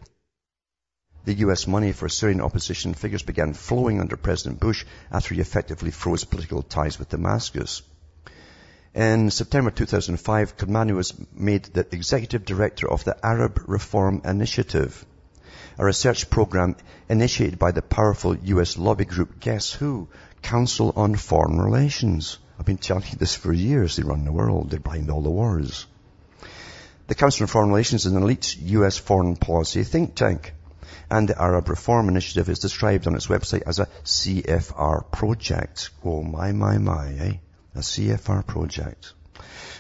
The 1.26 1.36
US 1.46 1.68
money 1.68 1.92
for 1.92 2.10
Syrian 2.10 2.42
opposition 2.42 2.94
figures 2.94 3.24
began 3.24 3.54
flowing 3.54 4.00
under 4.00 4.18
President 4.18 4.60
Bush 4.60 4.86
after 5.12 5.34
he 5.34 5.42
effectively 5.42 5.92
froze 5.92 6.24
political 6.26 6.62
ties 6.62 7.00
with 7.00 7.10
Damascus. 7.10 7.82
In 8.94 9.32
September 9.32 9.72
2005, 9.72 10.58
Kermani 10.58 10.94
was 10.94 11.14
made 11.34 11.64
the 11.64 11.88
executive 11.92 12.46
director 12.46 12.90
of 12.90 13.04
the 13.04 13.18
Arab 13.26 13.64
Reform 13.68 14.22
Initiative, 14.24 15.06
a 15.78 15.86
research 15.86 16.30
program 16.30 16.76
initiated 17.10 17.58
by 17.58 17.72
the 17.72 17.82
powerful 17.82 18.36
US 18.38 18.78
lobby 18.78 19.06
group, 19.06 19.40
guess 19.40 19.72
who? 19.72 20.08
Council 20.42 20.94
on 20.96 21.16
Foreign 21.16 21.60
Relations. 21.60 22.38
I've 22.60 22.66
been 22.66 22.78
telling 22.78 23.06
you 23.10 23.18
this 23.18 23.36
for 23.36 23.52
years. 23.52 23.96
They 23.96 24.04
run 24.04 24.26
the 24.26 24.32
world. 24.32 24.70
They're 24.70 24.80
behind 24.80 25.10
all 25.10 25.22
the 25.22 25.32
wars. 25.32 25.88
The 27.06 27.16
Council 27.16 27.44
on 27.44 27.48
Foreign 27.48 27.70
Relations 27.70 28.06
is 28.06 28.14
an 28.14 28.24
elite 28.24 28.56
US 28.62 28.98
foreign 28.98 29.36
policy 29.36 29.84
think 29.84 30.16
tank 30.16 30.54
and 31.10 31.28
the 31.28 31.42
Arab 31.42 31.68
Reform 31.68 32.08
Initiative 32.08 32.48
is 32.50 32.60
described 32.60 33.08
on 33.08 33.16
its 33.16 33.28
website 33.28 33.64
as 33.68 33.80
a 33.80 33.88
CFR 34.06 35.12
project. 35.12 35.90
Oh 36.04 36.24
my, 36.24 36.54
my, 36.54 36.78
my, 36.78 37.14
eh? 37.14 37.34
A 37.76 37.80
CFR 37.80 38.48
project. 38.48 39.14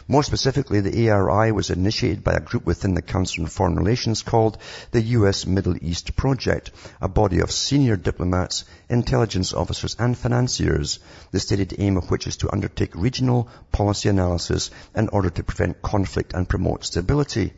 More 0.05 0.23
specifically, 0.23 0.81
the 0.81 1.09
ARI 1.09 1.53
was 1.53 1.69
initiated 1.69 2.25
by 2.25 2.33
a 2.33 2.41
group 2.41 2.65
within 2.65 2.93
the 2.93 3.01
Council 3.01 3.43
on 3.43 3.49
Foreign 3.49 3.75
Relations 3.75 4.21
called 4.21 4.57
the 4.91 5.01
U.S. 5.01 5.45
Middle 5.45 5.77
East 5.81 6.17
Project, 6.17 6.71
a 6.99 7.07
body 7.07 7.39
of 7.39 7.51
senior 7.51 7.95
diplomats, 7.95 8.65
intelligence 8.89 9.53
officers 9.53 9.95
and 9.97 10.17
financiers, 10.17 10.99
the 11.31 11.39
stated 11.39 11.75
aim 11.77 11.95
of 11.95 12.11
which 12.11 12.27
is 12.27 12.35
to 12.37 12.51
undertake 12.51 12.95
regional 12.95 13.47
policy 13.71 14.09
analysis 14.09 14.71
in 14.93 15.07
order 15.07 15.29
to 15.29 15.43
prevent 15.43 15.81
conflict 15.81 16.33
and 16.33 16.49
promote 16.49 16.83
stability. 16.83 17.53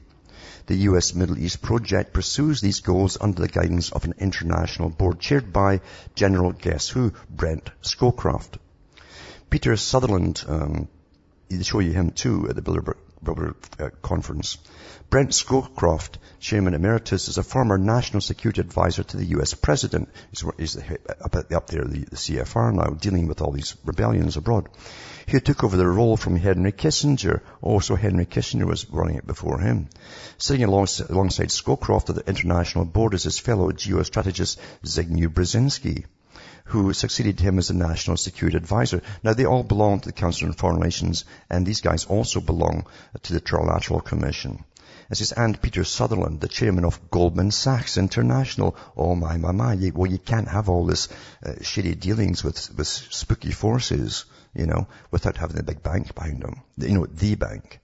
The 0.67 0.75
U.S. 0.89 1.15
Middle 1.15 1.39
East 1.39 1.63
Project 1.63 2.13
pursues 2.13 2.61
these 2.61 2.81
goals 2.81 3.17
under 3.19 3.41
the 3.41 3.47
guidance 3.47 3.91
of 3.91 4.05
an 4.05 4.13
international 4.19 4.89
board 4.89 5.19
chaired 5.19 5.51
by 5.51 5.81
General 6.13 6.51
Guess 6.51 6.89
Who, 6.89 7.13
Brent 7.29 7.71
Scowcroft. 7.81 8.57
Peter 9.49 9.77
Sutherland, 9.77 10.43
um, 10.47 10.89
they 11.49 11.63
show 11.63 11.79
you 11.79 11.91
him 11.91 12.11
too 12.11 12.47
at 12.49 12.55
the 12.55 12.61
Bilderberg, 12.61 13.55
uh, 13.79 13.89
conference. 14.01 14.57
Brent 15.09 15.31
Scowcroft, 15.31 16.17
Chairman 16.39 16.73
Emeritus, 16.73 17.27
is 17.27 17.37
a 17.37 17.43
former 17.43 17.77
National 17.77 18.21
Security 18.21 18.61
Advisor 18.61 19.03
to 19.03 19.17
the 19.17 19.25
U.S. 19.37 19.53
President. 19.53 20.09
He's, 20.29 20.43
up, 20.43 21.67
there, 21.67 21.85
the, 21.85 22.05
the 22.05 22.15
CFR 22.15 22.73
now, 22.73 22.95
dealing 22.95 23.27
with 23.27 23.41
all 23.41 23.51
these 23.51 23.75
rebellions 23.85 24.37
abroad. 24.37 24.69
He 25.27 25.39
took 25.39 25.63
over 25.63 25.75
the 25.75 25.87
role 25.87 26.17
from 26.17 26.35
Henry 26.35 26.71
Kissinger. 26.71 27.41
Also, 27.61 27.95
Henry 27.95 28.25
Kissinger 28.25 28.67
was 28.67 28.89
running 28.91 29.15
it 29.15 29.25
before 29.25 29.59
him. 29.59 29.89
Sitting 30.37 30.65
alongside, 30.65 31.49
Scowcroft 31.51 32.09
at 32.09 32.15
the 32.15 32.27
International 32.27 32.85
Board 32.85 33.13
is 33.15 33.23
his 33.23 33.39
fellow 33.39 33.71
geostrategist 33.71 34.57
Zbigniew 34.83 35.29
Brzezinski. 35.29 36.05
Who 36.66 36.93
succeeded 36.93 37.39
him 37.39 37.57
as 37.57 37.68
the 37.68 37.74
National 37.74 38.18
Security 38.18 38.57
Advisor. 38.57 39.01
Now 39.24 39.34
they 39.34 39.45
all 39.45 39.63
belong 39.63 39.99
to 39.99 40.09
the 40.09 40.13
Council 40.13 40.47
on 40.47 40.53
Foreign 40.53 40.78
Relations 40.78 41.26
and 41.49 41.66
these 41.66 41.82
guys 41.82 42.05
also 42.05 42.41
belong 42.41 42.86
to 43.24 43.34
the 43.34 43.41
Trilateral 43.41 44.03
Commission. 44.03 44.63
This 45.09 45.22
is 45.22 45.32
and 45.32 45.61
Peter 45.61 45.84
Sutherland, 45.84 46.41
the 46.41 46.47
chairman 46.47 46.84
of 46.84 47.11
Goldman 47.11 47.51
Sachs 47.51 47.97
International. 47.97 48.76
Oh 48.97 49.13
my, 49.13 49.38
my, 49.38 49.51
my. 49.51 49.74
You, 49.74 49.91
well, 49.93 50.09
you 50.09 50.18
can't 50.18 50.47
have 50.47 50.68
all 50.68 50.86
this 50.86 51.09
uh, 51.45 51.51
shitty 51.59 51.99
dealings 51.99 52.43
with, 52.43 52.76
with 52.76 52.88
spooky 52.88 53.51
forces, 53.51 54.26
you 54.55 54.66
know, 54.66 54.88
without 55.11 55.38
having 55.38 55.57
the 55.57 55.63
big 55.63 55.84
bank 55.84 56.16
behind 56.16 56.41
them. 56.41 56.61
You 56.78 56.95
know, 56.95 57.05
the 57.05 57.36
bank. 57.36 57.80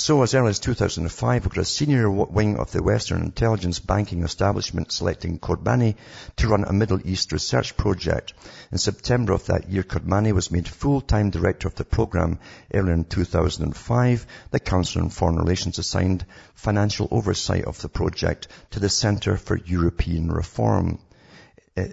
So 0.00 0.22
as 0.22 0.32
early 0.32 0.48
as 0.48 0.60
2005, 0.60 1.44
we 1.44 1.50
got 1.50 1.60
a 1.60 1.64
senior 1.66 2.10
wing 2.10 2.56
of 2.56 2.72
the 2.72 2.82
Western 2.82 3.20
Intelligence 3.20 3.80
Banking 3.80 4.22
Establishment 4.22 4.92
selecting 4.92 5.38
Kodmani 5.38 5.96
to 6.36 6.48
run 6.48 6.64
a 6.64 6.72
Middle 6.72 7.06
East 7.06 7.32
research 7.32 7.76
project. 7.76 8.32
In 8.72 8.78
September 8.78 9.34
of 9.34 9.44
that 9.48 9.68
year, 9.68 9.82
Kodmani 9.82 10.32
was 10.32 10.50
made 10.50 10.66
full-time 10.66 11.28
director 11.28 11.68
of 11.68 11.74
the 11.74 11.84
program. 11.84 12.38
Earlier 12.72 12.94
in 12.94 13.04
2005, 13.04 14.26
the 14.50 14.58
Council 14.58 15.02
on 15.02 15.10
Foreign 15.10 15.36
Relations 15.36 15.78
assigned 15.78 16.24
financial 16.54 17.06
oversight 17.10 17.66
of 17.66 17.82
the 17.82 17.90
project 17.90 18.48
to 18.70 18.80
the 18.80 18.88
Centre 18.88 19.36
for 19.36 19.58
European 19.58 20.32
Reform. 20.32 20.98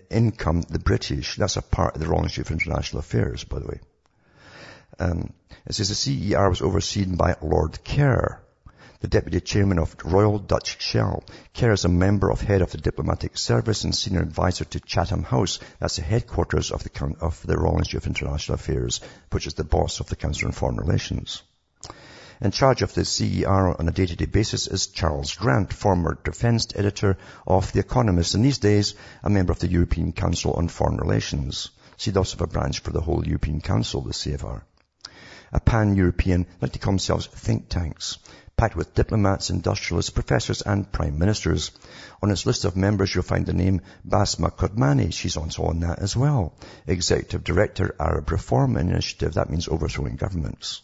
Income, 0.09 0.61
the 0.69 0.79
British, 0.79 1.35
that's 1.35 1.57
a 1.57 1.61
part 1.61 1.95
of 1.95 2.01
the 2.01 2.07
Royal 2.07 2.23
Institute 2.23 2.47
for 2.47 2.53
International 2.53 2.99
Affairs, 2.99 3.43
by 3.43 3.59
the 3.59 3.67
way. 3.67 3.81
Um, 4.99 5.33
it 5.67 5.75
says 5.75 5.89
the 5.89 5.95
CER 5.95 6.49
was 6.49 6.61
overseen 6.61 7.17
by 7.17 7.35
Lord 7.41 7.83
Kerr, 7.83 8.41
the 8.99 9.07
deputy 9.07 9.39
chairman 9.41 9.77
of 9.77 9.95
Royal 10.03 10.39
Dutch 10.39 10.81
Shell. 10.81 11.23
Kerr 11.53 11.73
is 11.73 11.85
a 11.85 11.89
member 11.89 12.31
of 12.31 12.41
head 12.41 12.63
of 12.63 12.71
the 12.71 12.79
diplomatic 12.79 13.37
service 13.37 13.83
and 13.83 13.93
senior 13.93 14.21
advisor 14.21 14.65
to 14.65 14.79
Chatham 14.79 15.21
House. 15.21 15.59
That's 15.79 15.97
the 15.97 16.01
headquarters 16.01 16.71
of 16.71 16.83
the, 16.83 17.15
of 17.21 17.45
the 17.45 17.57
Royal 17.57 17.77
Institute 17.77 18.01
of 18.01 18.07
International 18.07 18.55
Affairs, 18.55 19.01
which 19.29 19.45
is 19.45 19.53
the 19.53 19.63
boss 19.63 19.99
of 19.99 20.07
the 20.07 20.15
Council 20.15 20.47
on 20.47 20.53
Foreign 20.53 20.77
Relations. 20.77 21.43
In 22.41 22.49
charge 22.49 22.81
of 22.81 22.95
the 22.95 23.05
CER 23.05 23.79
on 23.79 23.87
a 23.87 23.91
day-to-day 23.91 24.25
basis 24.25 24.67
is 24.67 24.87
Charles 24.87 25.35
Grant, 25.35 25.73
former 25.73 26.17
defense 26.23 26.67
editor 26.75 27.17
of 27.45 27.71
The 27.71 27.81
Economist, 27.81 28.33
and 28.33 28.43
these 28.43 28.57
days 28.57 28.95
a 29.21 29.29
member 29.29 29.51
of 29.51 29.59
the 29.59 29.67
European 29.67 30.11
Council 30.11 30.53
on 30.53 30.69
Foreign 30.69 30.97
Relations. 30.97 31.69
See, 31.97 32.09
they 32.09 32.17
also 32.17 32.37
have 32.37 32.49
a 32.49 32.51
branch 32.51 32.79
for 32.79 32.91
the 32.91 33.01
whole 33.01 33.27
European 33.27 33.61
Council, 33.61 34.01
the 34.01 34.13
CFR 34.13 34.63
a 35.51 35.59
pan-European, 35.59 36.45
like 36.61 36.73
to 36.73 36.79
call 36.79 36.93
themselves 36.93 37.27
think 37.27 37.69
tanks, 37.69 38.17
packed 38.57 38.75
with 38.75 38.95
diplomats, 38.95 39.49
industrialists, 39.49 40.09
professors 40.09 40.61
and 40.61 40.91
prime 40.91 41.19
ministers. 41.19 41.71
On 42.23 42.31
its 42.31 42.45
list 42.45 42.65
of 42.65 42.75
members 42.75 43.13
you'll 43.13 43.23
find 43.23 43.45
the 43.45 43.53
name 43.53 43.81
Basma 44.07 44.51
Kodmani. 44.51 45.13
She's 45.13 45.37
also 45.37 45.63
on 45.65 45.81
that 45.81 45.99
as 45.99 46.15
well. 46.15 46.53
Executive 46.87 47.43
Director, 47.43 47.95
Arab 47.99 48.31
Reform 48.31 48.77
Initiative. 48.77 49.35
That 49.35 49.49
means 49.49 49.67
overthrowing 49.67 50.15
governments. 50.15 50.81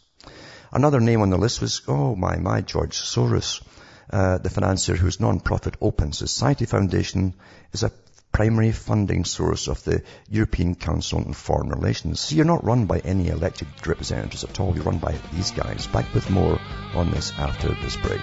Another 0.72 1.00
name 1.00 1.22
on 1.22 1.30
the 1.30 1.38
list 1.38 1.62
was, 1.62 1.82
oh 1.88 2.16
my, 2.16 2.38
my, 2.38 2.62
George 2.62 2.98
Soros. 2.98 3.62
Uh, 4.10 4.38
the 4.38 4.50
financier 4.50 4.96
whose 4.96 5.20
non-profit 5.20 5.76
Open 5.82 6.14
Society 6.14 6.66
Foundation 6.66 7.34
is 7.72 7.84
a 7.84 7.92
primary 8.34 8.72
funding 8.72 9.24
source 9.24 9.68
of 9.68 9.84
the 9.84 10.02
European 10.28 10.74
Council 10.74 11.20
on 11.20 11.34
Foreign 11.34 11.70
Relations. 11.70 12.20
So 12.20 12.36
you're 12.36 12.46
not 12.46 12.64
run 12.66 12.88
by 12.88 12.98
any 13.00 13.30
elected 13.30 13.68
representatives 13.86 14.44
at 14.44 14.60
all. 14.60 14.74
You're 14.74 14.84
run 14.84 14.98
by 14.98 15.16
these 15.32 15.52
guys. 15.52 15.86
Back 15.86 16.12
with 16.16 16.30
more 16.32 16.60
on 16.96 17.12
this 17.12 17.32
after 17.38 17.70
this 17.70 17.96
break. 17.96 18.20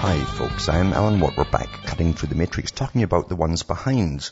Hi 0.00 0.24
folks, 0.38 0.70
I'm 0.70 0.94
Alan 0.94 1.20
Watt. 1.20 1.36
We're 1.36 1.44
back 1.44 1.68
cutting 1.84 2.14
through 2.14 2.30
the 2.30 2.34
matrix 2.34 2.70
talking 2.70 3.02
about 3.02 3.28
the 3.28 3.36
ones 3.36 3.62
behind 3.62 4.30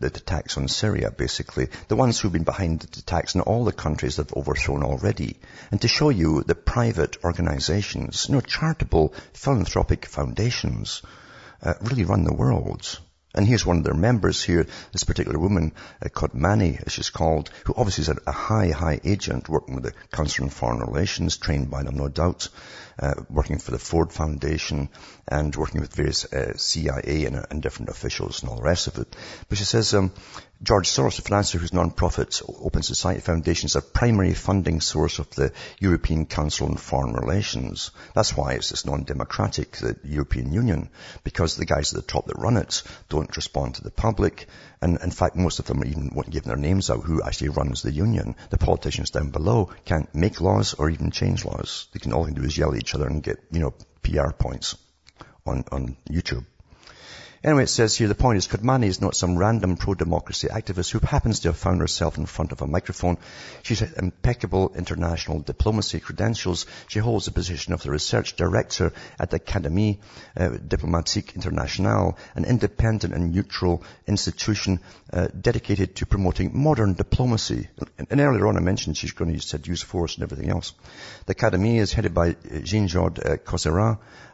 the 0.00 0.06
attacks 0.08 0.56
on 0.56 0.68
Syria, 0.68 1.10
basically. 1.10 1.68
The 1.88 1.96
ones 1.96 2.18
who've 2.18 2.32
been 2.32 2.44
behind 2.44 2.80
the 2.80 3.00
attacks 3.00 3.34
in 3.34 3.42
all 3.42 3.64
the 3.64 3.72
countries 3.72 4.16
that 4.16 4.30
have 4.30 4.36
overthrown 4.36 4.82
already. 4.82 5.38
And 5.70 5.80
to 5.82 5.88
show 5.88 6.08
you 6.08 6.42
that 6.42 6.64
private 6.64 7.18
organizations, 7.24 8.26
you 8.28 8.34
know, 8.34 8.40
charitable 8.40 9.14
philanthropic 9.34 10.06
foundations, 10.06 11.02
uh, 11.62 11.74
really 11.82 12.04
run 12.04 12.24
the 12.24 12.32
world. 12.32 12.98
And 13.34 13.46
here's 13.46 13.64
one 13.64 13.78
of 13.78 13.84
their 13.84 13.94
members 13.94 14.42
here, 14.42 14.66
this 14.92 15.04
particular 15.04 15.38
woman, 15.38 15.72
uh, 16.04 16.08
Kodmani, 16.08 16.82
as 16.84 16.92
she's 16.92 17.10
called, 17.10 17.50
who 17.64 17.74
obviously 17.76 18.02
is 18.02 18.08
a, 18.08 18.16
a, 18.26 18.32
high, 18.32 18.70
high 18.70 19.00
agent 19.04 19.48
working 19.48 19.76
with 19.76 19.84
the 19.84 19.92
Council 20.10 20.44
on 20.44 20.50
Foreign 20.50 20.80
Relations, 20.80 21.36
trained 21.36 21.70
by 21.70 21.84
them, 21.84 21.96
no 21.96 22.08
doubt, 22.08 22.48
uh, 22.98 23.14
working 23.30 23.58
for 23.58 23.70
the 23.70 23.78
Ford 23.78 24.12
Foundation 24.12 24.88
and 25.28 25.54
working 25.54 25.80
with 25.80 25.94
various 25.94 26.24
uh, 26.32 26.56
CIA 26.56 27.24
and, 27.24 27.36
uh, 27.36 27.46
and, 27.50 27.62
different 27.62 27.90
officials 27.90 28.42
and 28.42 28.50
all 28.50 28.56
the 28.56 28.62
rest 28.62 28.88
of 28.88 28.98
it. 28.98 29.14
But 29.48 29.58
she 29.58 29.64
says, 29.64 29.94
um, 29.94 30.10
George 30.62 30.90
Soros, 30.90 31.16
the 31.16 31.22
financier 31.22 31.58
whose 31.58 31.72
non-profit 31.72 32.42
Open 32.46 32.82
Society 32.82 33.22
Foundation 33.22 33.64
is 33.64 33.76
a 33.76 33.80
primary 33.80 34.34
funding 34.34 34.82
source 34.82 35.18
of 35.18 35.30
the 35.30 35.52
European 35.78 36.26
Council 36.26 36.68
on 36.68 36.76
Foreign 36.76 37.14
Relations. 37.14 37.92
That's 38.14 38.36
why 38.36 38.52
it's 38.52 38.68
this 38.68 38.84
non-democratic, 38.84 39.78
the 39.78 39.98
European 40.04 40.52
Union, 40.52 40.90
because 41.24 41.56
the 41.56 41.64
guys 41.64 41.94
at 41.94 42.02
the 42.02 42.06
top 42.06 42.26
that 42.26 42.38
run 42.38 42.58
it 42.58 42.82
don't 43.08 43.34
respond 43.34 43.76
to 43.76 43.82
the 43.82 43.90
public. 43.90 44.48
And 44.82 44.98
in 45.02 45.10
fact, 45.10 45.34
most 45.34 45.60
of 45.60 45.64
them 45.64 45.82
even 45.82 46.10
won't 46.14 46.28
give 46.28 46.44
their 46.44 46.56
names 46.56 46.90
out 46.90 47.04
who 47.04 47.22
actually 47.22 47.48
runs 47.48 47.80
the 47.80 47.90
union. 47.90 48.36
The 48.50 48.58
politicians 48.58 49.08
down 49.08 49.30
below 49.30 49.70
can't 49.86 50.14
make 50.14 50.42
laws 50.42 50.74
or 50.74 50.90
even 50.90 51.10
change 51.10 51.46
laws. 51.46 51.88
They 51.94 52.00
can 52.00 52.12
all 52.12 52.24
they 52.24 52.32
do 52.32 52.44
is 52.44 52.58
yell 52.58 52.74
at 52.74 52.78
each 52.80 52.94
other 52.94 53.06
and 53.06 53.22
get, 53.22 53.38
you 53.50 53.60
know, 53.60 53.72
PR 54.02 54.32
points 54.32 54.76
on, 55.46 55.64
on 55.72 55.96
YouTube. 56.10 56.44
Anyway, 57.42 57.62
it 57.62 57.68
says 57.68 57.96
here, 57.96 58.06
the 58.06 58.14
point 58.14 58.36
is, 58.36 58.46
Kodmani 58.46 58.84
is 58.84 59.00
not 59.00 59.16
some 59.16 59.38
random 59.38 59.78
pro-democracy 59.78 60.48
activist 60.48 60.90
who 60.90 60.98
happens 60.98 61.40
to 61.40 61.48
have 61.48 61.56
found 61.56 61.80
herself 61.80 62.18
in 62.18 62.26
front 62.26 62.52
of 62.52 62.60
a 62.60 62.66
microphone. 62.66 63.16
She's 63.62 63.80
had 63.80 63.94
impeccable 63.96 64.74
international 64.76 65.40
diplomacy 65.40 66.00
credentials. 66.00 66.66
She 66.88 66.98
holds 66.98 67.24
the 67.24 67.30
position 67.30 67.72
of 67.72 67.82
the 67.82 67.90
research 67.90 68.36
director 68.36 68.92
at 69.18 69.30
the 69.30 69.40
Académie 69.40 70.00
uh, 70.36 70.50
Diplomatique 70.50 71.34
Internationale, 71.34 72.18
an 72.34 72.44
independent 72.44 73.14
and 73.14 73.32
neutral 73.32 73.84
institution 74.06 74.80
uh, 75.10 75.28
dedicated 75.28 75.96
to 75.96 76.04
promoting 76.04 76.50
modern 76.52 76.92
diplomacy. 76.92 77.68
And, 77.96 78.06
and, 78.10 78.20
earlier 78.20 78.48
on 78.48 78.58
I 78.58 78.60
mentioned 78.60 78.98
she's 78.98 79.12
going 79.12 79.30
to 79.30 79.36
use, 79.36 79.46
said 79.46 79.66
use 79.66 79.82
force 79.82 80.16
and 80.16 80.24
everything 80.24 80.50
else. 80.50 80.74
The 81.24 81.34
Académie 81.34 81.78
is 81.78 81.94
headed 81.94 82.12
by 82.12 82.36
Jean-Georges 82.64 83.24
uh, 83.24 83.36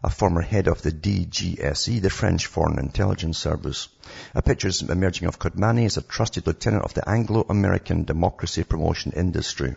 a 0.02 0.11
former 0.11 0.40
head 0.40 0.68
of 0.68 0.82
the 0.82 0.92
DGSE, 0.92 2.00
the 2.00 2.11
French 2.11 2.46
Foreign 2.46 2.78
Intelligence 2.97 3.36
Service. 3.36 3.90
A 4.34 4.40
picture 4.40 4.68
is 4.68 4.80
emerging 4.80 5.28
of 5.28 5.38
Kodmani 5.38 5.84
as 5.84 5.99
a 5.99 6.01
trusted 6.01 6.47
lieutenant 6.47 6.84
of 6.84 6.94
the 6.94 7.07
Anglo-American 7.07 8.05
democracy 8.05 8.64
promotion 8.64 9.12
industry. 9.12 9.76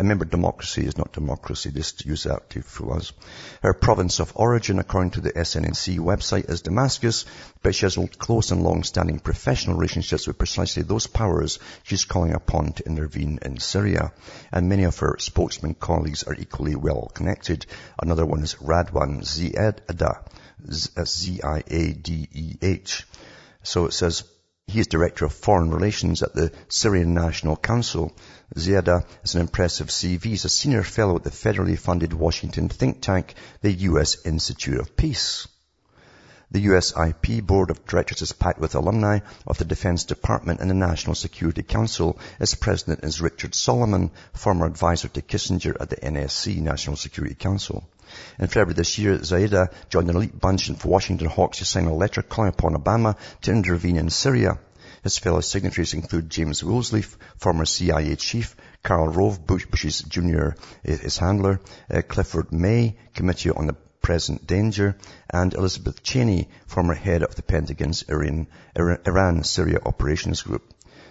Remember, 0.00 0.24
democracy 0.24 0.86
is 0.86 0.96
not 0.96 1.12
democracy. 1.12 1.70
Just 1.70 2.06
use 2.06 2.24
that 2.24 2.48
to 2.50 2.62
fool 2.62 2.94
us. 2.94 3.12
Her 3.62 3.74
province 3.74 4.18
of 4.18 4.32
origin, 4.34 4.78
according 4.78 5.10
to 5.12 5.20
the 5.20 5.32
SNNC 5.32 5.98
website, 5.98 6.48
is 6.48 6.62
Damascus, 6.62 7.26
but 7.62 7.74
she 7.74 7.84
has 7.84 7.98
close 8.18 8.50
and 8.50 8.62
long-standing 8.62 9.18
professional 9.18 9.76
relationships 9.76 10.26
with 10.26 10.38
precisely 10.38 10.84
those 10.84 11.06
powers 11.06 11.58
she's 11.82 12.06
calling 12.06 12.32
upon 12.32 12.72
to 12.72 12.86
intervene 12.86 13.40
in 13.42 13.58
Syria. 13.58 14.14
And 14.50 14.70
many 14.70 14.84
of 14.84 14.98
her 15.00 15.16
spokesman 15.18 15.74
colleagues 15.74 16.22
are 16.22 16.34
equally 16.34 16.76
well 16.76 17.10
connected. 17.12 17.66
Another 18.00 18.24
one 18.24 18.42
is 18.42 18.54
Radwan 18.54 19.20
Ziadeh, 19.20 20.24
uh, 20.96 21.04
Z-I-A-D-E-H. 21.04 23.06
So 23.62 23.84
it 23.84 23.92
says, 23.92 24.24
he 24.70 24.78
is 24.78 24.86
Director 24.86 25.24
of 25.24 25.32
Foreign 25.32 25.70
Relations 25.70 26.22
at 26.22 26.32
the 26.32 26.52
Syrian 26.68 27.12
National 27.12 27.56
Council. 27.56 28.12
Ziadeh 28.54 29.04
is 29.24 29.34
an 29.34 29.40
impressive 29.40 29.88
CV. 29.88 30.24
He's 30.24 30.44
a 30.44 30.48
senior 30.48 30.84
fellow 30.84 31.16
at 31.16 31.24
the 31.24 31.30
federally 31.30 31.76
funded 31.76 32.12
Washington 32.12 32.68
think 32.68 33.00
tank, 33.00 33.34
the 33.62 33.72
U.S. 33.72 34.24
Institute 34.24 34.78
of 34.78 34.96
Peace. 34.96 35.48
The 36.52 36.64
USIP 36.66 37.44
Board 37.44 37.70
of 37.70 37.84
Directors 37.84 38.22
is 38.22 38.32
packed 38.32 38.60
with 38.60 38.76
alumni 38.76 39.20
of 39.46 39.58
the 39.58 39.64
Defense 39.64 40.04
Department 40.04 40.60
and 40.60 40.70
the 40.70 40.74
National 40.74 41.14
Security 41.14 41.62
Council. 41.62 42.18
Its 42.38 42.54
president 42.54 43.04
is 43.04 43.20
Richard 43.20 43.54
Solomon, 43.54 44.10
former 44.34 44.66
advisor 44.66 45.08
to 45.08 45.22
Kissinger 45.22 45.76
at 45.80 45.90
the 45.90 45.96
NSC, 45.96 46.60
National 46.60 46.96
Security 46.96 47.34
Council. 47.34 47.84
In 48.38 48.46
February 48.46 48.74
this 48.74 48.98
year, 48.98 49.18
Ziadeh 49.18 49.72
joined 49.88 50.10
an 50.10 50.16
elite 50.16 50.38
bunch 50.38 50.68
of 50.68 50.84
Washington 50.84 51.28
Hawks 51.28 51.58
to 51.58 51.64
sign 51.64 51.86
a 51.86 51.94
letter 51.94 52.22
calling 52.22 52.50
upon 52.50 52.74
Obama 52.74 53.16
to 53.42 53.52
intervene 53.52 53.96
in 53.96 54.10
Syria. 54.10 54.58
His 55.02 55.16
fellow 55.16 55.40
signatories 55.40 55.94
include 55.94 56.28
James 56.28 56.62
Woolsey, 56.62 57.04
former 57.38 57.64
CIA 57.64 58.16
chief, 58.16 58.54
Karl 58.82 59.08
Rove, 59.08 59.46
Bush, 59.46 59.64
Bush's 59.66 60.02
junior, 60.02 60.56
his 60.82 61.16
handler, 61.16 61.60
uh, 61.90 62.02
Clifford 62.02 62.52
May, 62.52 62.96
Committee 63.14 63.50
on 63.50 63.66
the 63.66 63.76
Present 64.02 64.46
Danger, 64.46 64.96
and 65.30 65.54
Elizabeth 65.54 66.02
Cheney, 66.02 66.48
former 66.66 66.94
head 66.94 67.22
of 67.22 67.34
the 67.34 67.42
Pentagon's 67.42 68.02
Iran, 68.08 68.46
Iran 68.76 69.44
Syria 69.44 69.78
Operations 69.84 70.42
Group. 70.42 70.62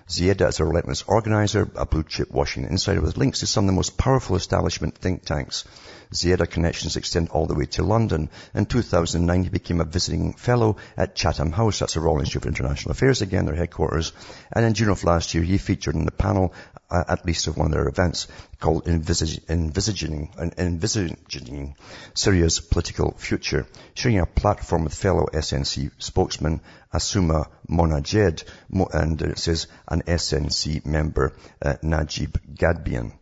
Ziadeh 0.10 0.50
is 0.50 0.60
a 0.60 0.66
relentless 0.66 1.04
organizer, 1.04 1.70
a 1.76 1.86
blue 1.86 2.04
chip 2.04 2.32
Washington 2.32 2.72
insider 2.72 3.00
with 3.00 3.18
links 3.18 3.42
to 3.42 3.48
some 3.48 3.66
of 3.66 3.68
the 3.68 3.76
most 3.76 3.96
powerful 3.96 4.36
establishment 4.36 4.98
think 4.98 5.24
tanks. 5.24 5.66
Ziadeh 6.12 6.50
connections 6.50 6.96
extend 6.96 7.30
all 7.30 7.46
the 7.46 7.54
way 7.54 7.66
to 7.66 7.84
London. 7.84 8.32
In 8.56 8.66
2009, 8.66 9.44
he 9.44 9.50
became 9.50 9.82
a 9.82 9.86
visiting 9.86 10.34
fellow 10.34 10.78
at 10.98 11.14
Chatham 11.14 11.52
House. 11.52 11.78
That's 11.78 11.94
the 11.94 12.00
Royal 12.00 12.22
Institute 12.22 12.42
for 12.42 12.48
International 12.48 12.94
Affairs, 12.94 13.22
again, 13.22 13.46
their 13.46 13.54
headquarters. 13.54 14.12
And 14.52 14.66
in 14.66 14.74
June 14.74 14.90
of 14.90 15.04
last 15.04 15.36
year, 15.36 15.44
he 15.44 15.60
featured 15.60 15.94
in 15.94 16.06
the 16.06 16.12
panel, 16.12 16.56
uh, 16.92 17.04
at 17.08 17.26
least 17.26 17.48
of 17.48 17.58
one 17.58 17.68
of 17.68 17.72
their 17.74 17.88
events, 17.88 18.28
called 18.60 18.86
Envisag- 18.86 19.50
Envisaging, 19.50 20.30
Envisaging 20.58 21.76
Syria's 22.14 22.60
Political 22.60 23.16
Future, 23.18 23.68
sharing 23.94 24.20
a 24.20 24.26
platform 24.26 24.84
with 24.86 24.94
fellow 24.94 25.28
SNC 25.34 25.92
spokesman 25.98 26.62
Ausama 26.94 27.48
Monajed, 27.70 28.44
and 28.94 29.22
it 29.22 29.38
says 29.38 29.68
an 29.88 30.02
SNC 30.04 30.86
member, 30.86 31.34
uh, 31.62 31.76
Najib 31.82 32.38
Ghadbian. 32.56 33.14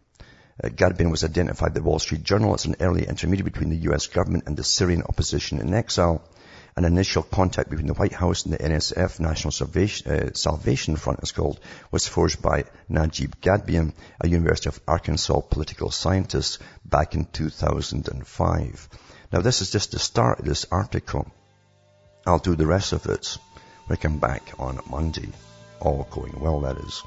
Uh, 0.64 0.70
Ghadbian 0.70 1.12
was 1.12 1.24
identified 1.24 1.74
by 1.74 1.80
the 1.80 1.84
Wall 1.84 2.00
Street 2.00 2.24
Journal 2.24 2.54
as 2.54 2.66
an 2.66 2.78
early 2.80 3.06
intermediary 3.06 3.50
between 3.50 3.70
the 3.70 3.84
U.S. 3.90 4.08
government 4.08 4.46
and 4.48 4.58
the 4.58 4.64
Syrian 4.64 5.04
opposition 5.04 5.60
in 5.60 5.74
exile. 5.74 6.24
An 6.78 6.86
initial 6.86 7.24
contact 7.24 7.72
between 7.72 7.88
the 7.88 7.96
White 7.96 8.14
House 8.14 8.46
and 8.46 8.54
the 8.54 8.60
NSF, 8.60 9.20
National 9.20 9.52
Salvation, 9.52 10.12
uh, 10.12 10.30
Salvation 10.36 10.96
Front 10.96 11.22
is 11.24 11.32
called, 11.32 11.60
was 11.90 12.08
forged 12.08 12.40
by 12.40 12.66
Najib 12.88 13.42
Ghadbian, 13.42 13.94
a 14.22 14.28
University 14.28 14.70
of 14.70 14.80
Arkansas 14.88 15.42
political 15.42 15.90
scientist, 15.90 16.60
back 16.86 17.16
in 17.16 17.26
2005. 17.26 18.90
Now 19.34 19.42
this 19.42 19.64
is 19.64 19.72
just 19.72 19.94
the 19.94 19.98
start 19.98 20.38
of 20.38 20.46
this 20.46 20.68
article. 20.70 21.26
I'll 22.28 22.38
do 22.38 22.56
the 22.56 22.68
rest 22.68 22.94
of 22.94 23.08
it 23.08 23.40
when 23.88 23.98
I 23.98 24.00
come 24.00 24.20
back 24.20 24.44
on 24.60 24.80
Monday. 24.88 25.30
All 25.80 26.08
going 26.12 26.40
well, 26.40 26.60
that 26.60 26.78
is. 26.78 27.02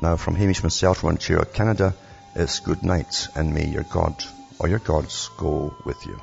Now 0.00 0.16
from 0.16 0.36
Hamish 0.36 0.62
myself 0.62 0.98
from 0.98 1.08
Ontario, 1.08 1.44
Canada, 1.44 1.92
it's 2.36 2.60
good 2.60 2.84
night 2.84 3.26
and 3.34 3.52
may 3.52 3.66
your 3.66 3.82
God 3.82 4.14
or 4.60 4.68
your 4.68 4.78
gods 4.78 5.28
go 5.38 5.74
with 5.84 6.06
you. 6.06 6.20